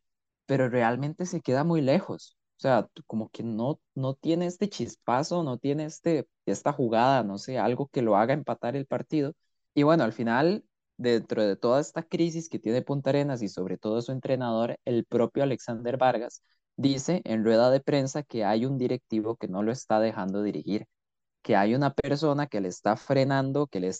pero 0.46 0.68
realmente 0.68 1.26
se 1.26 1.40
queda 1.40 1.64
muy 1.64 1.80
lejos. 1.80 2.36
O 2.58 2.60
sea, 2.60 2.88
como 3.06 3.30
que 3.30 3.42
no, 3.42 3.80
no 3.94 4.14
tiene 4.14 4.46
este 4.46 4.68
chispazo, 4.68 5.42
no 5.42 5.58
tiene 5.58 5.84
este, 5.86 6.28
esta 6.46 6.72
jugada, 6.72 7.22
no 7.22 7.38
sé, 7.38 7.58
algo 7.58 7.88
que 7.88 8.02
lo 8.02 8.16
haga 8.16 8.34
empatar 8.34 8.76
el 8.76 8.86
partido. 8.86 9.34
Y 9.74 9.82
bueno, 9.84 10.04
al 10.04 10.12
final 10.12 10.64
dentro 11.00 11.42
de 11.42 11.56
toda 11.56 11.80
esta 11.80 12.02
crisis 12.02 12.48
que 12.48 12.58
tiene 12.58 12.82
Punta 12.82 13.10
Arenas 13.10 13.42
y 13.42 13.48
sobre 13.48 13.78
todo 13.78 14.02
su 14.02 14.12
entrenador, 14.12 14.78
el 14.84 15.04
propio 15.06 15.42
Alexander 15.42 15.96
Vargas, 15.96 16.42
dice 16.76 17.22
en 17.24 17.42
rueda 17.44 17.70
de 17.70 17.80
prensa 17.80 18.22
que 18.22 18.44
hay 18.44 18.66
un 18.66 18.76
directivo 18.76 19.36
que 19.36 19.48
no 19.48 19.62
lo 19.62 19.72
está 19.72 19.98
dejando 19.98 20.42
dirigir, 20.42 20.86
que 21.42 21.56
hay 21.56 21.74
una 21.74 21.94
persona 21.94 22.46
que 22.46 22.60
le 22.60 22.68
está 22.68 22.96
frenando, 22.96 23.66
que 23.66 23.80
le, 23.80 23.90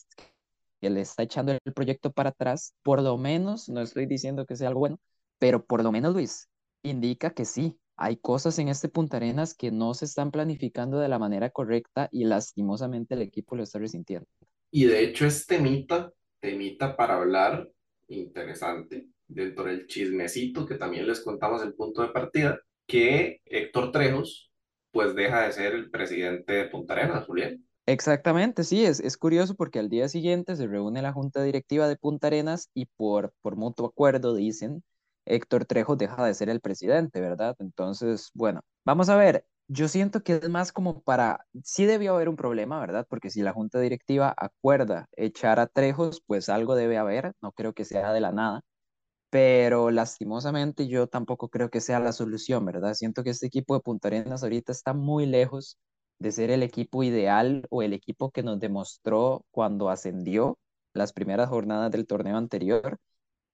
que 0.81 0.91
le 0.91 1.01
está 1.01 1.23
echando 1.23 1.53
el 1.53 1.73
proyecto 1.75 2.13
para 2.13 2.31
atrás, 2.31 2.75
por 2.83 3.01
lo 3.03 3.17
menos, 3.17 3.71
no 3.71 3.81
estoy 3.81 4.05
diciendo 4.05 4.45
que 4.45 4.57
sea 4.57 4.69
algo 4.69 4.81
bueno, 4.81 5.01
pero 5.39 5.65
por 5.65 5.83
lo 5.83 5.93
menos 5.93 6.13
Luis, 6.13 6.51
indica 6.83 7.31
que 7.31 7.47
sí, 7.47 7.79
hay 7.97 8.19
cosas 8.19 8.59
en 8.59 8.69
este 8.69 8.91
Punta 8.91 9.17
Arenas 9.17 9.55
que 9.55 9.71
no 9.71 9.95
se 9.95 10.05
están 10.05 10.31
planificando 10.31 10.99
de 10.99 11.09
la 11.09 11.19
manera 11.19 11.49
correcta 11.49 12.11
y 12.13 12.25
lastimosamente 12.25 13.15
el 13.15 13.23
equipo 13.23 13.57
lo 13.57 13.63
está 13.63 13.79
resintiendo. 13.79 14.29
Y 14.71 14.85
de 14.85 15.03
hecho 15.03 15.27
este 15.27 15.57
temita 15.57 16.13
temita 16.41 16.97
para 16.97 17.17
hablar 17.17 17.69
interesante 18.09 19.09
dentro 19.29 19.65
del 19.65 19.87
chismecito 19.87 20.67
que 20.67 20.75
también 20.75 21.07
les 21.07 21.21
contamos 21.21 21.63
el 21.63 21.75
punto 21.75 22.03
de 22.03 22.09
partida, 22.09 22.59
que 22.87 23.41
Héctor 23.45 23.93
Trejos 23.93 24.51
pues 24.91 25.15
deja 25.15 25.43
de 25.43 25.53
ser 25.53 25.75
el 25.75 25.91
presidente 25.91 26.53
de 26.53 26.65
Punta 26.65 26.95
Arenas, 26.95 27.27
Julián. 27.27 27.65
Exactamente, 27.87 28.65
sí, 28.65 28.85
es, 28.85 29.01
es 29.01 29.17
curioso 29.17 29.55
porque 29.55 29.79
al 29.79 29.89
día 29.89 30.09
siguiente 30.09 30.57
se 30.57 30.67
reúne 30.67 31.03
la 31.03 31.13
junta 31.13 31.43
directiva 31.43 31.89
de 31.89 31.97
Punta 31.97 32.27
Arenas 32.27 32.69
y 32.75 32.87
por, 32.87 33.33
por 33.41 33.57
mutuo 33.57 33.87
acuerdo 33.87 34.35
dicen, 34.35 34.83
Héctor 35.27 35.65
Trejos 35.65 35.99
deja 35.99 36.25
de 36.27 36.35
ser 36.35 36.49
el 36.51 36.61
presidente, 36.61 37.21
¿verdad? 37.21 37.57
Entonces, 37.59 38.31
bueno, 38.35 38.63
vamos 38.85 39.09
a 39.09 39.17
ver, 39.17 39.45
Yo 39.73 39.87
siento 39.87 40.23
que 40.25 40.35
es 40.35 40.49
más 40.49 40.73
como 40.73 41.01
para, 41.03 41.47
sí 41.63 41.87
debió 41.87 42.15
haber 42.15 42.29
un 42.29 42.35
problema, 42.37 42.81
¿verdad? 42.81 43.07
Porque 43.09 43.31
si 43.31 43.41
la 43.43 43.53
junta 43.53 43.79
directiva 43.81 44.35
acuerda 44.37 45.09
echar 45.17 45.61
a 45.61 45.69
Trejos, 45.69 46.23
pues 46.27 46.49
algo 46.49 46.75
debe 46.75 46.99
haber, 46.99 47.35
no 47.41 47.53
creo 47.53 47.73
que 47.73 47.85
sea 47.85 48.13
de 48.13 48.21
la 48.21 48.33
nada, 48.33 48.63
pero 49.31 49.91
lastimosamente 49.91 50.89
yo 50.89 51.09
tampoco 51.09 51.51
creo 51.51 51.71
que 51.71 51.81
sea 51.81 52.01
la 52.01 52.13
solución, 52.13 52.65
¿verdad? 52.67 52.95
Siento 52.95 53.25
que 53.25 53.31
este 53.31 53.47
equipo 53.47 53.75
de 53.75 53.81
Punta 53.83 54.09
Arenas 54.09 54.43
ahorita 54.43 54.73
está 54.73 54.95
muy 54.95 55.27
lejos 55.27 55.79
de 56.19 56.33
ser 56.33 56.51
el 56.51 56.63
equipo 56.65 57.03
ideal 57.05 57.67
o 57.71 57.83
el 57.83 57.93
equipo 57.95 58.31
que 58.33 58.43
nos 58.43 58.61
demostró 58.61 59.45
cuando 59.53 59.91
ascendió 59.91 60.59
las 60.95 61.13
primeras 61.13 61.49
jornadas 61.49 61.93
del 61.93 62.07
torneo 62.07 62.37
anterior. 62.37 62.99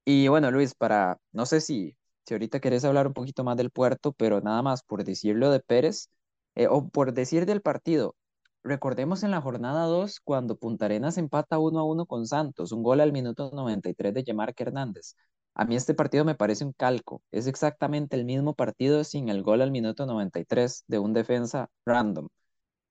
Y 0.05 0.29
bueno, 0.29 0.51
Luis, 0.51 0.75
para, 0.75 1.19
no 1.33 1.47
sé 1.47 1.61
si 1.61 1.97
si 2.27 2.35
ahorita 2.35 2.61
querés 2.61 2.85
hablar 2.85 3.07
un 3.07 3.13
poquito 3.15 3.45
más 3.45 3.57
del 3.57 3.71
puerto, 3.71 4.13
pero 4.13 4.41
nada 4.41 4.63
más 4.63 4.83
por 4.83 5.05
decirlo 5.05 5.51
de 5.51 5.61
Pérez, 5.61 6.11
eh, 6.57 6.67
o 6.69 6.89
por 6.89 7.13
decir 7.15 7.47
del 7.47 7.63
partido, 7.63 8.17
recordemos 8.65 9.23
en 9.23 9.31
la 9.31 9.41
jornada 9.41 9.85
2 9.87 10.21
cuando 10.21 10.57
Punta 10.57 10.87
Arenas 10.87 11.19
empata 11.19 11.59
1 11.59 11.79
a 11.79 11.85
1 11.85 12.07
con 12.07 12.27
Santos, 12.27 12.73
un 12.73 12.83
gol 12.83 13.01
al 13.01 13.13
minuto 13.13 13.51
93 13.53 14.15
de 14.15 14.25
Yemarque 14.25 14.65
Hernández. 14.65 15.15
A 15.55 15.65
mí 15.65 15.77
este 15.77 15.95
partido 15.95 16.25
me 16.25 16.35
parece 16.35 16.65
un 16.65 16.73
calco, 16.73 17.23
es 17.31 17.47
exactamente 17.47 18.17
el 18.17 18.25
mismo 18.25 18.55
partido 18.55 19.05
sin 19.05 19.29
el 19.29 19.43
gol 19.43 19.63
al 19.63 19.71
minuto 19.71 20.07
93 20.07 20.85
de 20.89 20.99
un 20.99 21.13
defensa 21.15 21.71
random. 21.85 22.29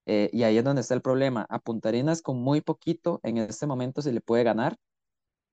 Eh, 0.06 0.30
y 0.34 0.43
ahí 0.43 0.58
es 0.58 0.63
donde 0.63 0.82
está 0.82 0.93
el 0.93 1.02
problema. 1.02 1.45
A 1.50 1.60
Punta 1.60 1.89
Arenas 1.89 2.21
con 2.21 2.38
muy 2.41 2.62
poquito 2.62 3.19
en 3.24 3.38
este 3.39 3.67
momento 3.67 4.02
se 4.02 4.12
le 4.13 4.21
puede 4.21 4.43
ganar 4.43 4.78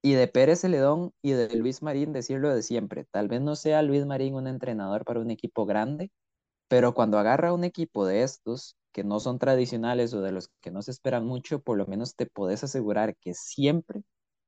y 0.03 0.15
de 0.15 0.27
Pérez 0.27 0.61
Celedón 0.61 1.13
y 1.23 1.33
de 1.33 1.57
Luis 1.57 1.81
Marín 1.81 2.13
decirlo 2.13 2.53
de 2.53 2.63
siempre. 2.63 3.07
Tal 3.11 3.29
vez 3.29 3.41
no 3.41 3.55
sea 3.55 3.83
Luis 3.83 4.05
Marín 4.05 4.35
un 4.35 4.49
entrenador 4.49 5.05
para 5.05 5.21
un 5.21 5.31
equipo 5.31 5.65
grande, 5.65 6.11
pero 6.69 6.93
cuando 6.93 7.19
agarra 7.19 7.53
un 7.53 7.63
equipo 7.63 8.05
de 8.05 8.25
estos 8.25 8.77
que 8.93 9.05
no 9.05 9.21
son 9.21 9.39
tradicionales 9.39 10.13
o 10.13 10.21
de 10.21 10.33
los 10.33 10.51
que 10.61 10.73
no 10.73 10.83
se 10.83 10.91
esperan 10.91 11.25
mucho, 11.25 11.61
por 11.61 11.79
lo 11.79 11.87
menos 11.87 12.17
te 12.17 12.27
podés 12.27 12.65
asegurar 12.65 13.17
que 13.17 13.33
siempre, 13.33 14.03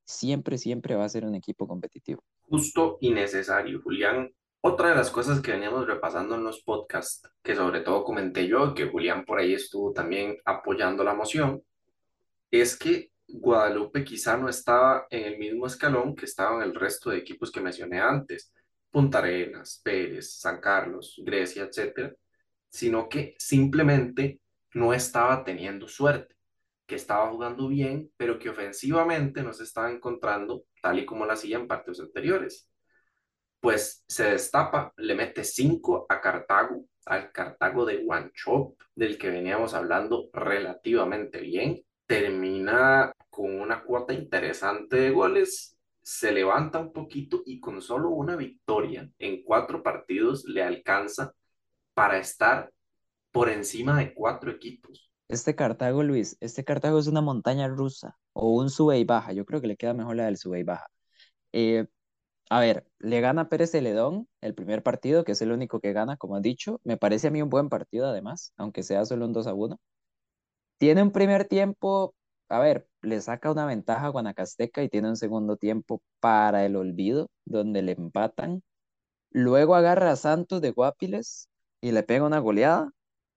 siempre, 0.04 0.58
siempre 0.58 0.96
va 0.96 1.04
a 1.04 1.08
ser 1.08 1.24
un 1.24 1.36
equipo 1.36 1.68
competitivo. 1.68 2.22
Justo 2.42 2.98
y 3.00 3.12
necesario, 3.12 3.80
Julián. 3.80 4.34
Otra 4.60 4.88
de 4.88 4.96
las 4.96 5.10
cosas 5.10 5.40
que 5.40 5.52
veníamos 5.52 5.86
repasando 5.86 6.34
en 6.34 6.42
los 6.42 6.62
podcasts, 6.62 7.28
que 7.42 7.54
sobre 7.54 7.80
todo 7.80 8.02
comenté 8.02 8.48
yo, 8.48 8.74
que 8.74 8.88
Julián 8.88 9.24
por 9.24 9.38
ahí 9.38 9.52
estuvo 9.52 9.92
también 9.92 10.38
apoyando 10.44 11.04
la 11.04 11.14
moción, 11.14 11.62
es 12.50 12.76
que 12.76 13.10
Guadalupe 13.26 14.04
quizá 14.04 14.36
no 14.36 14.48
estaba 14.48 15.06
en 15.10 15.24
el 15.24 15.38
mismo 15.38 15.66
escalón 15.66 16.14
que 16.14 16.26
estaban 16.26 16.62
el 16.62 16.74
resto 16.74 17.10
de 17.10 17.18
equipos 17.18 17.50
que 17.50 17.60
mencioné 17.60 18.00
antes, 18.00 18.52
Punta 18.90 19.18
Arenas, 19.18 19.80
Pérez, 19.82 20.38
San 20.38 20.60
Carlos, 20.60 21.20
Grecia, 21.24 21.64
etcétera, 21.64 22.14
sino 22.68 23.08
que 23.08 23.34
simplemente 23.38 24.40
no 24.74 24.92
estaba 24.92 25.44
teniendo 25.44 25.88
suerte, 25.88 26.36
que 26.86 26.96
estaba 26.96 27.30
jugando 27.30 27.68
bien, 27.68 28.12
pero 28.16 28.38
que 28.38 28.50
ofensivamente 28.50 29.42
no 29.42 29.52
se 29.52 29.64
estaba 29.64 29.90
encontrando 29.90 30.64
tal 30.82 30.98
y 30.98 31.06
como 31.06 31.24
lo 31.24 31.32
hacía 31.32 31.56
en 31.56 31.66
partidos 31.66 32.00
anteriores. 32.00 32.68
Pues 33.60 34.04
se 34.06 34.30
destapa, 34.30 34.92
le 34.96 35.14
mete 35.14 35.42
5 35.42 36.06
a 36.08 36.20
Cartago, 36.20 36.84
al 37.06 37.32
Cartago 37.32 37.84
de 37.86 37.98
Guanchop, 38.04 38.80
del 38.94 39.18
que 39.18 39.30
veníamos 39.30 39.74
hablando 39.74 40.28
relativamente 40.32 41.40
bien, 41.40 41.82
termina 42.06 43.12
con 43.30 43.60
una 43.60 43.82
cuota 43.82 44.12
interesante 44.12 44.96
de 44.96 45.10
goles, 45.10 45.76
se 46.02 46.32
levanta 46.32 46.78
un 46.78 46.92
poquito 46.92 47.42
y 47.46 47.60
con 47.60 47.80
solo 47.80 48.10
una 48.10 48.36
victoria 48.36 49.10
en 49.18 49.42
cuatro 49.42 49.82
partidos 49.82 50.44
le 50.44 50.62
alcanza 50.62 51.32
para 51.94 52.18
estar 52.18 52.70
por 53.32 53.48
encima 53.48 53.98
de 53.98 54.14
cuatro 54.14 54.50
equipos. 54.50 55.10
Este 55.28 55.54
Cartago, 55.54 56.02
Luis, 56.02 56.36
este 56.40 56.64
Cartago 56.64 56.98
es 56.98 57.06
una 57.06 57.22
montaña 57.22 57.66
rusa 57.68 58.18
o 58.34 58.50
un 58.50 58.68
sube 58.68 58.98
y 58.98 59.04
baja. 59.04 59.32
Yo 59.32 59.46
creo 59.46 59.60
que 59.60 59.66
le 59.66 59.76
queda 59.76 59.94
mejor 59.94 60.16
la 60.16 60.26
del 60.26 60.36
sube 60.36 60.60
y 60.60 60.62
baja. 60.62 60.86
Eh, 61.52 61.86
a 62.50 62.60
ver, 62.60 62.86
le 62.98 63.20
gana 63.20 63.48
Pérez 63.48 63.70
Celedón 63.70 64.28
el 64.42 64.54
primer 64.54 64.82
partido, 64.82 65.24
que 65.24 65.32
es 65.32 65.42
el 65.42 65.50
único 65.50 65.80
que 65.80 65.92
gana, 65.92 66.16
como 66.16 66.36
has 66.36 66.42
dicho. 66.42 66.80
Me 66.84 66.96
parece 66.98 67.28
a 67.28 67.30
mí 67.30 67.40
un 67.40 67.48
buen 67.48 67.70
partido, 67.70 68.06
además, 68.06 68.52
aunque 68.56 68.82
sea 68.82 69.04
solo 69.06 69.24
un 69.24 69.32
2 69.32 69.46
a 69.46 69.54
1. 69.54 69.80
Tiene 70.78 71.02
un 71.02 71.10
primer 71.12 71.46
tiempo, 71.46 72.14
a 72.48 72.58
ver, 72.60 72.86
le 73.02 73.20
saca 73.20 73.50
una 73.50 73.66
ventaja 73.66 74.06
a 74.06 74.08
Guanacasteca 74.10 74.82
y 74.82 74.88
tiene 74.88 75.08
un 75.08 75.16
segundo 75.16 75.56
tiempo 75.56 76.02
para 76.20 76.64
el 76.66 76.76
olvido, 76.76 77.28
donde 77.44 77.82
le 77.82 77.92
empatan. 77.92 78.62
Luego 79.30 79.74
agarra 79.76 80.12
a 80.12 80.16
Santos 80.16 80.60
de 80.62 80.72
Guapiles 80.72 81.48
y 81.82 81.92
le 81.92 82.02
pega 82.04 82.26
una 82.26 82.40
goleada. 82.40 82.90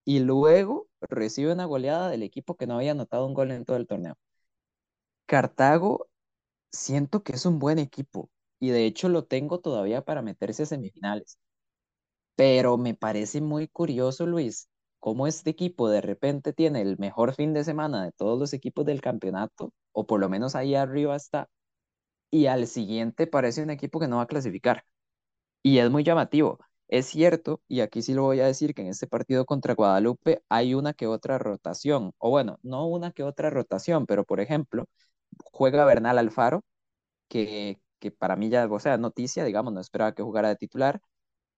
Y 0.06 0.19
luego 0.21 0.88
recibe 1.02 1.54
una 1.54 1.65
goleada 1.65 2.10
del 2.10 2.23
equipo 2.23 2.56
que 2.56 2.67
no 2.67 2.76
había 2.78 2.91
anotado 2.93 3.26
un 3.28 3.34
gol 3.36 3.52
en 3.52 3.65
todo 3.65 3.78
el 3.78 3.88
torneo. 3.88 4.15
Cartago, 5.26 6.08
siento 6.71 7.23
que 7.23 7.34
es 7.34 7.45
un 7.45 7.60
buen 7.60 7.80
equipo 7.80 8.30
y 8.60 8.69
de 8.71 8.86
hecho 8.86 9.10
lo 9.10 9.26
tengo 9.26 9.60
todavía 9.60 10.04
para 10.04 10.21
meterse 10.23 10.63
a 10.63 10.67
semifinales. 10.67 11.38
Pero 12.36 12.78
me 12.78 12.93
parece 12.95 13.41
muy 13.41 13.67
curioso, 13.67 14.26
Luis, 14.26 14.69
cómo 15.00 15.28
este 15.28 15.50
equipo 15.52 15.90
de 15.90 16.02
repente 16.02 16.54
tiene 16.54 16.82
el 16.82 16.98
mejor 16.98 17.34
fin 17.36 17.54
de 17.54 17.64
semana 17.64 18.04
de 18.06 18.12
todos 18.14 18.40
los 18.40 18.54
equipos 18.54 18.86
del 18.86 19.02
campeonato, 19.02 19.74
o 19.92 20.08
por 20.08 20.20
lo 20.20 20.30
menos 20.30 20.56
ahí 20.56 20.76
arriba 20.76 21.16
está, 21.16 21.50
y 22.32 22.48
al 22.48 22.68
siguiente 22.68 23.28
parece 23.28 23.64
un 23.64 23.70
equipo 23.70 24.00
que 24.00 24.08
no 24.08 24.18
va 24.18 24.24
a 24.24 24.28
clasificar. 24.28 24.84
Y 25.64 25.80
es 25.80 25.90
muy 25.92 26.04
llamativo. 26.04 26.60
Es 26.88 27.08
cierto, 27.08 27.62
y 27.68 27.82
aquí 27.82 28.02
sí 28.02 28.14
lo 28.14 28.24
voy 28.24 28.40
a 28.40 28.46
decir, 28.48 28.74
que 28.74 28.82
en 28.82 28.90
este 28.90 29.08
partido 29.08 29.46
contra 29.46 29.76
Guadalupe 29.76 30.42
hay 30.50 30.74
una 30.74 30.94
que 30.94 31.08
otra 31.08 31.38
rotación, 31.38 32.14
o 32.18 32.30
bueno, 32.30 32.60
no 32.64 32.88
una 32.88 33.12
que 33.12 33.24
otra 33.24 33.50
rotación, 33.50 34.06
pero 34.06 34.24
por 34.26 34.40
ejemplo, 34.40 34.86
juega 35.52 35.86
Bernal 35.86 36.18
Alfaro, 36.20 36.64
que, 37.28 37.80
que 38.00 38.12
para 38.12 38.36
mí 38.36 38.50
ya, 38.50 38.68
o 38.68 38.80
sea, 38.80 38.98
noticia, 38.98 39.44
digamos, 39.46 39.74
no 39.74 39.82
esperaba 39.82 40.14
que 40.14 40.24
jugara 40.24 40.50
de 40.50 40.56
titular, 40.58 41.02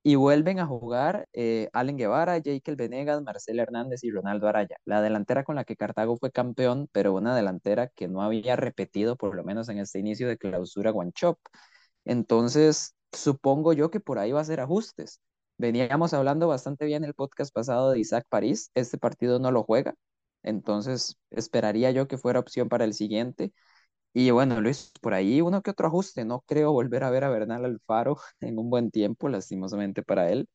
y 0.04 0.16
vuelven 0.16 0.60
a 0.60 0.66
jugar 0.66 1.28
eh, 1.34 1.70
Allen 1.74 1.98
Guevara, 1.98 2.42
Jekyll 2.42 2.76
Venegas, 2.76 3.22
Marcel 3.22 3.60
Hernández 3.60 4.04
y 4.04 4.12
Ronaldo 4.12 4.48
Araya. 4.48 4.78
La 4.86 5.02
delantera 5.02 5.44
con 5.44 5.56
la 5.56 5.66
que 5.66 5.76
Cartago 5.76 6.18
fue 6.18 6.32
campeón, 6.32 6.88
pero 6.92 7.14
una 7.14 7.36
delantera 7.36 7.90
que 7.90 8.08
no 8.08 8.22
había 8.22 8.56
repetido, 8.56 9.18
por 9.18 9.36
lo 9.36 9.44
menos 9.44 9.70
en 9.70 9.80
este 9.80 10.00
inicio 10.00 10.28
de 10.28 10.38
clausura 10.38 10.92
Guanchop. 10.92 11.38
Entonces, 12.06 12.96
supongo 13.12 13.74
yo 13.74 13.92
que 13.92 14.00
por 14.00 14.20
ahí 14.20 14.32
va 14.32 14.42
a 14.42 14.46
ser 14.46 14.60
ajustes. 14.62 15.22
Veníamos 15.58 16.14
hablando 16.14 16.48
bastante 16.48 16.86
bien 16.86 17.04
el 17.04 17.14
podcast 17.14 17.54
pasado 17.54 17.92
de 17.92 18.00
Isaac 18.00 18.26
París. 18.30 18.72
Este 18.76 18.98
partido 18.98 19.40
no 19.40 19.52
lo 19.52 19.64
juega. 19.64 19.96
Entonces, 20.44 21.18
esperaría 21.32 21.92
yo 21.92 22.08
que 22.08 22.18
fuera 22.18 22.40
opción 22.40 22.70
para 22.70 22.86
el 22.86 22.94
siguiente. 22.94 23.54
Y 24.14 24.32
bueno, 24.32 24.60
Luis, 24.62 24.92
por 25.02 25.14
ahí 25.14 25.42
uno 25.42 25.62
que 25.62 25.72
otro 25.72 25.88
ajuste. 25.88 26.26
No 26.26 26.42
creo 26.42 26.72
volver 26.72 27.04
a 27.04 27.10
ver 27.10 27.24
a 27.24 27.30
Bernal 27.30 27.66
Alfaro 27.66 28.18
en 28.42 28.58
un 28.60 28.70
buen 28.70 28.92
tiempo, 28.92 29.30
lastimosamente 29.30 30.04
para 30.04 30.30
él. 30.32 30.48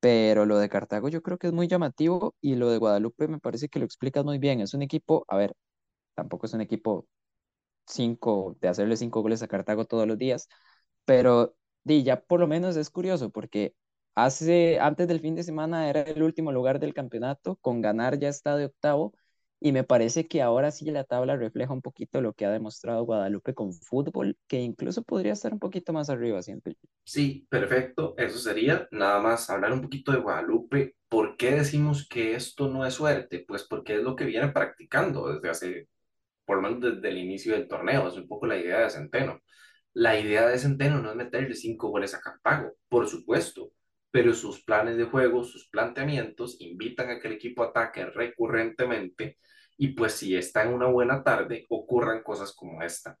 Pero 0.00 0.46
lo 0.46 0.58
de 0.58 0.68
Cartago 0.70 1.08
yo 1.10 1.22
creo 1.22 1.38
que 1.38 1.48
es 1.48 1.52
muy 1.54 1.68
llamativo 1.68 2.34
y 2.40 2.56
lo 2.56 2.70
de 2.70 2.78
Guadalupe 2.78 3.28
me 3.28 3.40
parece 3.40 3.68
que 3.68 3.78
lo 3.80 3.86
explicas 3.86 4.24
muy 4.24 4.38
bien. 4.38 4.60
Es 4.60 4.74
un 4.74 4.82
equipo, 4.82 5.24
a 5.28 5.36
ver, 5.36 5.54
tampoco 6.14 6.46
es 6.46 6.54
un 6.54 6.62
equipo 6.62 7.06
cinco, 7.86 8.56
de 8.60 8.68
hacerle 8.68 8.96
cinco 8.96 9.22
goles 9.22 9.42
a 9.42 9.48
Cartago 9.48 9.84
todos 9.86 10.06
los 10.06 10.18
días, 10.18 10.48
pero 11.04 11.56
di, 11.84 12.02
ya 12.04 12.20
por 12.22 12.40
lo 12.40 12.46
menos 12.48 12.76
es 12.76 12.90
curioso 12.90 13.30
porque 13.30 13.74
hace, 14.14 14.80
antes 14.80 15.08
del 15.08 15.20
fin 15.20 15.34
de 15.34 15.42
semana 15.44 15.88
era 15.90 16.02
el 16.02 16.22
último 16.22 16.52
lugar 16.52 16.78
del 16.80 16.94
campeonato, 16.94 17.56
con 17.60 17.80
ganar 17.82 18.18
ya 18.18 18.28
está 18.28 18.56
de 18.56 18.66
octavo 18.66 19.14
y 19.62 19.72
me 19.72 19.84
parece 19.84 20.26
que 20.26 20.42
ahora 20.42 20.72
sí 20.72 20.90
la 20.90 21.04
tabla 21.04 21.36
refleja 21.36 21.72
un 21.72 21.82
poquito 21.82 22.20
lo 22.20 22.32
que 22.32 22.44
ha 22.44 22.50
demostrado 22.50 23.04
Guadalupe 23.04 23.54
con 23.54 23.72
fútbol, 23.72 24.36
que 24.48 24.60
incluso 24.60 25.02
podría 25.02 25.32
estar 25.32 25.52
un 25.52 25.60
poquito 25.60 25.92
más 25.92 26.10
arriba, 26.10 26.42
siempre. 26.42 26.76
Sí, 27.04 27.46
perfecto. 27.48 28.14
Eso 28.18 28.38
sería 28.38 28.88
nada 28.90 29.20
más 29.20 29.48
hablar 29.50 29.72
un 29.72 29.82
poquito 29.82 30.10
de 30.10 30.18
Guadalupe. 30.18 30.96
¿Por 31.08 31.36
qué 31.36 31.52
decimos 31.52 32.08
que 32.08 32.34
esto 32.34 32.68
no 32.68 32.84
es 32.84 32.94
suerte? 32.94 33.44
Pues 33.46 33.62
porque 33.64 33.96
es 33.96 34.02
lo 34.02 34.16
que 34.16 34.24
viene 34.24 34.48
practicando 34.48 35.32
desde 35.32 35.48
hace, 35.48 35.88
por 36.44 36.56
lo 36.56 36.62
menos 36.62 36.80
desde 36.80 37.08
el 37.08 37.18
inicio 37.18 37.54
del 37.54 37.68
torneo. 37.68 38.08
Es 38.08 38.16
un 38.16 38.26
poco 38.26 38.46
la 38.46 38.58
idea 38.58 38.80
de 38.80 38.90
Centeno. 38.90 39.40
La 39.94 40.18
idea 40.18 40.46
de 40.48 40.58
Centeno 40.58 41.00
no 41.00 41.10
es 41.10 41.16
meterle 41.16 41.54
cinco 41.54 41.88
goles 41.88 42.14
a 42.14 42.20
Cartago, 42.20 42.72
por 42.88 43.06
supuesto, 43.06 43.70
pero 44.10 44.34
sus 44.34 44.64
planes 44.64 44.96
de 44.96 45.04
juego, 45.04 45.44
sus 45.44 45.68
planteamientos 45.68 46.56
invitan 46.60 47.10
a 47.10 47.20
que 47.20 47.28
el 47.28 47.34
equipo 47.34 47.62
ataque 47.62 48.06
recurrentemente 48.06 49.38
y 49.76 49.88
pues 49.88 50.12
si 50.12 50.36
está 50.36 50.62
en 50.64 50.74
una 50.74 50.86
buena 50.86 51.22
tarde, 51.22 51.66
ocurran 51.68 52.22
cosas 52.22 52.52
como 52.52 52.82
esta. 52.82 53.18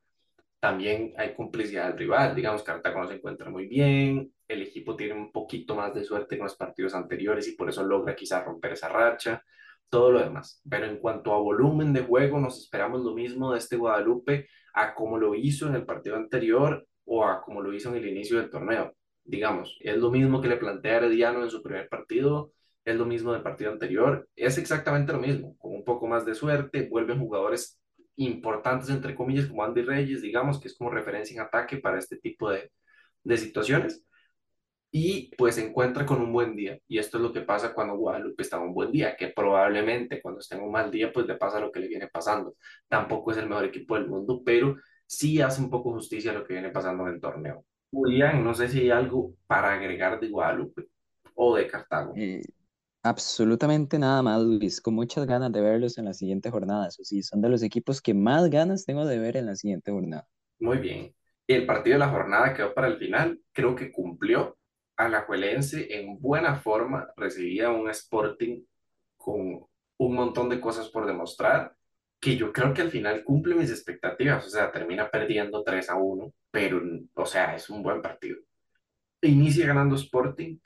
También 0.60 1.12
hay 1.16 1.34
complicidad 1.34 1.88
del 1.88 1.98
rival, 1.98 2.34
digamos, 2.34 2.62
Cartago 2.62 3.06
se 3.08 3.14
encuentra 3.14 3.50
muy 3.50 3.66
bien, 3.66 4.32
el 4.46 4.62
equipo 4.62 4.94
tiene 4.94 5.14
un 5.14 5.32
poquito 5.32 5.74
más 5.74 5.92
de 5.92 6.04
suerte 6.04 6.36
en 6.36 6.42
los 6.42 6.56
partidos 6.56 6.94
anteriores 6.94 7.48
y 7.48 7.56
por 7.56 7.68
eso 7.68 7.82
logra 7.82 8.14
quizás 8.14 8.44
romper 8.44 8.72
esa 8.72 8.88
racha, 8.88 9.42
todo 9.88 10.12
lo 10.12 10.20
demás. 10.20 10.62
Pero 10.68 10.86
en 10.86 10.98
cuanto 10.98 11.34
a 11.34 11.38
volumen 11.38 11.92
de 11.92 12.02
juego, 12.02 12.38
nos 12.38 12.58
esperamos 12.58 13.02
lo 13.02 13.12
mismo 13.12 13.52
de 13.52 13.58
este 13.58 13.76
Guadalupe 13.76 14.48
a 14.74 14.94
como 14.94 15.18
lo 15.18 15.34
hizo 15.34 15.66
en 15.66 15.74
el 15.74 15.84
partido 15.84 16.16
anterior 16.16 16.86
o 17.04 17.24
a 17.24 17.42
como 17.42 17.60
lo 17.60 17.72
hizo 17.72 17.90
en 17.90 17.96
el 17.96 18.08
inicio 18.08 18.38
del 18.38 18.50
torneo. 18.50 18.94
Digamos, 19.24 19.76
es 19.80 19.96
lo 19.96 20.10
mismo 20.10 20.40
que 20.40 20.48
le 20.48 20.56
plantea 20.56 20.96
Herediano 20.96 21.42
en 21.42 21.50
su 21.50 21.62
primer 21.62 21.88
partido, 21.88 22.52
es 22.84 22.96
lo 22.96 23.06
mismo 23.06 23.32
del 23.32 23.42
partido 23.42 23.72
anterior, 23.72 24.28
es 24.36 24.58
exactamente 24.58 25.12
lo 25.12 25.20
mismo, 25.20 25.56
con 25.58 25.74
un 25.74 25.84
poco 25.84 26.06
más 26.06 26.24
de 26.24 26.34
suerte, 26.34 26.88
vuelven 26.90 27.20
jugadores 27.20 27.80
importantes, 28.16 28.90
entre 28.90 29.14
comillas, 29.14 29.46
como 29.46 29.64
Andy 29.64 29.82
Reyes, 29.82 30.22
digamos, 30.22 30.60
que 30.60 30.68
es 30.68 30.76
como 30.76 30.90
referencia 30.90 31.34
en 31.34 31.46
ataque 31.46 31.78
para 31.78 31.98
este 31.98 32.16
tipo 32.16 32.50
de, 32.50 32.70
de 33.24 33.36
situaciones, 33.36 34.04
y 34.94 35.34
pues 35.36 35.54
se 35.54 35.66
encuentra 35.66 36.04
con 36.04 36.20
un 36.20 36.32
buen 36.32 36.54
día. 36.54 36.78
Y 36.86 36.98
esto 36.98 37.16
es 37.16 37.22
lo 37.22 37.32
que 37.32 37.40
pasa 37.40 37.72
cuando 37.72 37.96
Guadalupe 37.96 38.42
está 38.42 38.60
un 38.60 38.74
buen 38.74 38.92
día, 38.92 39.16
que 39.16 39.28
probablemente 39.28 40.20
cuando 40.20 40.40
esté 40.40 40.56
en 40.56 40.64
un 40.64 40.70
mal 40.70 40.90
día, 40.90 41.10
pues 41.10 41.26
le 41.26 41.36
pasa 41.36 41.60
lo 41.60 41.72
que 41.72 41.80
le 41.80 41.88
viene 41.88 42.08
pasando. 42.08 42.56
Tampoco 42.88 43.30
es 43.30 43.38
el 43.38 43.48
mejor 43.48 43.64
equipo 43.64 43.94
del 43.94 44.06
mundo, 44.06 44.42
pero 44.44 44.76
sí 45.06 45.40
hace 45.40 45.62
un 45.62 45.70
poco 45.70 45.92
justicia 45.92 46.30
a 46.30 46.34
lo 46.34 46.44
que 46.44 46.52
viene 46.52 46.68
pasando 46.68 47.06
en 47.06 47.14
el 47.14 47.20
torneo. 47.20 47.64
Julián, 47.90 48.44
no 48.44 48.52
sé 48.52 48.68
si 48.68 48.80
hay 48.80 48.90
algo 48.90 49.34
para 49.46 49.72
agregar 49.72 50.20
de 50.20 50.28
Guadalupe 50.28 50.88
o 51.34 51.56
de 51.56 51.66
Cartago. 51.66 52.12
Eh, 52.14 52.42
absolutamente 53.02 53.98
nada 53.98 54.22
más, 54.22 54.42
Luis. 54.42 54.80
Con 54.80 54.94
muchas 54.94 55.26
ganas 55.26 55.52
de 55.52 55.60
verlos 55.60 55.98
en 55.98 56.06
la 56.06 56.14
siguiente 56.14 56.50
jornada. 56.50 56.88
Eso 56.88 57.04
sí, 57.04 57.22
son 57.22 57.40
de 57.40 57.48
los 57.48 57.62
equipos 57.62 58.00
que 58.00 58.14
más 58.14 58.48
ganas 58.50 58.84
tengo 58.84 59.04
de 59.04 59.18
ver 59.18 59.36
en 59.36 59.46
la 59.46 59.56
siguiente 59.56 59.90
jornada. 59.90 60.26
Muy 60.58 60.78
bien. 60.78 61.14
El 61.46 61.66
partido 61.66 61.94
de 61.94 61.98
la 62.00 62.10
jornada 62.10 62.54
quedó 62.54 62.72
para 62.74 62.88
el 62.88 62.98
final. 62.98 63.40
Creo 63.52 63.74
que 63.74 63.92
cumplió. 63.92 64.56
Alajuelense 64.96 65.98
en 65.98 66.20
buena 66.20 66.56
forma 66.56 67.08
recibía 67.16 67.70
un 67.70 67.88
Sporting 67.90 68.62
con 69.16 69.66
un 69.98 70.14
montón 70.14 70.48
de 70.48 70.60
cosas 70.60 70.88
por 70.88 71.06
demostrar 71.06 71.74
que 72.20 72.36
yo 72.36 72.52
creo 72.52 72.72
que 72.72 72.82
al 72.82 72.90
final 72.90 73.24
cumple 73.24 73.56
mis 73.56 73.70
expectativas, 73.70 74.46
o 74.46 74.48
sea, 74.48 74.70
termina 74.70 75.10
perdiendo 75.10 75.64
3 75.64 75.90
a 75.90 75.96
1, 75.96 76.32
pero, 76.52 76.80
o 77.14 77.26
sea, 77.26 77.56
es 77.56 77.68
un 77.68 77.82
buen 77.82 78.00
partido. 78.00 78.38
Inicia 79.22 79.66
ganando 79.66 79.96
Sporting 79.96 80.56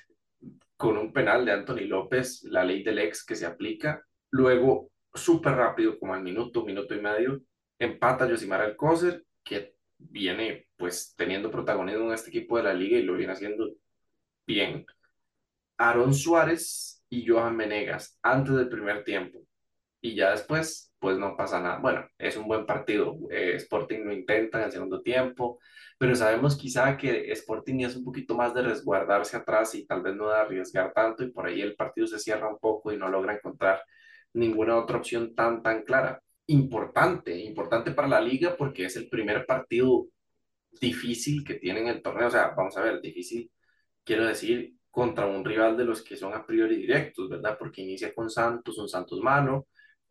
con 0.76 0.98
un 0.98 1.12
penal 1.12 1.44
de 1.44 1.52
Anthony 1.52 1.86
López, 1.86 2.42
la 2.44 2.64
ley 2.64 2.82
del 2.82 2.98
ex 2.98 3.24
que 3.24 3.34
se 3.34 3.46
aplica, 3.46 4.04
luego 4.30 4.90
súper 5.14 5.54
rápido, 5.54 5.98
como 5.98 6.14
al 6.14 6.22
minuto, 6.22 6.64
minuto 6.64 6.94
y 6.94 7.00
medio, 7.00 7.42
empata 7.78 8.28
Yosimar 8.28 8.60
Alcócer, 8.60 9.24
que 9.42 9.74
viene 9.98 10.68
pues 10.76 11.14
teniendo 11.16 11.50
protagonismo 11.50 12.06
en 12.06 12.12
este 12.12 12.30
equipo 12.30 12.56
de 12.56 12.64
la 12.64 12.74
liga 12.74 12.98
y 12.98 13.02
lo 13.02 13.14
viene 13.14 13.32
haciendo 13.32 13.70
bien. 14.46 14.84
Aaron 15.78 16.14
Suárez 16.14 17.04
y 17.08 17.26
Johan 17.26 17.56
Menegas 17.56 18.18
antes 18.22 18.54
del 18.54 18.68
primer 18.68 19.04
tiempo. 19.04 19.45
Y 20.06 20.14
ya 20.14 20.30
después, 20.30 20.92
pues 21.00 21.18
no 21.18 21.36
pasa 21.36 21.60
nada. 21.60 21.78
Bueno, 21.80 22.06
es 22.16 22.36
un 22.36 22.46
buen 22.46 22.64
partido. 22.64 23.18
Eh, 23.28 23.54
Sporting 23.56 24.04
lo 24.04 24.12
intenta 24.12 24.58
en 24.58 24.66
el 24.66 24.70
segundo 24.72 25.02
tiempo, 25.02 25.58
pero 25.98 26.14
sabemos 26.14 26.56
quizá 26.56 26.96
que 26.96 27.32
Sporting 27.32 27.80
es 27.80 27.96
un 27.96 28.04
poquito 28.04 28.36
más 28.36 28.54
de 28.54 28.62
resguardarse 28.62 29.36
atrás 29.36 29.74
y 29.74 29.84
tal 29.84 30.02
vez 30.02 30.14
no 30.14 30.28
de 30.28 30.36
arriesgar 30.36 30.92
tanto 30.92 31.24
y 31.24 31.32
por 31.32 31.46
ahí 31.46 31.60
el 31.60 31.74
partido 31.74 32.06
se 32.06 32.20
cierra 32.20 32.48
un 32.48 32.58
poco 32.60 32.92
y 32.92 32.96
no 32.96 33.08
logra 33.08 33.34
encontrar 33.34 33.82
ninguna 34.34 34.76
otra 34.76 34.98
opción 34.98 35.34
tan, 35.34 35.60
tan 35.60 35.82
clara. 35.82 36.22
Importante, 36.46 37.36
importante 37.36 37.90
para 37.90 38.06
la 38.06 38.20
liga 38.20 38.56
porque 38.56 38.84
es 38.84 38.94
el 38.94 39.08
primer 39.08 39.44
partido 39.44 40.06
difícil 40.80 41.42
que 41.44 41.54
tiene 41.54 41.80
en 41.80 41.88
el 41.88 42.02
torneo. 42.02 42.28
O 42.28 42.30
sea, 42.30 42.54
vamos 42.56 42.76
a 42.76 42.82
ver, 42.82 43.00
difícil 43.00 43.50
quiero 44.04 44.24
decir, 44.26 44.74
contra 44.88 45.26
un 45.26 45.44
rival 45.44 45.76
de 45.76 45.84
los 45.84 46.02
que 46.02 46.16
son 46.16 46.32
a 46.32 46.46
priori 46.46 46.76
directos, 46.76 47.28
¿verdad? 47.28 47.56
Porque 47.58 47.82
inicia 47.82 48.14
con 48.14 48.30
Santos, 48.30 48.78
un 48.78 48.88
Santos 48.88 49.20
malo, 49.20 49.66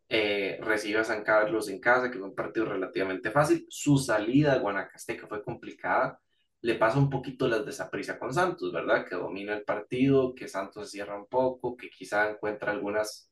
eh, 0.08 0.58
recibe 0.62 1.00
a 1.00 1.04
San 1.04 1.24
Carlos 1.24 1.68
en 1.68 1.80
casa, 1.80 2.10
que 2.10 2.18
fue 2.18 2.28
un 2.28 2.34
partido 2.34 2.66
relativamente 2.66 3.30
fácil. 3.30 3.66
Su 3.68 3.98
salida 3.98 4.54
a 4.54 4.58
Guanacasteca 4.58 5.26
fue 5.26 5.42
complicada. 5.42 6.20
Le 6.62 6.74
pasa 6.76 6.98
un 6.98 7.10
poquito 7.10 7.48
la 7.48 7.60
desaprisa 7.60 8.18
con 8.18 8.32
Santos, 8.32 8.72
¿verdad? 8.72 9.06
Que 9.06 9.16
domina 9.16 9.54
el 9.54 9.64
partido, 9.64 10.34
que 10.34 10.48
Santos 10.48 10.86
se 10.86 10.98
cierra 10.98 11.18
un 11.18 11.26
poco, 11.26 11.76
que 11.76 11.90
quizá 11.90 12.30
encuentra 12.30 12.72
algunas 12.72 13.30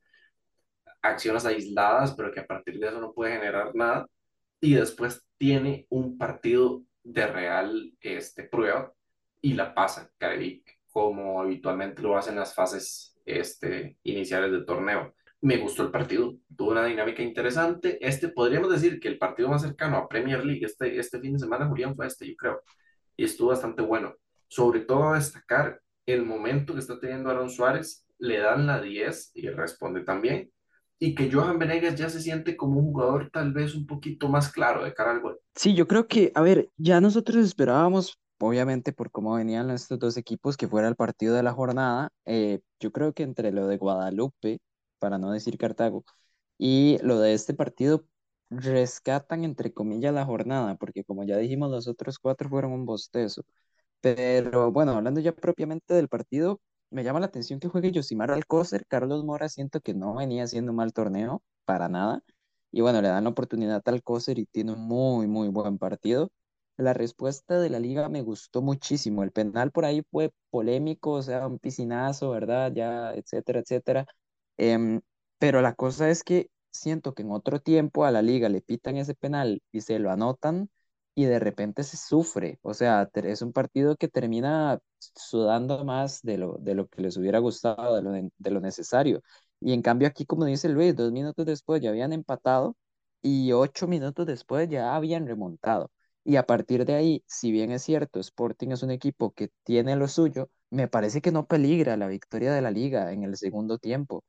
acciones 1.02 1.44
aisladas, 1.44 2.14
pero 2.14 2.32
que 2.32 2.40
a 2.40 2.46
partir 2.46 2.78
de 2.78 2.88
eso 2.88 3.00
no 3.00 3.12
puede 3.12 3.34
generar 3.34 3.74
nada. 3.74 4.06
Y 4.60 4.74
después 4.74 5.22
tiene 5.38 5.86
un 5.90 6.18
partido 6.18 6.82
de 7.02 7.26
real 7.26 7.92
este, 8.00 8.44
prueba 8.44 8.92
y 9.40 9.52
la 9.54 9.74
pasa 9.74 10.10
Caric, 10.18 10.78
como 10.90 11.40
habitualmente 11.40 12.02
lo 12.02 12.16
hacen 12.16 12.34
en 12.34 12.40
las 12.40 12.54
fases 12.54 13.14
este, 13.26 13.98
iniciales 14.04 14.50
del 14.50 14.64
torneo. 14.64 15.14
Me 15.44 15.58
gustó 15.58 15.82
el 15.82 15.90
partido, 15.90 16.38
tuvo 16.56 16.70
una 16.70 16.86
dinámica 16.86 17.22
interesante. 17.22 17.98
Este, 18.00 18.28
podríamos 18.28 18.70
decir 18.70 18.98
que 18.98 19.08
el 19.08 19.18
partido 19.18 19.50
más 19.50 19.60
cercano 19.60 19.98
a 19.98 20.08
Premier 20.08 20.42
League 20.42 20.64
este, 20.64 20.98
este 20.98 21.20
fin 21.20 21.34
de 21.34 21.38
semana, 21.38 21.68
Julián, 21.68 21.94
fue 21.94 22.06
este, 22.06 22.26
yo 22.26 22.34
creo, 22.34 22.62
y 23.14 23.24
estuvo 23.24 23.48
bastante 23.48 23.82
bueno. 23.82 24.14
Sobre 24.48 24.80
todo 24.80 25.10
a 25.10 25.16
destacar 25.16 25.82
el 26.06 26.24
momento 26.24 26.72
que 26.72 26.80
está 26.80 26.98
teniendo 26.98 27.28
Aaron 27.28 27.50
Suárez, 27.50 28.06
le 28.16 28.38
dan 28.38 28.66
la 28.66 28.80
10 28.80 29.32
y 29.34 29.50
responde 29.50 30.00
también, 30.00 30.50
y 30.98 31.14
que 31.14 31.30
Johan 31.30 31.58
Venegas 31.58 31.94
ya 31.94 32.08
se 32.08 32.22
siente 32.22 32.56
como 32.56 32.80
un 32.80 32.86
jugador 32.86 33.28
tal 33.30 33.52
vez 33.52 33.74
un 33.74 33.86
poquito 33.86 34.30
más 34.30 34.50
claro 34.50 34.82
de 34.82 34.94
cara 34.94 35.10
al 35.10 35.20
gol. 35.20 35.38
Sí, 35.54 35.74
yo 35.74 35.86
creo 35.86 36.08
que, 36.08 36.32
a 36.34 36.40
ver, 36.40 36.70
ya 36.78 37.02
nosotros 37.02 37.44
esperábamos 37.44 38.18
obviamente 38.38 38.94
por 38.94 39.10
cómo 39.10 39.34
venían 39.34 39.70
estos 39.70 39.98
dos 39.98 40.16
equipos, 40.16 40.56
que 40.56 40.68
fuera 40.68 40.88
el 40.88 40.96
partido 40.96 41.34
de 41.34 41.42
la 41.42 41.52
jornada, 41.52 42.08
eh, 42.24 42.60
yo 42.80 42.92
creo 42.92 43.12
que 43.12 43.24
entre 43.24 43.52
lo 43.52 43.66
de 43.66 43.76
Guadalupe, 43.76 44.58
para 44.98 45.18
no 45.18 45.30
decir 45.32 45.58
Cartago, 45.58 46.04
y 46.58 46.98
lo 47.02 47.18
de 47.20 47.34
este 47.34 47.54
partido, 47.54 48.06
rescatan 48.50 49.44
entre 49.44 49.72
comillas 49.72 50.14
la 50.14 50.24
jornada, 50.24 50.76
porque 50.76 51.04
como 51.04 51.24
ya 51.24 51.38
dijimos, 51.38 51.70
los 51.70 51.88
otros 51.88 52.18
cuatro 52.18 52.48
fueron 52.50 52.72
un 52.72 52.86
bostezo. 52.86 53.42
Pero 54.00 54.70
bueno, 54.72 54.92
hablando 54.92 55.20
ya 55.20 55.34
propiamente 55.34 55.94
del 55.94 56.08
partido, 56.08 56.60
me 56.90 57.02
llama 57.04 57.20
la 57.20 57.26
atención 57.26 57.58
que 57.60 57.68
juegue 57.68 57.90
Yosimar 57.92 58.30
Alcócer, 58.30 58.86
Carlos 58.86 59.24
Mora 59.24 59.48
siento 59.48 59.80
que 59.80 59.94
no 59.94 60.14
venía 60.16 60.44
haciendo 60.44 60.72
mal 60.72 60.92
torneo, 60.92 61.42
para 61.64 61.88
nada. 61.88 62.22
Y 62.70 62.80
bueno, 62.82 63.00
le 63.02 63.08
dan 63.08 63.24
la 63.24 63.30
oportunidad 63.30 63.82
a 63.84 63.90
Alcócer 63.90 64.38
y 64.38 64.46
tiene 64.46 64.72
un 64.72 64.80
muy, 64.86 65.26
muy 65.26 65.48
buen 65.48 65.78
partido. 65.78 66.30
La 66.76 66.92
respuesta 66.92 67.58
de 67.60 67.70
la 67.70 67.78
liga 67.78 68.08
me 68.08 68.22
gustó 68.22 68.60
muchísimo. 68.62 69.22
El 69.22 69.30
penal 69.32 69.70
por 69.70 69.84
ahí 69.84 70.02
fue 70.10 70.32
polémico, 70.50 71.12
o 71.12 71.22
sea, 71.22 71.46
un 71.46 71.58
piscinazo, 71.58 72.30
¿verdad? 72.30 72.72
Ya, 72.74 73.12
etcétera, 73.14 73.60
etcétera. 73.60 74.06
Em, 74.56 75.00
pero 75.38 75.60
la 75.62 75.74
cosa 75.74 76.10
es 76.10 76.22
que 76.24 76.50
siento 76.70 77.14
que 77.14 77.22
en 77.22 77.30
otro 77.32 77.60
tiempo 77.60 78.04
a 78.04 78.10
la 78.10 78.22
liga 78.22 78.48
le 78.48 78.60
pitan 78.62 78.96
ese 78.96 79.14
penal 79.14 79.62
y 79.72 79.80
se 79.82 79.98
lo 79.98 80.10
anotan 80.10 80.70
y 81.14 81.24
de 81.26 81.38
repente 81.38 81.82
se 81.84 81.96
sufre. 81.96 82.58
O 82.62 82.74
sea, 82.74 83.08
es 83.14 83.42
un 83.42 83.52
partido 83.52 83.96
que 83.96 84.08
termina 84.08 84.78
sudando 84.98 85.84
más 85.84 86.22
de 86.22 86.38
lo, 86.38 86.56
de 86.58 86.74
lo 86.74 86.88
que 86.88 87.02
les 87.02 87.16
hubiera 87.16 87.38
gustado, 87.38 87.94
de 87.96 88.02
lo, 88.02 88.12
de 88.12 88.50
lo 88.50 88.60
necesario. 88.60 89.22
Y 89.60 89.72
en 89.72 89.82
cambio 89.82 90.08
aquí, 90.08 90.26
como 90.26 90.44
dice 90.44 90.68
Luis, 90.68 90.94
dos 90.96 91.12
minutos 91.12 91.46
después 91.46 91.80
ya 91.82 91.90
habían 91.90 92.12
empatado 92.12 92.76
y 93.22 93.52
ocho 93.52 93.86
minutos 93.86 94.26
después 94.26 94.68
ya 94.68 94.94
habían 94.96 95.26
remontado. 95.26 95.90
Y 96.24 96.36
a 96.36 96.46
partir 96.46 96.84
de 96.84 96.94
ahí, 96.94 97.22
si 97.26 97.52
bien 97.52 97.70
es 97.72 97.82
cierto, 97.82 98.18
Sporting 98.20 98.70
es 98.70 98.82
un 98.82 98.90
equipo 98.90 99.32
que 99.32 99.50
tiene 99.62 99.96
lo 99.96 100.08
suyo, 100.08 100.48
me 100.70 100.88
parece 100.88 101.20
que 101.20 101.32
no 101.32 101.46
peligra 101.46 101.96
la 101.96 102.08
victoria 102.08 102.52
de 102.52 102.62
la 102.62 102.70
liga 102.70 103.12
en 103.12 103.22
el 103.24 103.36
segundo 103.36 103.78
tiempo. 103.78 104.24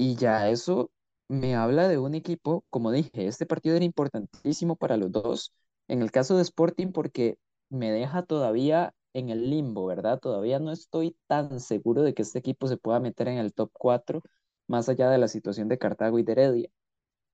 Y 0.00 0.16
ya 0.16 0.48
eso 0.48 0.90
me 1.28 1.54
habla 1.56 1.86
de 1.88 1.98
un 1.98 2.14
equipo, 2.14 2.64
como 2.70 2.90
dije, 2.90 3.26
este 3.26 3.44
partido 3.46 3.76
era 3.76 3.84
importantísimo 3.84 4.74
para 4.76 4.96
los 4.96 5.12
dos. 5.12 5.52
En 5.88 6.00
el 6.02 6.10
caso 6.10 6.36
de 6.36 6.42
Sporting, 6.42 6.92
porque 6.92 7.36
me 7.68 7.90
deja 7.92 8.22
todavía 8.22 8.94
en 9.12 9.28
el 9.28 9.50
limbo, 9.50 9.84
¿verdad? 9.86 10.18
Todavía 10.18 10.58
no 10.58 10.72
estoy 10.72 11.16
tan 11.26 11.60
seguro 11.60 12.02
de 12.02 12.14
que 12.14 12.22
este 12.22 12.38
equipo 12.38 12.66
se 12.66 12.78
pueda 12.78 12.98
meter 13.00 13.28
en 13.28 13.36
el 13.38 13.52
top 13.52 13.70
4, 13.74 14.22
más 14.68 14.88
allá 14.88 15.10
de 15.10 15.18
la 15.18 15.28
situación 15.28 15.68
de 15.68 15.76
Cartago 15.78 16.18
y 16.18 16.22
de 16.22 16.32
Heredia. 16.32 16.70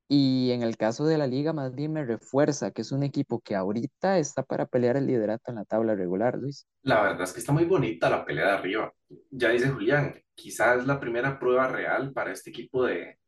Y 0.09 0.53
en 0.53 0.62
el 0.62 0.77
caso 0.77 1.05
de 1.05 1.19
la 1.19 1.27
liga, 1.27 1.53
más 1.53 1.75
bien 1.75 1.92
me 1.92 2.05
refuerza 2.05 2.71
que 2.71 2.83
es 2.83 2.92
un 2.92 3.03
equipo 3.03 3.40
que 3.40 3.57
ahorita 3.57 4.19
está 4.19 4.45
para 4.45 4.66
pelear 4.66 4.97
el 4.97 5.07
liderato 5.07 5.51
en 5.51 5.57
la 5.57 5.64
tabla 5.64 5.97
regular, 5.97 6.38
Luis. 6.38 6.66
La 6.83 7.03
verdad 7.03 7.23
es 7.23 7.33
que 7.33 7.40
está 7.40 7.53
muy 7.53 7.64
bonita 7.64 8.09
la 8.09 8.25
pelea 8.25 8.47
de 8.47 8.53
arriba. 8.53 8.92
Ya 9.31 9.51
dice 9.51 9.69
Julián, 9.69 10.14
quizás 10.35 10.81
es 10.81 10.87
la 10.87 11.01
primera 11.01 11.40
prueba 11.40 11.66
real 11.66 12.12
para 12.12 12.33
este 12.33 12.51
equipo 12.51 12.85
de, 12.85 13.19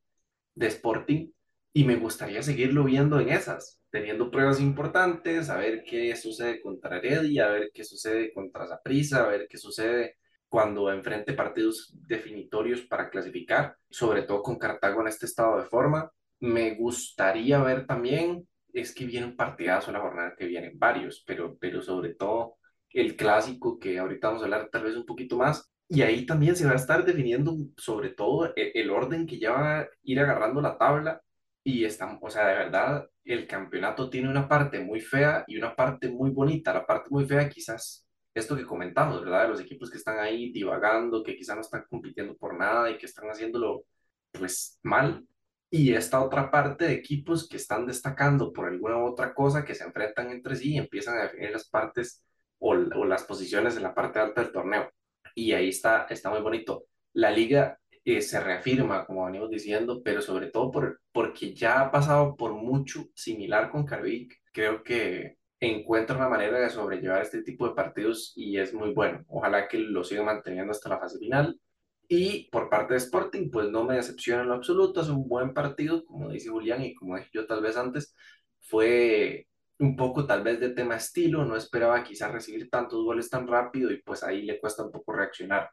de 0.55 0.67
Sporting 0.69 1.33
y 1.73 1.85
me 1.85 1.97
gustaría 1.97 2.43
seguirlo 2.43 2.85
viendo 2.85 3.19
en 3.19 3.31
esas, 3.31 3.81
teniendo 3.91 4.31
pruebas 4.31 4.61
importantes, 4.61 5.51
a 5.51 5.57
ver 5.57 5.83
qué 5.85 6.14
sucede 6.14 6.61
contra 6.61 6.99
Heredia, 6.99 7.47
a 7.47 7.53
ver 7.53 7.71
qué 7.75 7.83
sucede 7.83 8.33
contra 8.33 8.69
Zaprisa, 8.69 9.25
a 9.25 9.29
ver 9.29 9.49
qué 9.51 9.59
sucede 9.59 10.17
cuando 10.49 10.93
enfrente 10.93 11.33
partidos 11.35 11.93
definitorios 12.07 12.83
para 12.83 13.11
clasificar, 13.11 13.77
sobre 13.91 14.23
todo 14.23 14.43
con 14.43 14.59
Cartago 14.59 15.01
en 15.01 15.09
este 15.09 15.27
estado 15.27 15.59
de 15.59 15.64
forma 15.67 16.11
me 16.40 16.74
gustaría 16.74 17.62
ver 17.62 17.87
también, 17.87 18.46
es 18.72 18.94
que 18.94 19.07
viene 19.07 19.27
un 19.27 19.37
partidazo 19.37 19.92
la 19.92 20.01
jornada 20.01 20.35
que 20.37 20.46
vienen 20.46 20.79
varios, 20.79 21.22
pero, 21.27 21.57
pero 21.59 21.83
sobre 21.83 22.14
todo 22.14 22.57
el 22.92 23.16
clásico 23.16 23.79
que 23.79 23.98
ahorita 23.98 24.29
vamos 24.29 24.42
a 24.42 24.44
hablar 24.46 24.68
tal 24.70 24.85
vez 24.85 24.96
un 24.96 25.07
poquito 25.07 25.37
más. 25.37 25.70
Y 25.88 26.03
ahí 26.03 26.27
también 26.27 26.55
se 26.55 26.66
va 26.66 26.72
a 26.72 26.77
estar 26.77 27.05
definiendo 27.05 27.57
sobre 27.77 28.11
todo 28.11 28.55
el, 28.55 28.72
el 28.74 28.90
orden 28.90 29.27
que 29.27 29.38
ya 29.38 29.53
va 29.53 29.81
a 29.81 29.88
ir 30.03 30.20
agarrando 30.20 30.61
la 30.61 30.77
tabla. 30.79 31.22
Y 31.64 31.85
está, 31.85 32.18
o 32.20 32.31
sea, 32.31 32.46
de 32.48 32.55
verdad, 32.57 33.09
el 33.24 33.46
campeonato 33.46 34.09
tiene 34.11 34.29
una 34.29 34.48
parte 34.48 34.81
muy 34.81 35.01
fea 35.01 35.44
y 35.46 35.57
una 35.59 35.74
parte 35.74 36.09
muy 36.11 36.31
bonita. 36.31 36.72
La 36.72 36.87
parte 36.87 37.09
muy 37.11 37.27
fea 37.27 37.48
quizás 37.48 38.07
esto 38.35 38.57
que 38.57 38.64
comentamos, 38.64 39.20
¿verdad? 39.22 39.42
De 39.42 39.48
los 39.48 39.61
equipos 39.61 39.90
que 39.90 39.98
están 39.98 40.18
ahí 40.18 40.53
divagando, 40.53 41.22
que 41.22 41.37
quizá 41.37 41.55
no 41.55 41.61
están 41.62 41.85
compitiendo 41.88 42.37
por 42.37 42.57
nada 42.57 42.90
y 42.90 42.98
que 42.98 43.07
están 43.07 43.29
haciéndolo 43.29 43.85
pues 44.33 44.79
mal. 44.83 45.27
Y 45.70 45.92
esta 45.92 46.22
otra 46.22 46.50
parte 46.50 46.87
de 46.87 46.94
equipos 46.94 47.48
que 47.48 47.59
están 47.59 47.87
destacando 47.87 48.52
por 48.52 48.66
alguna 48.66 49.04
otra 49.04 49.35
cosa, 49.35 49.64
que 49.64 49.74
se 49.74 49.85
enfrentan 49.85 50.31
entre 50.31 50.57
sí 50.57 50.74
y 50.74 50.78
empiezan 50.78 51.18
a 51.18 51.22
definir 51.22 51.50
las 51.50 51.68
partes 51.68 52.24
o, 52.59 52.72
o 52.72 53.04
las 53.04 53.24
posiciones 53.24 53.76
en 53.76 53.83
la 53.83 53.94
parte 53.94 54.18
alta 54.18 54.42
del 54.42 54.52
torneo. 54.52 54.90
Y 55.35 55.52
ahí 55.52 55.68
está, 55.68 56.07
está 56.09 56.31
muy 56.31 56.40
bonito. 56.40 56.87
La 57.12 57.31
liga 57.31 57.78
eh, 58.04 58.22
se 58.22 58.40
reafirma, 58.40 59.04
como 59.04 59.26
venimos 59.26 59.50
diciendo, 59.50 60.00
pero 60.02 60.22
sobre 60.22 60.46
todo 60.46 60.70
por, 60.70 61.00
porque 61.12 61.52
ya 61.54 61.83
ha 61.83 61.90
pasado 61.90 62.37
por 62.37 62.54
mucho 62.54 63.04
similar 63.14 63.70
con 63.70 63.85
Carvic. 63.85 64.35
Creo 64.52 64.83
que 64.83 65.37
encuentra 65.61 66.16
una 66.16 66.28
manera 66.28 66.59
de 66.59 66.70
sobrellevar 66.70 67.20
este 67.22 67.42
tipo 67.42 67.68
de 67.68 67.74
partidos 67.74 68.33
y 68.35 68.57
es 68.59 68.72
muy 68.72 68.94
bueno. 68.94 69.24
Ojalá 69.28 69.68
que 69.68 69.78
lo 69.78 70.04
siga 70.04 70.22
manteniendo 70.22 70.70
hasta 70.70 70.88
la 70.88 70.98
fase 70.98 71.18
final. 71.18 71.61
Y 72.09 72.49
por 72.51 72.71
parte 72.71 72.94
de 72.94 72.99
Sporting, 72.99 73.51
pues 73.51 73.71
no 73.71 73.85
me 73.85 73.97
decepciona 73.97 74.42
en 74.42 74.49
lo 74.49 74.55
absoluto, 74.55 75.03
es 75.03 75.09
un 75.09 75.29
buen 75.29 75.53
partido, 75.53 76.05
como 76.07 76.31
dice 76.31 76.49
Julián 76.49 76.83
y 76.83 76.94
como 76.94 77.16
dije 77.16 77.29
yo 77.33 77.47
tal 77.47 77.61
vez 77.62 77.77
antes, 77.77 78.14
fue 78.61 79.47
un 79.79 79.94
poco 79.97 80.27
tal 80.27 80.42
vez 80.42 80.59
de 80.61 80.71
tema 80.71 80.97
estilo, 80.97 81.44
no 81.44 81.57
esperaba 81.57 82.03
quizás 82.03 82.33
recibir 82.33 82.71
tantos 82.71 83.05
goles 83.05 83.29
tan 83.31 83.47
rápido 83.47 83.90
y 83.92 84.03
pues 84.03 84.23
ahí 84.25 84.42
le 84.42 84.59
cuesta 84.59 84.85
un 84.85 84.90
poco 84.92 85.12
reaccionar, 85.12 85.71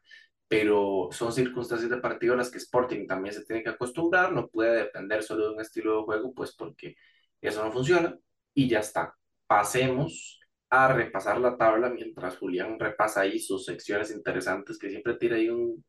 pero 0.48 1.08
son 1.10 1.32
circunstancias 1.32 1.90
de 1.90 1.98
partido 1.98 2.34
a 2.34 2.36
las 2.36 2.50
que 2.50 2.58
Sporting 2.58 3.06
también 3.06 3.34
se 3.34 3.44
tiene 3.44 3.62
que 3.62 3.70
acostumbrar, 3.70 4.32
no 4.32 4.48
puede 4.48 4.76
depender 4.84 5.22
solo 5.22 5.48
de 5.48 5.54
un 5.54 5.60
estilo 5.60 5.98
de 5.98 6.04
juego, 6.04 6.34
pues 6.34 6.54
porque 6.54 6.96
eso 7.40 7.64
no 7.64 7.72
funciona 7.72 8.16
y 8.54 8.68
ya 8.68 8.80
está. 8.80 9.14
Pasemos 9.46 10.40
a 10.70 10.92
repasar 10.92 11.40
la 11.40 11.56
tabla 11.56 11.90
mientras 11.90 12.36
Julián 12.38 12.78
repasa 12.78 13.22
ahí 13.22 13.38
sus 13.38 13.64
secciones 13.64 14.10
interesantes 14.12 14.78
que 14.78 14.90
siempre 14.90 15.14
tira 15.14 15.36
ahí 15.36 15.48
un, 15.48 15.84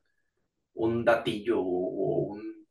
un 0.77 1.03
datillo 1.05 1.59
o, 1.59 2.33
un, 2.33 2.67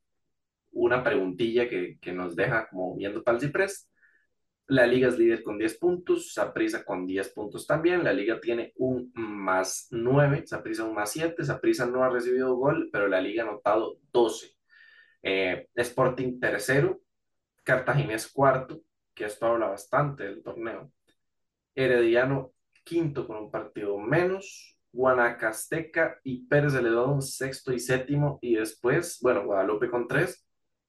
una 0.73 1.03
preguntilla 1.03 1.69
que, 1.69 1.99
que, 2.01 2.13
nos 2.13 2.37
deja 2.37 2.69
como 2.69 2.97
viendo 2.97 3.23
para 3.23 3.37
el 3.37 3.43
ciprés. 3.43 3.91
La 4.69 4.87
liga 4.87 5.09
es 5.09 5.19
líder 5.19 5.43
con 5.43 5.59
10 5.59 5.79
puntos, 5.79 6.33
Saprisa 6.35 6.85
con 6.85 7.07
10 7.07 7.33
puntos 7.33 7.67
también. 7.67 8.03
La 8.03 8.13
liga 8.13 8.41
tiene 8.41 8.73
un 8.77 9.13
más 9.15 9.89
9, 9.91 10.45
Saprisa 10.47 10.85
un 10.85 10.95
más 10.95 11.13
7. 11.13 11.45
Saprisa 11.45 11.87
no 11.87 12.03
ha 12.03 12.09
recibido 12.11 12.57
gol, 12.57 12.89
pero 12.93 13.07
la 13.09 13.21
liga 13.21 13.45
ha 13.45 13.49
anotado 13.49 13.99
12. 14.13 14.57
Eh, 15.23 15.69
Sporting 15.75 16.41
tercero, 16.41 17.01
Cartaginés 17.65 18.29
cuarto, 18.29 18.81
que 19.15 19.25
esto 19.25 19.47
habla 19.47 19.69
bastante 19.69 20.25
del 20.25 20.43
torneo. 20.43 20.93
Herediano 21.75 22.53
quinto 22.85 23.27
con 23.27 23.37
un 23.37 23.51
partido 23.51 23.99
menos. 23.99 24.76
Guanacasteca 24.97 26.19
y 26.25 26.47
Pérez 26.47 26.73
de 26.73 26.83
Ledón 26.83 27.21
sexto 27.21 27.73
y 27.73 27.79
séptimo. 27.79 28.39
Y 28.41 28.57
después, 28.57 29.19
bueno, 29.21 29.45
Guadalupe 29.45 29.91
con 29.91 30.09
tres. 30.09 30.43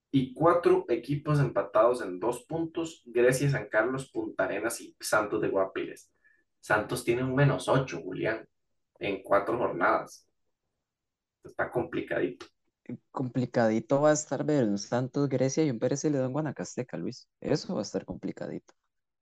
Y 0.10 0.34
cuatro 0.34 0.86
equipos 0.88 1.40
empatados 1.42 2.02
en 2.02 2.20
dos 2.20 2.46
puntos. 2.46 3.04
Grecia, 3.06 3.50
San 3.50 3.68
Carlos, 3.68 4.10
Punta 4.10 4.46
Arenas 4.46 4.80
y 4.80 4.96
Santos 5.00 5.42
de 5.42 5.50
Guapiles. 5.50 6.10
Santos 6.62 7.04
tiene 7.04 7.24
un 7.24 7.36
menos 7.36 7.68
ocho, 7.68 8.02
Julián, 8.02 8.48
en 9.00 9.22
cuatro 9.22 9.58
jornadas. 9.58 10.26
Está 11.44 11.70
complicadito. 11.70 12.46
Complicadito 13.12 14.02
va 14.02 14.12
a 14.12 14.14
estar 14.14 14.46
ver 14.46 14.64
un 14.64 14.78
Santos, 14.78 15.28
Grecia 15.28 15.66
y 15.66 15.70
un 15.70 15.80
Pérez 15.80 16.02
de 16.04 16.12
Ledón, 16.12 16.32
Guanacasteca, 16.32 16.96
Luis. 16.96 17.28
Eso 17.42 17.74
va 17.74 17.82
a 17.82 17.84
estar 17.84 18.06
complicadito. 18.06 18.74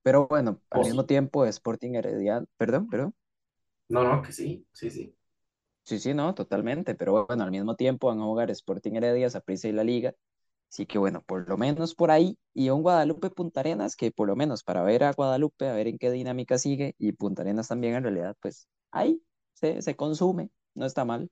Pero 0.04 0.28
bueno, 0.28 0.62
al 0.70 0.82
mismo 0.82 1.08
tiempo, 1.08 1.46
Sporting 1.46 1.96
Herediano, 1.96 2.46
perdón, 2.58 2.88
perdón. 2.88 3.16
No, 3.90 4.04
no, 4.04 4.22
que 4.22 4.32
sí, 4.32 4.66
sí, 4.74 4.90
sí. 4.92 5.16
Sí, 5.84 6.00
sí, 6.00 6.14
no, 6.16 6.34
totalmente, 6.34 6.96
pero 6.96 7.26
bueno, 7.28 7.44
al 7.44 7.52
mismo 7.52 7.76
tiempo 7.76 8.08
van 8.08 8.20
a 8.20 8.24
jugar 8.24 8.50
Sporting 8.50 8.94
Heredia, 8.94 9.30
Saprissa 9.30 9.68
y 9.68 9.72
la 9.72 9.84
Liga, 9.84 10.16
así 10.72 10.86
que 10.88 10.98
bueno, 10.98 11.22
por 11.24 11.48
lo 11.50 11.58
menos 11.58 11.96
por 11.96 12.12
ahí, 12.12 12.38
y 12.54 12.70
un 12.70 12.82
Guadalupe 12.84 13.30
Punta 13.32 13.60
Arenas, 13.62 13.96
que 13.96 14.12
por 14.12 14.28
lo 14.28 14.36
menos 14.36 14.64
para 14.64 14.84
ver 14.84 15.04
a 15.04 15.14
Guadalupe, 15.14 15.70
a 15.70 15.74
ver 15.74 15.88
en 15.88 15.98
qué 16.00 16.12
dinámica 16.12 16.58
sigue, 16.58 16.96
y 17.00 17.12
Punta 17.14 17.44
Arenas 17.44 17.68
también 17.68 17.96
en 17.96 18.04
realidad, 18.04 18.36
pues 18.42 18.68
ahí 18.92 19.22
se, 19.54 19.82
se 19.84 19.96
consume, 19.96 20.50
no 20.76 20.86
está 20.88 21.06
mal. 21.06 21.30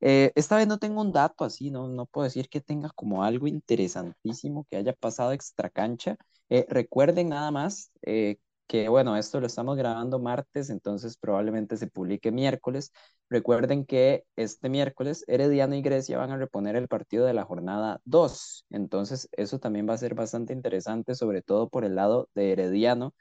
Eh, 0.00 0.32
esta 0.36 0.56
vez 0.56 0.66
no 0.68 0.78
tengo 0.78 1.00
un 1.02 1.12
dato 1.12 1.44
así, 1.44 1.70
no, 1.70 1.88
no 1.88 2.06
puedo 2.06 2.24
decir 2.24 2.48
que 2.48 2.60
tenga 2.60 2.90
como 2.94 3.24
algo 3.24 3.46
interesantísimo 3.48 4.66
que 4.70 4.76
haya 4.76 4.92
pasado 4.94 5.32
extra 5.32 5.70
cancha. 5.70 6.16
Eh, 6.50 6.66
recuerden 6.68 7.28
nada 7.30 7.50
más 7.50 7.90
eh, 8.02 8.38
que 8.68 8.88
bueno, 8.88 9.16
esto 9.16 9.40
lo 9.40 9.46
estamos 9.48 9.76
grabando 9.78 10.20
martes, 10.20 10.70
entonces 10.70 11.16
probablemente 11.18 11.76
se 11.78 11.88
publique 11.88 12.32
miércoles. 12.32 12.92
Recuerden 13.30 13.86
que 13.86 14.24
este 14.36 14.68
miércoles 14.70 15.24
Herediano 15.28 15.74
y 15.76 15.82
Grecia 15.82 16.18
van 16.18 16.32
a 16.32 16.36
reponer 16.38 16.76
el 16.76 16.88
partido 16.88 17.26
de 17.26 17.34
la 17.34 17.44
jornada 17.44 18.00
2, 18.04 18.66
entonces 18.70 19.28
eso 19.32 19.58
también 19.60 19.88
va 19.88 19.94
a 19.94 19.98
ser 19.98 20.14
bastante 20.14 20.52
interesante, 20.54 21.14
sobre 21.16 21.42
todo 21.42 21.68
por 21.70 21.84
el 21.84 21.96
lado 21.96 22.28
de 22.34 22.52
Herediano, 22.52 23.14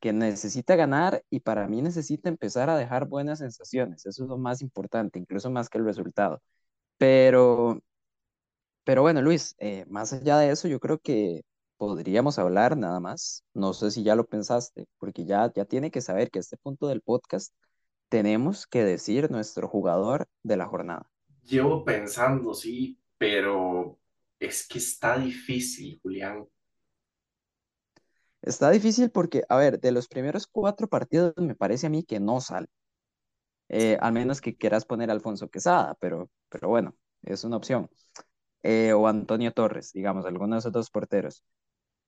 que 0.00 0.12
necesita 0.12 0.76
ganar 0.76 1.24
y 1.30 1.40
para 1.40 1.68
mí 1.68 1.82
necesita 1.82 2.28
empezar 2.28 2.70
a 2.70 2.76
dejar 2.78 3.06
buenas 3.08 3.40
sensaciones, 3.40 4.06
eso 4.06 4.24
es 4.24 4.28
lo 4.30 4.38
más 4.38 4.62
importante, 4.62 5.18
incluso 5.18 5.50
más 5.50 5.68
que 5.70 5.78
el 5.78 5.84
resultado. 5.86 6.42
Pero, 6.98 7.80
pero 8.84 9.02
bueno, 9.02 9.22
Luis, 9.22 9.54
eh, 9.58 9.84
más 9.88 10.12
allá 10.12 10.38
de 10.38 10.50
eso, 10.50 10.68
yo 10.68 10.80
creo 10.80 10.98
que 10.98 11.42
podríamos 11.80 12.38
hablar 12.38 12.76
nada 12.76 13.00
más. 13.00 13.42
No 13.54 13.72
sé 13.72 13.90
si 13.90 14.02
ya 14.02 14.14
lo 14.14 14.26
pensaste, 14.26 14.86
porque 14.98 15.24
ya, 15.24 15.50
ya 15.54 15.64
tiene 15.64 15.90
que 15.90 16.02
saber 16.02 16.30
que 16.30 16.38
a 16.38 16.40
este 16.40 16.58
punto 16.58 16.88
del 16.88 17.00
podcast 17.00 17.54
tenemos 18.10 18.66
que 18.66 18.84
decir 18.84 19.30
nuestro 19.30 19.66
jugador 19.66 20.28
de 20.42 20.58
la 20.58 20.66
jornada. 20.66 21.10
Llevo 21.42 21.82
pensando, 21.82 22.52
sí, 22.52 23.00
pero 23.16 23.98
es 24.38 24.68
que 24.68 24.76
está 24.76 25.18
difícil, 25.18 25.98
Julián. 26.02 26.46
Está 28.42 28.68
difícil 28.70 29.10
porque, 29.10 29.44
a 29.48 29.56
ver, 29.56 29.80
de 29.80 29.92
los 29.92 30.06
primeros 30.06 30.46
cuatro 30.46 30.86
partidos 30.86 31.32
me 31.38 31.54
parece 31.54 31.86
a 31.86 31.90
mí 31.90 32.02
que 32.04 32.20
no 32.20 32.42
sale. 32.42 32.66
Eh, 33.70 33.96
al 34.02 34.12
menos 34.12 34.42
que 34.42 34.54
quieras 34.54 34.84
poner 34.84 35.08
a 35.08 35.14
Alfonso 35.14 35.48
Quesada, 35.48 35.96
pero, 35.98 36.28
pero 36.50 36.68
bueno, 36.68 36.94
es 37.22 37.42
una 37.44 37.56
opción. 37.56 37.88
Eh, 38.62 38.92
o 38.92 39.06
Antonio 39.06 39.50
Torres, 39.52 39.92
digamos, 39.94 40.26
alguno 40.26 40.56
de 40.56 40.58
esos 40.58 40.72
dos 40.72 40.90
porteros. 40.90 41.42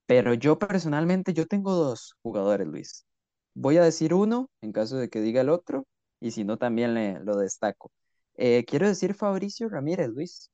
Pero 0.06 0.34
yo 0.34 0.58
personalmente, 0.58 1.32
yo 1.32 1.46
tengo 1.46 1.72
dos 1.74 2.14
jugadores, 2.22 2.66
Luis. 2.66 3.06
Voy 3.54 3.76
a 3.78 3.84
decir 3.84 4.14
uno 4.14 4.50
en 4.60 4.72
caso 4.72 4.96
de 4.96 5.08
que 5.10 5.20
diga 5.20 5.40
el 5.42 5.48
otro, 5.50 5.86
y 6.20 6.30
si 6.32 6.44
no, 6.44 6.58
también 6.58 6.94
le, 6.94 7.20
lo 7.20 7.36
destaco. 7.36 7.92
Eh, 8.34 8.64
quiero 8.66 8.88
decir 8.88 9.14
Fabricio 9.14 9.68
Ramírez, 9.68 10.08
Luis. 10.08 10.50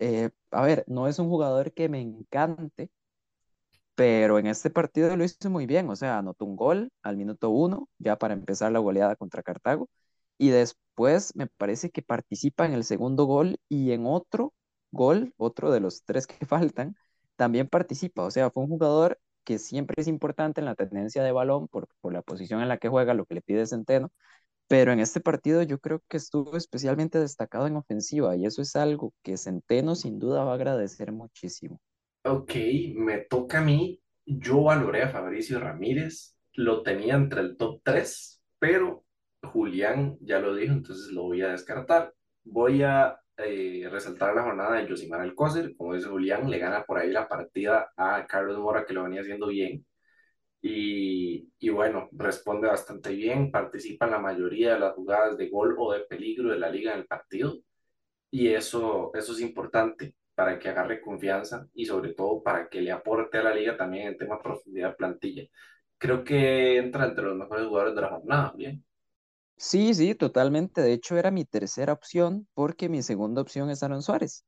Eh, 0.00 0.30
a 0.52 0.62
ver, 0.64 0.84
no 0.88 1.08
es 1.08 1.18
un 1.18 1.28
jugador 1.28 1.72
que 1.74 1.88
me 1.88 2.00
encante, 2.00 2.90
pero 3.94 4.38
en 4.38 4.46
este 4.46 4.70
partido 4.70 5.16
lo 5.16 5.24
hizo 5.24 5.50
muy 5.50 5.66
bien. 5.66 5.88
O 5.90 5.96
sea, 5.96 6.18
anotó 6.18 6.44
un 6.44 6.56
gol 6.56 6.90
al 7.02 7.16
minuto 7.16 7.50
uno, 7.50 7.88
ya 7.98 8.16
para 8.18 8.34
empezar 8.34 8.72
la 8.72 8.78
goleada 8.80 9.16
contra 9.16 9.42
Cartago, 9.42 9.88
y 10.38 10.48
después 10.50 11.36
me 11.36 11.46
parece 11.46 11.90
que 11.90 12.02
participa 12.02 12.66
en 12.66 12.72
el 12.74 12.84
segundo 12.84 13.24
gol 13.26 13.58
y 13.68 13.92
en 13.92 14.06
otro 14.06 14.54
gol, 14.90 15.34
otro 15.36 15.70
de 15.72 15.80
los 15.80 16.02
tres 16.04 16.26
que 16.26 16.46
faltan, 16.46 16.96
también 17.36 17.68
participa, 17.68 18.24
o 18.24 18.30
sea, 18.30 18.50
fue 18.50 18.64
un 18.64 18.68
jugador 18.70 19.18
que 19.44 19.58
siempre 19.58 20.00
es 20.00 20.08
importante 20.08 20.60
en 20.60 20.66
la 20.66 20.74
tendencia 20.74 21.22
de 21.22 21.32
balón 21.32 21.68
por, 21.68 21.88
por 22.00 22.12
la 22.12 22.22
posición 22.22 22.62
en 22.62 22.68
la 22.68 22.78
que 22.78 22.88
juega, 22.88 23.14
lo 23.14 23.26
que 23.26 23.34
le 23.34 23.42
pide 23.42 23.66
Centeno, 23.66 24.10
pero 24.68 24.92
en 24.92 25.00
este 25.00 25.20
partido 25.20 25.62
yo 25.62 25.78
creo 25.78 26.02
que 26.08 26.16
estuvo 26.16 26.56
especialmente 26.56 27.18
destacado 27.18 27.66
en 27.66 27.76
ofensiva 27.76 28.36
y 28.36 28.46
eso 28.46 28.62
es 28.62 28.76
algo 28.76 29.12
que 29.22 29.36
Centeno 29.36 29.94
sin 29.94 30.18
duda 30.18 30.44
va 30.44 30.52
a 30.52 30.54
agradecer 30.54 31.12
muchísimo. 31.12 31.80
Ok, 32.24 32.52
me 32.94 33.18
toca 33.18 33.58
a 33.58 33.62
mí, 33.62 34.00
yo 34.24 34.62
valoré 34.62 35.02
a 35.02 35.08
Fabricio 35.08 35.58
Ramírez, 35.58 36.36
lo 36.54 36.82
tenía 36.82 37.14
entre 37.16 37.40
el 37.40 37.56
top 37.56 37.80
3, 37.82 38.40
pero 38.58 39.04
Julián 39.42 40.16
ya 40.20 40.38
lo 40.38 40.54
dijo, 40.54 40.72
entonces 40.72 41.12
lo 41.12 41.24
voy 41.24 41.42
a 41.42 41.48
descartar. 41.48 42.14
Voy 42.44 42.82
a 42.82 43.18
eh, 43.36 43.88
resaltar 43.90 44.34
la 44.34 44.42
jornada 44.42 44.76
de 44.76 44.88
Josimar 44.88 45.20
Alcócer, 45.20 45.74
como 45.76 45.94
dice 45.94 46.08
Julián, 46.08 46.50
le 46.50 46.58
gana 46.58 46.84
por 46.84 46.98
ahí 46.98 47.10
la 47.10 47.28
partida 47.28 47.92
a 47.96 48.26
Carlos 48.26 48.58
Mora, 48.58 48.84
que 48.84 48.92
lo 48.94 49.04
venía 49.04 49.22
haciendo 49.22 49.48
bien. 49.48 49.84
Y, 50.62 51.68
bueno, 51.70 52.08
responde 52.12 52.68
bastante 52.68 53.10
bien, 53.14 53.50
participa 53.50 54.06
en 54.06 54.12
la 54.12 54.18
mayoría 54.20 54.74
de 54.74 54.80
las 54.80 54.94
jugadas 54.94 55.36
de 55.36 55.48
gol 55.50 55.74
o 55.78 55.92
de 55.92 56.00
peligro 56.00 56.50
de 56.50 56.58
la 56.58 56.70
liga 56.70 56.92
en 56.92 57.00
el 57.00 57.06
partido. 57.06 57.58
Y 58.30 58.48
eso, 58.48 59.12
eso 59.14 59.32
es 59.32 59.40
importante 59.40 60.14
para 60.34 60.58
que 60.58 60.68
agarre 60.68 61.00
confianza 61.00 61.68
y 61.74 61.84
sobre 61.86 62.14
todo 62.14 62.42
para 62.42 62.68
que 62.68 62.80
le 62.80 62.92
aporte 62.92 63.38
a 63.38 63.42
la 63.42 63.54
liga 63.54 63.76
también 63.76 64.08
en 64.08 64.16
tema 64.18 64.36
de 64.36 64.42
profundidad 64.42 64.96
plantilla. 64.96 65.44
Creo 65.98 66.24
que 66.24 66.78
entra 66.78 67.06
entre 67.06 67.24
los 67.24 67.36
mejores 67.36 67.66
jugadores 67.66 67.94
de 67.94 68.00
la 68.02 68.08
jornada, 68.10 68.52
bien. 68.56 68.84
Sí, 69.64 69.94
sí, 69.94 70.14
totalmente. 70.16 70.80
De 70.82 70.92
hecho, 70.92 71.16
era 71.16 71.30
mi 71.30 71.44
tercera 71.44 71.92
opción 71.92 72.48
porque 72.54 72.88
mi 72.88 73.00
segunda 73.02 73.40
opción 73.40 73.70
es 73.70 73.82
Aaron 73.82 74.02
Suárez. 74.02 74.44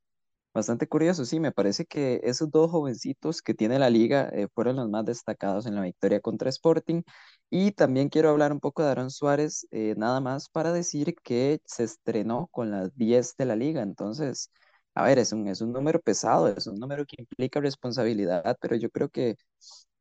Bastante 0.53 0.87
curioso, 0.87 1.25
sí, 1.25 1.39
me 1.39 1.51
parece 1.53 1.85
que 1.85 2.21
esos 2.23 2.51
dos 2.51 2.71
jovencitos 2.71 3.41
que 3.41 3.53
tiene 3.53 3.79
la 3.79 3.89
liga 3.89 4.29
eh, 4.33 4.47
fueron 4.53 4.77
los 4.77 4.89
más 4.89 5.05
destacados 5.05 5.65
en 5.67 5.75
la 5.75 5.81
victoria 5.83 6.19
contra 6.21 6.49
Sporting. 6.49 7.03
Y 7.49 7.71
también 7.73 8.09
quiero 8.09 8.29
hablar 8.31 8.51
un 8.53 8.59
poco 8.59 8.83
de 8.83 8.89
Aaron 8.91 9.11
Suárez, 9.11 9.67
eh, 9.71 9.95
nada 9.97 10.19
más 10.21 10.49
para 10.49 10.73
decir 10.73 11.15
que 11.23 11.61
se 11.65 11.85
estrenó 11.85 12.47
con 12.51 12.71
las 12.71 12.95
10 12.97 13.35
de 13.37 13.45
la 13.45 13.55
liga. 13.55 13.83
Entonces, 13.83 14.51
a 14.95 15.03
ver, 15.05 15.19
es 15.19 15.33
un, 15.33 15.47
es 15.47 15.61
un 15.61 15.73
número 15.73 16.01
pesado, 16.01 16.49
es 16.49 16.67
un 16.67 16.79
número 16.79 17.05
que 17.05 17.17
implica 17.21 17.61
responsabilidad, 17.61 18.57
pero 18.61 18.75
yo 18.77 18.89
creo 18.91 19.09
que 19.09 19.37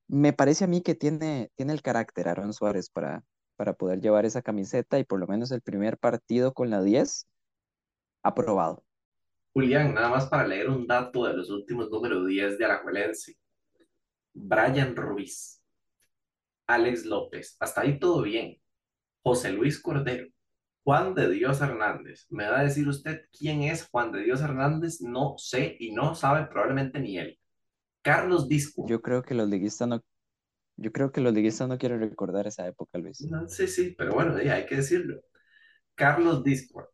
me 0.09 0.33
parece 0.33 0.65
a 0.65 0.67
mí 0.67 0.83
que 0.83 0.95
tiene, 0.95 1.51
tiene 1.57 1.73
el 1.73 1.83
carácter 1.83 2.29
Aaron 2.29 2.53
Suárez 2.53 2.91
para, 2.91 3.23
para 3.57 3.75
poder 3.75 4.01
llevar 4.01 4.25
esa 4.25 4.43
camiseta 4.43 4.99
y 4.99 5.05
por 5.05 5.21
lo 5.21 5.27
menos 5.27 5.51
el 5.51 5.61
primer 5.61 5.99
partido 5.99 6.53
con 6.53 6.71
la 6.71 6.83
10 6.83 7.27
aprobado. 8.23 8.85
Julián, 9.53 9.95
nada 9.95 10.09
más 10.09 10.27
para 10.27 10.47
leer 10.47 10.69
un 10.69 10.87
dato 10.87 11.25
de 11.25 11.35
los 11.35 11.51
últimos 11.51 11.91
números 11.91 12.27
10 12.27 12.59
de 12.59 12.65
Alajuelense. 12.65 13.37
Brian 14.33 14.97
Ruiz, 14.97 15.63
Alex 16.67 17.05
López, 17.05 17.57
hasta 17.61 17.83
ahí 17.83 17.99
todo 17.99 18.23
bien. 18.23 18.61
José 19.23 19.53
Luis 19.53 19.81
Cordero, 19.81 20.27
Juan 20.83 21.15
de 21.15 21.31
Dios 21.31 21.61
Hernández. 21.61 22.27
¿Me 22.31 22.49
va 22.49 22.61
a 22.61 22.65
decir 22.65 22.89
usted 22.89 23.27
quién 23.37 23.63
es 23.63 23.89
Juan 23.89 24.13
de 24.13 24.23
Dios 24.23 24.41
Hernández? 24.41 25.01
No 25.01 25.37
sé 25.39 25.77
y 25.79 25.93
no 25.93 26.15
sabe 26.15 26.47
probablemente 26.47 26.99
ni 26.99 27.19
él. 27.19 27.39
Carlos 28.03 28.49
Disco. 28.49 28.85
Yo 28.87 29.01
creo 29.01 29.23
que 29.23 29.35
los 29.35 29.49
liguistas 29.49 29.89
no, 29.89 30.03
yo 30.77 30.93
creo 30.93 31.13
que 31.13 31.21
los 31.21 31.33
liguistas 31.33 31.69
no 31.69 31.79
quieren 31.79 32.01
recordar 32.01 32.47
esa 32.47 32.67
época, 32.67 32.99
Luis. 32.99 33.27
sí, 33.49 33.67
sí, 33.67 33.95
pero 33.97 34.15
bueno, 34.15 34.37
hay 34.37 34.67
que 34.67 34.77
decirlo. 34.77 35.21
Carlos 35.95 36.43
Disco, 36.43 36.91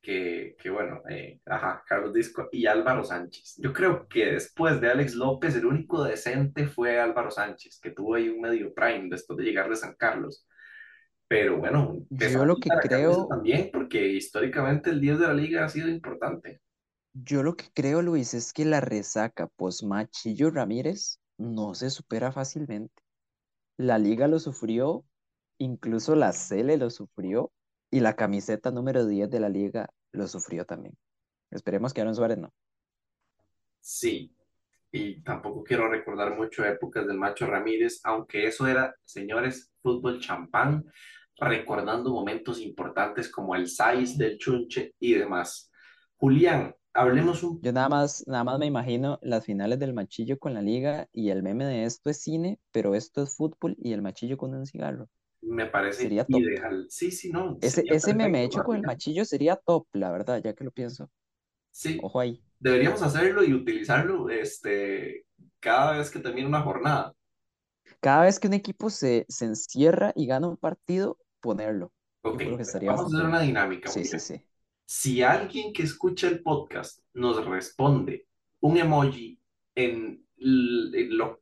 que, 0.00 0.56
que 0.58 0.70
bueno, 0.70 1.02
eh, 1.10 1.40
ajá, 1.44 1.84
Carlos 1.86 2.14
Disco 2.14 2.48
y 2.50 2.66
Álvaro 2.66 3.04
Sánchez. 3.04 3.56
Yo 3.58 3.72
creo 3.72 4.08
que 4.08 4.32
después 4.32 4.80
de 4.80 4.90
Alex 4.90 5.14
López, 5.14 5.54
el 5.56 5.66
único 5.66 6.04
decente 6.04 6.66
fue 6.66 6.98
Álvaro 6.98 7.30
Sánchez, 7.30 7.78
que 7.80 7.90
tuvo 7.90 8.14
ahí 8.14 8.28
un 8.28 8.40
medio 8.40 8.72
prime 8.72 9.08
después 9.10 9.36
de 9.36 9.44
llegar 9.44 9.68
de 9.68 9.76
San 9.76 9.94
Carlos. 9.94 10.46
Pero 11.28 11.58
bueno, 11.58 11.98
yo 12.08 12.46
lo 12.46 12.56
que 12.56 12.70
creo 12.70 13.26
también, 13.28 13.68
porque 13.70 14.08
históricamente 14.08 14.88
el 14.88 15.00
10 15.00 15.18
de 15.18 15.26
la 15.26 15.34
liga 15.34 15.64
ha 15.64 15.68
sido 15.68 15.88
importante. 15.88 16.62
Yo 17.12 17.42
lo 17.42 17.54
que 17.54 17.66
creo, 17.74 18.00
Luis, 18.00 18.32
es 18.32 18.54
que 18.54 18.64
la 18.64 18.80
resaca 18.80 19.46
post 19.46 19.82
Machillo 19.82 20.50
Ramírez 20.50 21.20
no 21.36 21.74
se 21.74 21.90
supera 21.90 22.32
fácilmente. 22.32 23.02
La 23.78 23.96
liga 23.96 24.26
lo 24.26 24.40
sufrió, 24.40 25.04
incluso 25.56 26.16
la 26.16 26.32
Cele 26.32 26.76
lo 26.76 26.90
sufrió, 26.90 27.52
y 27.90 28.00
la 28.00 28.16
camiseta 28.16 28.70
número 28.70 29.06
10 29.06 29.30
de 29.30 29.40
la 29.40 29.48
liga 29.48 29.88
lo 30.12 30.26
sufrió 30.26 30.66
también. 30.66 30.96
Esperemos 31.50 31.94
que 31.94 32.00
Aaron 32.00 32.14
Suárez 32.14 32.38
no. 32.38 32.52
Sí, 33.80 34.34
y 34.90 35.22
tampoco 35.22 35.62
quiero 35.62 35.88
recordar 35.88 36.36
mucho 36.36 36.64
épocas 36.64 37.06
del 37.06 37.18
Macho 37.18 37.46
Ramírez, 37.46 38.00
aunque 38.02 38.46
eso 38.46 38.66
era, 38.66 38.94
señores, 39.04 39.72
fútbol 39.80 40.20
champán, 40.20 40.84
recordando 41.38 42.10
momentos 42.10 42.60
importantes 42.60 43.30
como 43.30 43.54
el 43.54 43.68
Saiz 43.68 44.18
del 44.18 44.38
Chunche 44.38 44.94
y 44.98 45.14
demás. 45.14 45.70
Julián, 46.16 46.74
hablemos 47.00 47.42
un 47.42 47.60
Yo 47.62 47.72
nada 47.72 47.88
más, 47.88 48.24
nada 48.26 48.44
más 48.44 48.58
me 48.58 48.66
imagino 48.66 49.18
las 49.22 49.44
finales 49.44 49.78
del 49.78 49.94
machillo 49.94 50.38
con 50.38 50.54
la 50.54 50.62
liga 50.62 51.08
y 51.12 51.30
el 51.30 51.42
meme 51.42 51.64
de 51.64 51.84
esto 51.84 52.10
es 52.10 52.20
cine, 52.20 52.58
pero 52.72 52.94
esto 52.94 53.22
es 53.22 53.36
fútbol 53.36 53.76
y 53.78 53.92
el 53.92 54.02
machillo 54.02 54.36
con 54.36 54.54
un 54.54 54.66
cigarro. 54.66 55.08
Me 55.40 55.66
parece 55.66 56.02
sería 56.02 56.26
ideal. 56.28 56.86
Sí, 56.88 57.10
sí, 57.10 57.30
no. 57.30 57.58
Ese, 57.60 57.84
ese 57.88 58.14
meme 58.14 58.44
hecho 58.44 58.62
con 58.62 58.76
el 58.76 58.82
machillo 58.82 59.24
sería 59.24 59.56
top, 59.56 59.86
la 59.92 60.10
verdad, 60.10 60.42
ya 60.42 60.52
que 60.54 60.64
lo 60.64 60.70
pienso. 60.70 61.10
Sí. 61.70 61.98
Ojo 62.02 62.20
ahí. 62.20 62.42
Deberíamos 62.58 63.02
hacerlo 63.02 63.44
y 63.44 63.54
utilizarlo 63.54 64.28
este, 64.30 65.26
cada 65.60 65.96
vez 65.96 66.10
que 66.10 66.18
termine 66.18 66.48
una 66.48 66.62
jornada. 66.62 67.14
Cada 68.00 68.24
vez 68.24 68.38
que 68.40 68.48
un 68.48 68.54
equipo 68.54 68.90
se, 68.90 69.26
se 69.28 69.44
encierra 69.44 70.12
y 70.14 70.26
gana 70.26 70.48
un 70.48 70.56
partido, 70.56 71.18
ponerlo. 71.40 71.92
Vamos 72.22 72.74
a 72.74 73.06
hacer 73.06 73.24
una 73.24 73.40
dinámica. 73.40 73.88
Sí, 73.88 74.04
sí, 74.04 74.18
sí. 74.18 74.42
Si 74.90 75.22
alguien 75.22 75.74
que 75.74 75.82
escucha 75.82 76.28
el 76.28 76.42
podcast 76.42 77.00
nos 77.12 77.44
responde 77.44 78.26
un 78.60 78.78
emoji 78.78 79.38
en, 79.74 80.24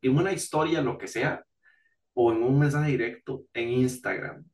una 0.03 0.33
historia, 0.33 0.83
lo 0.83 0.99
que 0.99 1.07
sea, 1.07 1.47
o 2.15 2.33
en 2.33 2.43
un 2.43 2.59
mensaje 2.59 2.91
directo 2.91 3.45
en 3.55 3.69
Instagram, 3.69 4.45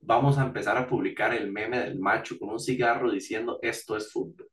vamos 0.00 0.38
a 0.38 0.46
empezar 0.46 0.78
a 0.78 0.86
publicar 0.86 1.34
el 1.34 1.52
meme 1.52 1.78
del 1.80 1.98
macho 1.98 2.38
con 2.38 2.48
un 2.48 2.58
cigarro 2.58 3.12
diciendo 3.12 3.58
esto 3.60 3.98
es 3.98 4.10
fútbol. 4.10 4.48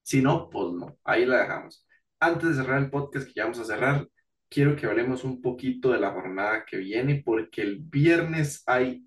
Si 0.00 0.22
no, 0.22 0.48
pues 0.48 0.72
no, 0.72 0.96
ahí 1.04 1.26
la 1.26 1.42
dejamos. 1.42 1.86
Antes 2.18 2.56
de 2.56 2.62
cerrar 2.62 2.82
el 2.82 2.90
podcast 2.90 3.26
que 3.26 3.34
ya 3.34 3.42
vamos 3.42 3.58
a 3.58 3.66
cerrar, 3.66 4.08
quiero 4.48 4.76
que 4.76 4.86
hablemos 4.86 5.24
un 5.24 5.42
poquito 5.42 5.92
de 5.92 6.00
la 6.00 6.12
jornada 6.12 6.64
que 6.64 6.78
viene 6.78 7.22
porque 7.22 7.60
el 7.60 7.80
viernes 7.80 8.62
hay 8.64 9.06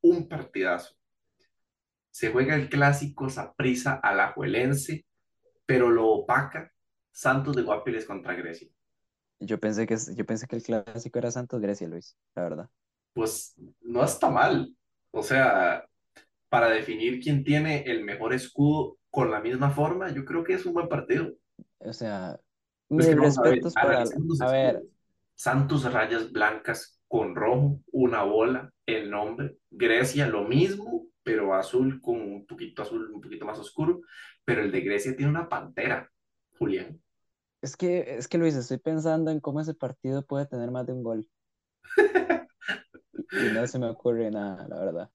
un 0.00 0.28
partidazo. 0.28 0.96
Se 2.16 2.30
juega 2.30 2.54
el 2.54 2.70
clásico 2.70 3.28
Saprisa 3.28 4.00
Alajuelense, 4.02 5.04
pero 5.66 5.90
lo 5.90 6.08
opaca 6.08 6.72
Santos 7.12 7.54
de 7.54 7.60
Guapiles 7.60 8.06
contra 8.06 8.32
Grecia. 8.32 8.70
Yo 9.38 9.60
pensé 9.60 9.86
que, 9.86 9.98
yo 10.14 10.24
pensé 10.24 10.46
que 10.46 10.56
el 10.56 10.62
clásico 10.62 11.18
era 11.18 11.30
Santos 11.30 11.60
Grecia, 11.60 11.86
Luis, 11.86 12.16
la 12.34 12.42
verdad. 12.42 12.70
Pues 13.12 13.54
no 13.82 14.02
está 14.02 14.30
mal. 14.30 14.74
O 15.10 15.22
sea, 15.22 15.86
para 16.48 16.70
definir 16.70 17.20
quién 17.20 17.44
tiene 17.44 17.82
el 17.82 18.02
mejor 18.02 18.32
escudo 18.32 18.96
con 19.10 19.30
la 19.30 19.40
misma 19.40 19.70
forma, 19.70 20.10
yo 20.10 20.24
creo 20.24 20.42
que 20.42 20.54
es 20.54 20.64
un 20.64 20.72
buen 20.72 20.88
partido. 20.88 21.34
O 21.80 21.92
sea, 21.92 22.40
mis 22.88 23.14
respetos 23.14 23.74
para. 23.74 24.04
A 24.40 24.50
ver. 24.50 24.82
Santos 25.34 25.92
rayas 25.92 26.32
blancas 26.32 26.95
con 27.08 27.34
rojo, 27.34 27.80
una 27.92 28.22
bola, 28.22 28.72
el 28.86 29.10
nombre. 29.10 29.58
Grecia 29.70 30.26
lo 30.26 30.44
mismo, 30.44 31.06
pero 31.22 31.54
azul 31.54 32.00
con 32.00 32.20
un 32.20 32.46
poquito 32.46 32.82
azul, 32.82 33.10
un 33.12 33.20
poquito 33.20 33.44
más 33.44 33.58
oscuro. 33.58 34.00
Pero 34.44 34.62
el 34.62 34.70
de 34.70 34.80
Grecia 34.80 35.16
tiene 35.16 35.30
una 35.30 35.48
pantera, 35.48 36.10
Julián. 36.58 37.00
Es 37.62 37.76
que, 37.76 38.16
es 38.16 38.28
que 38.28 38.38
Luis, 38.38 38.54
estoy 38.54 38.78
pensando 38.78 39.30
en 39.30 39.40
cómo 39.40 39.60
ese 39.60 39.74
partido 39.74 40.24
puede 40.24 40.46
tener 40.46 40.70
más 40.70 40.86
de 40.86 40.92
un 40.92 41.02
gol. 41.02 41.28
y, 43.32 43.52
no 43.52 43.66
se 43.66 43.78
me 43.78 43.88
ocurre 43.88 44.30
nada, 44.30 44.68
la 44.68 44.78
verdad. 44.78 45.10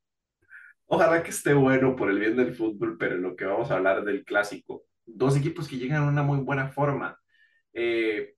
Ojalá 0.85 1.23
que 1.23 1.29
esté 1.29 1.53
bueno 1.53 1.95
por 1.95 2.09
el 2.09 2.19
bien 2.19 2.35
del 2.35 2.53
fútbol, 2.53 2.97
pero 2.97 3.15
lo 3.17 3.35
que 3.35 3.45
vamos 3.45 3.71
a 3.71 3.75
hablar 3.75 4.03
del 4.03 4.25
clásico. 4.25 4.83
Dos 5.05 5.37
equipos 5.37 5.67
que 5.67 5.77
llegan 5.77 6.03
a 6.03 6.07
una 6.09 6.23
muy 6.23 6.39
buena 6.39 6.67
forma. 6.67 7.17
Eh, 7.73 8.35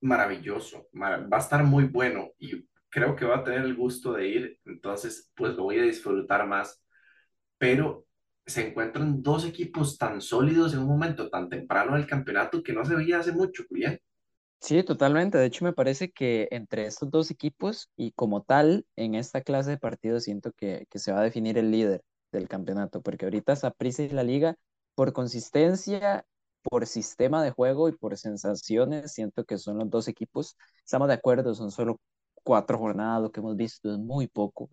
maravilloso, 0.00 0.88
va 0.94 1.26
a 1.30 1.40
estar 1.40 1.64
muy 1.64 1.84
bueno 1.84 2.30
y 2.38 2.66
creo 2.88 3.14
que 3.16 3.24
va 3.24 3.38
a 3.38 3.44
tener 3.44 3.62
el 3.62 3.76
gusto 3.76 4.12
de 4.12 4.28
ir, 4.28 4.60
entonces 4.64 5.30
pues 5.34 5.54
lo 5.54 5.64
voy 5.64 5.78
a 5.78 5.82
disfrutar 5.82 6.46
más. 6.46 6.82
Pero 7.58 8.06
se 8.46 8.68
encuentran 8.68 9.22
dos 9.22 9.44
equipos 9.44 9.98
tan 9.98 10.20
sólidos 10.20 10.72
en 10.72 10.80
un 10.80 10.88
momento 10.88 11.28
tan 11.28 11.48
temprano 11.48 11.94
del 11.94 12.06
campeonato 12.06 12.62
que 12.62 12.72
no 12.72 12.84
se 12.84 12.94
veía 12.94 13.18
hace 13.18 13.32
mucho, 13.32 13.64
Julián. 13.68 13.98
Sí, 14.60 14.82
totalmente. 14.82 15.36
De 15.36 15.46
hecho, 15.46 15.64
me 15.64 15.72
parece 15.72 16.10
que 16.10 16.48
entre 16.50 16.86
estos 16.86 17.10
dos 17.10 17.30
equipos 17.30 17.90
y 17.96 18.12
como 18.12 18.42
tal, 18.42 18.86
en 18.96 19.14
esta 19.14 19.42
clase 19.42 19.70
de 19.70 19.78
partidos 19.78 20.24
siento 20.24 20.52
que, 20.52 20.86
que 20.88 20.98
se 20.98 21.12
va 21.12 21.20
a 21.20 21.24
definir 21.24 21.58
el 21.58 21.70
líder 21.70 22.02
del 22.32 22.48
campeonato, 22.48 23.02
porque 23.02 23.26
ahorita 23.26 23.56
Saprissa 23.56 24.02
y 24.02 24.08
la 24.10 24.22
liga, 24.22 24.56
por 24.94 25.12
consistencia, 25.12 26.24
por 26.70 26.86
sistema 26.86 27.42
de 27.42 27.50
juego 27.50 27.88
y 27.88 27.92
por 27.92 28.16
sensaciones, 28.16 29.12
siento 29.12 29.44
que 29.44 29.58
son 29.58 29.78
los 29.78 29.90
dos 29.90 30.08
equipos. 30.08 30.56
Estamos 30.84 31.08
de 31.08 31.14
acuerdo, 31.14 31.54
son 31.54 31.70
solo 31.70 32.00
cuatro 32.42 32.78
jornadas, 32.78 33.22
lo 33.22 33.32
que 33.32 33.40
hemos 33.40 33.56
visto 33.56 33.92
es 33.92 33.98
muy 33.98 34.28
poco, 34.28 34.70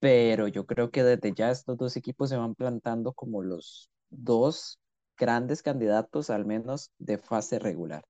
pero 0.00 0.48
yo 0.48 0.66
creo 0.66 0.90
que 0.90 1.04
desde 1.04 1.32
ya 1.34 1.50
estos 1.50 1.76
dos 1.76 1.96
equipos 1.96 2.30
se 2.30 2.36
van 2.36 2.54
plantando 2.54 3.12
como 3.12 3.42
los 3.42 3.90
dos 4.10 4.80
grandes 5.16 5.62
candidatos, 5.62 6.30
al 6.30 6.44
menos 6.44 6.90
de 6.98 7.18
fase 7.18 7.58
regular. 7.58 8.04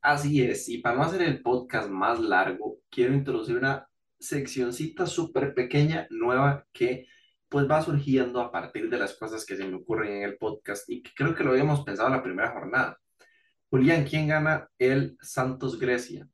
Así 0.00 0.42
es, 0.42 0.68
y 0.68 0.78
para 0.78 0.96
no 0.96 1.02
hacer 1.02 1.22
el 1.22 1.42
podcast 1.42 1.88
más 1.88 2.20
largo, 2.20 2.78
quiero 2.90 3.14
introducir 3.14 3.56
una 3.56 3.88
seccioncita 4.18 5.06
súper 5.06 5.54
pequeña, 5.54 6.06
nueva, 6.10 6.66
que 6.72 7.06
pues 7.48 7.68
va 7.70 7.82
surgiendo 7.82 8.40
a 8.40 8.50
partir 8.52 8.90
de 8.90 8.98
las 8.98 9.14
cosas 9.14 9.44
que 9.46 9.56
se 9.56 9.64
me 9.66 9.76
ocurren 9.76 10.12
en 10.14 10.22
el 10.24 10.36
podcast 10.38 10.88
y 10.90 11.02
que 11.02 11.10
creo 11.14 11.34
que 11.34 11.44
lo 11.44 11.50
habíamos 11.52 11.84
pensado 11.84 12.08
en 12.08 12.14
la 12.16 12.22
primera 12.22 12.52
jornada. 12.52 12.98
Julián, 13.70 14.04
¿quién 14.04 14.28
gana 14.28 14.68
el 14.78 15.16
Santos 15.22 15.78
Grecia? 15.78 16.28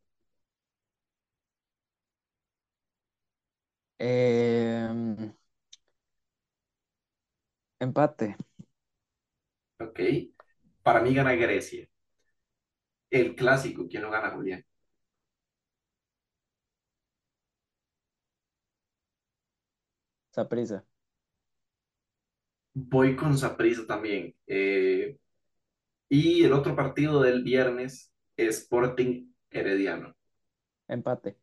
Em, 3.98 5.32
empate. 7.80 8.36
Ok. 9.80 10.00
Para 10.82 11.00
mí 11.02 11.14
gana 11.14 11.34
Grecia. 11.34 11.86
El 13.10 13.36
clásico, 13.36 13.86
¿quién 13.88 14.02
lo 14.02 14.10
gana, 14.10 14.30
Julián? 14.32 14.64
Saprisa. 20.30 20.84
Voy 22.74 23.16
con 23.16 23.36
Saprisa 23.38 23.86
también. 23.86 24.34
Eh, 24.46 25.16
Y 26.08 26.44
el 26.44 26.52
otro 26.52 26.76
partido 26.76 27.20
del 27.22 27.42
viernes, 27.42 28.12
Sporting 28.36 29.32
Herediano. 29.50 30.14
Empate. 30.88 31.36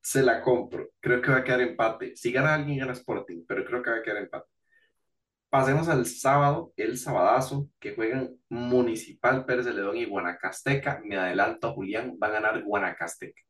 Se 0.00 0.22
la 0.22 0.40
compro. 0.40 0.90
Creo 1.00 1.20
que 1.20 1.32
va 1.32 1.38
a 1.38 1.44
quedar 1.44 1.60
empate. 1.60 2.14
Si 2.16 2.30
gana 2.32 2.54
alguien, 2.54 2.78
gana 2.78 2.92
Sporting, 2.92 3.44
pero 3.46 3.64
creo 3.64 3.82
que 3.82 3.90
va 3.90 3.96
a 3.96 4.02
quedar 4.02 4.18
empate. 4.18 4.46
Pasemos 5.48 5.88
al 5.88 6.04
sábado, 6.06 6.72
el 6.76 6.98
sabadazo, 6.98 7.70
que 7.80 7.94
juegan 7.94 8.36
Municipal 8.50 9.46
Pérez 9.46 9.64
de 9.64 9.72
León 9.74 9.96
y 9.96 10.04
Guanacasteca. 10.04 11.00
Me 11.04 11.16
adelanto 11.16 11.72
Julián, 11.72 12.18
va 12.22 12.26
a 12.26 12.30
ganar 12.30 12.62
Guanacasteca. 12.62 13.40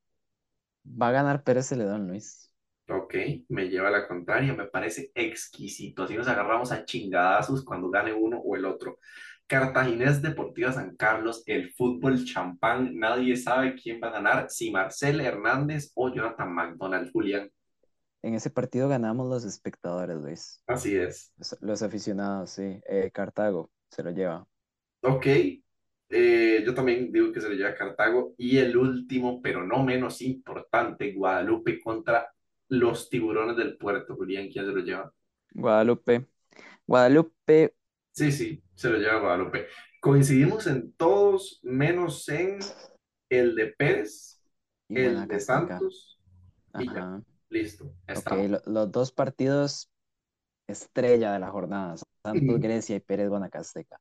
Va 1.02 1.08
a 1.08 1.12
ganar 1.16 1.42
Pérez 1.44 1.66
Celedón, 1.68 2.06
Luis. 2.08 2.50
Ok, 2.88 3.14
me 3.48 3.68
lleva 3.68 3.88
a 3.88 3.92
la 3.92 4.06
contraria, 4.06 4.52
me 4.52 4.66
parece 4.66 5.10
exquisito. 5.14 6.02
Así 6.02 6.14
nos 6.14 6.28
agarramos 6.28 6.70
a 6.70 6.84
chingadazos 6.84 7.64
cuando 7.64 7.88
gane 7.90 8.12
uno 8.12 8.38
o 8.38 8.56
el 8.56 8.66
otro. 8.66 8.98
Cartaginés 9.46 10.22
Deportiva 10.22 10.72
San 10.72 10.96
Carlos, 10.96 11.42
el 11.46 11.70
fútbol 11.72 12.24
champán, 12.24 12.98
nadie 12.98 13.36
sabe 13.36 13.74
quién 13.74 14.00
va 14.02 14.08
a 14.08 14.12
ganar, 14.12 14.46
si 14.50 14.70
Marcel 14.70 15.20
Hernández 15.20 15.92
o 15.94 16.12
Jonathan 16.12 16.52
McDonald, 16.52 17.10
Julián. 17.12 17.50
En 18.22 18.34
ese 18.34 18.50
partido 18.50 18.88
ganamos 18.88 19.28
los 19.28 19.44
espectadores, 19.44 20.16
Luis. 20.16 20.62
Así 20.66 20.96
es. 20.96 21.32
Los, 21.36 21.56
los 21.60 21.82
aficionados, 21.82 22.50
sí. 22.50 22.80
Eh, 22.88 23.10
Cartago 23.12 23.70
se 23.90 24.02
lo 24.02 24.10
lleva. 24.10 24.46
Ok, 25.02 25.26
eh, 26.08 26.62
yo 26.64 26.74
también 26.74 27.12
digo 27.12 27.32
que 27.32 27.40
se 27.42 27.48
lo 27.50 27.54
lleva 27.54 27.70
a 27.70 27.74
Cartago. 27.74 28.34
Y 28.38 28.56
el 28.56 28.76
último, 28.76 29.42
pero 29.42 29.62
no 29.62 29.84
menos 29.84 30.22
importante, 30.22 31.12
Guadalupe 31.12 31.78
contra 31.80 32.33
los 32.78 33.10
tiburones 33.10 33.56
del 33.56 33.76
puerto. 33.78 34.16
Julián, 34.16 34.48
¿quién 34.50 34.66
se 34.66 34.72
lo 34.72 34.80
lleva? 34.80 35.12
Guadalupe. 35.54 36.26
Guadalupe, 36.86 37.74
Sí, 38.12 38.30
sí, 38.32 38.62
se 38.74 38.90
lo 38.90 38.98
lleva 38.98 39.20
Guadalupe. 39.20 39.66
Coincidimos 40.00 40.66
en 40.66 40.92
todos, 40.94 41.60
menos 41.62 42.28
en 42.28 42.58
el 43.28 43.54
de 43.56 43.68
Pérez, 43.68 44.40
y 44.88 44.98
el 44.98 45.26
de. 45.26 45.40
Santos 45.40 46.20
y 46.78 46.86
ya. 46.94 47.22
Listo, 47.48 47.84
Ok, 48.12 48.30
estamos. 48.30 48.50
lo- 48.50 48.62
los 48.66 48.92
dos 48.92 49.12
partidos 49.12 49.90
estrella 50.68 51.32
de 51.32 51.40
la 51.40 51.50
jornada. 51.50 51.96
Santos. 52.22 52.60
Grecia 52.60 52.96
y 52.96 53.00
Pérez 53.00 53.28
Guanacasteca. 53.28 54.00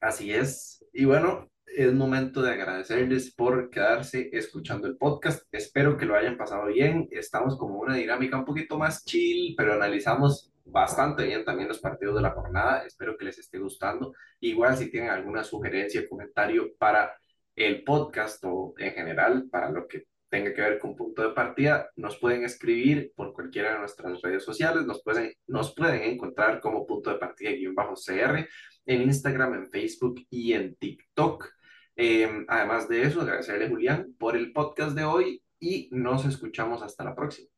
Así 0.00 0.32
es. 0.32 0.84
Y 0.92 1.04
bueno, 1.04 1.48
es 1.76 1.92
momento 1.92 2.42
de 2.42 2.52
agradecerles 2.52 3.34
por 3.34 3.70
quedarse 3.70 4.28
escuchando 4.32 4.86
el 4.86 4.96
podcast. 4.96 5.46
Espero 5.52 5.96
que 5.96 6.06
lo 6.06 6.16
hayan 6.16 6.36
pasado 6.36 6.66
bien. 6.66 7.08
Estamos 7.10 7.56
como 7.56 7.78
una 7.78 7.96
dinámica 7.96 8.38
un 8.38 8.44
poquito 8.44 8.78
más 8.78 9.04
chill, 9.04 9.54
pero 9.56 9.72
analizamos 9.74 10.52
bastante 10.64 11.24
bien 11.24 11.44
también 11.44 11.68
los 11.68 11.80
partidos 11.80 12.16
de 12.16 12.22
la 12.22 12.32
jornada. 12.32 12.84
Espero 12.84 13.16
que 13.16 13.24
les 13.24 13.38
esté 13.38 13.58
gustando. 13.58 14.14
Igual 14.40 14.76
si 14.76 14.90
tienen 14.90 15.10
alguna 15.10 15.44
sugerencia, 15.44 16.08
comentario 16.08 16.74
para 16.76 17.16
el 17.56 17.84
podcast 17.84 18.44
o 18.44 18.74
en 18.78 18.92
general 18.92 19.48
para 19.50 19.70
lo 19.70 19.86
que 19.86 20.04
tenga 20.28 20.54
que 20.54 20.62
ver 20.62 20.78
con 20.78 20.96
punto 20.96 21.22
de 21.22 21.34
partida, 21.34 21.90
nos 21.96 22.16
pueden 22.18 22.44
escribir 22.44 23.12
por 23.14 23.34
cualquiera 23.34 23.74
de 23.74 23.80
nuestras 23.80 24.20
redes 24.22 24.44
sociales. 24.44 24.86
Nos 24.86 25.02
pueden, 25.02 25.32
nos 25.46 25.74
pueden 25.74 26.02
encontrar 26.02 26.60
como 26.60 26.86
punto 26.86 27.10
de 27.10 27.18
partida-cr 27.18 28.48
en 28.86 29.02
Instagram, 29.02 29.54
en 29.54 29.70
Facebook 29.70 30.26
y 30.30 30.54
en 30.54 30.74
TikTok. 30.76 31.61
Eh, 31.96 32.44
además 32.48 32.88
de 32.88 33.02
eso, 33.02 33.20
agradecerle 33.20 33.68
Julián 33.68 34.14
por 34.18 34.36
el 34.36 34.52
podcast 34.52 34.96
de 34.96 35.04
hoy 35.04 35.42
y 35.60 35.88
nos 35.92 36.24
escuchamos 36.24 36.82
hasta 36.82 37.04
la 37.04 37.14
próxima. 37.14 37.51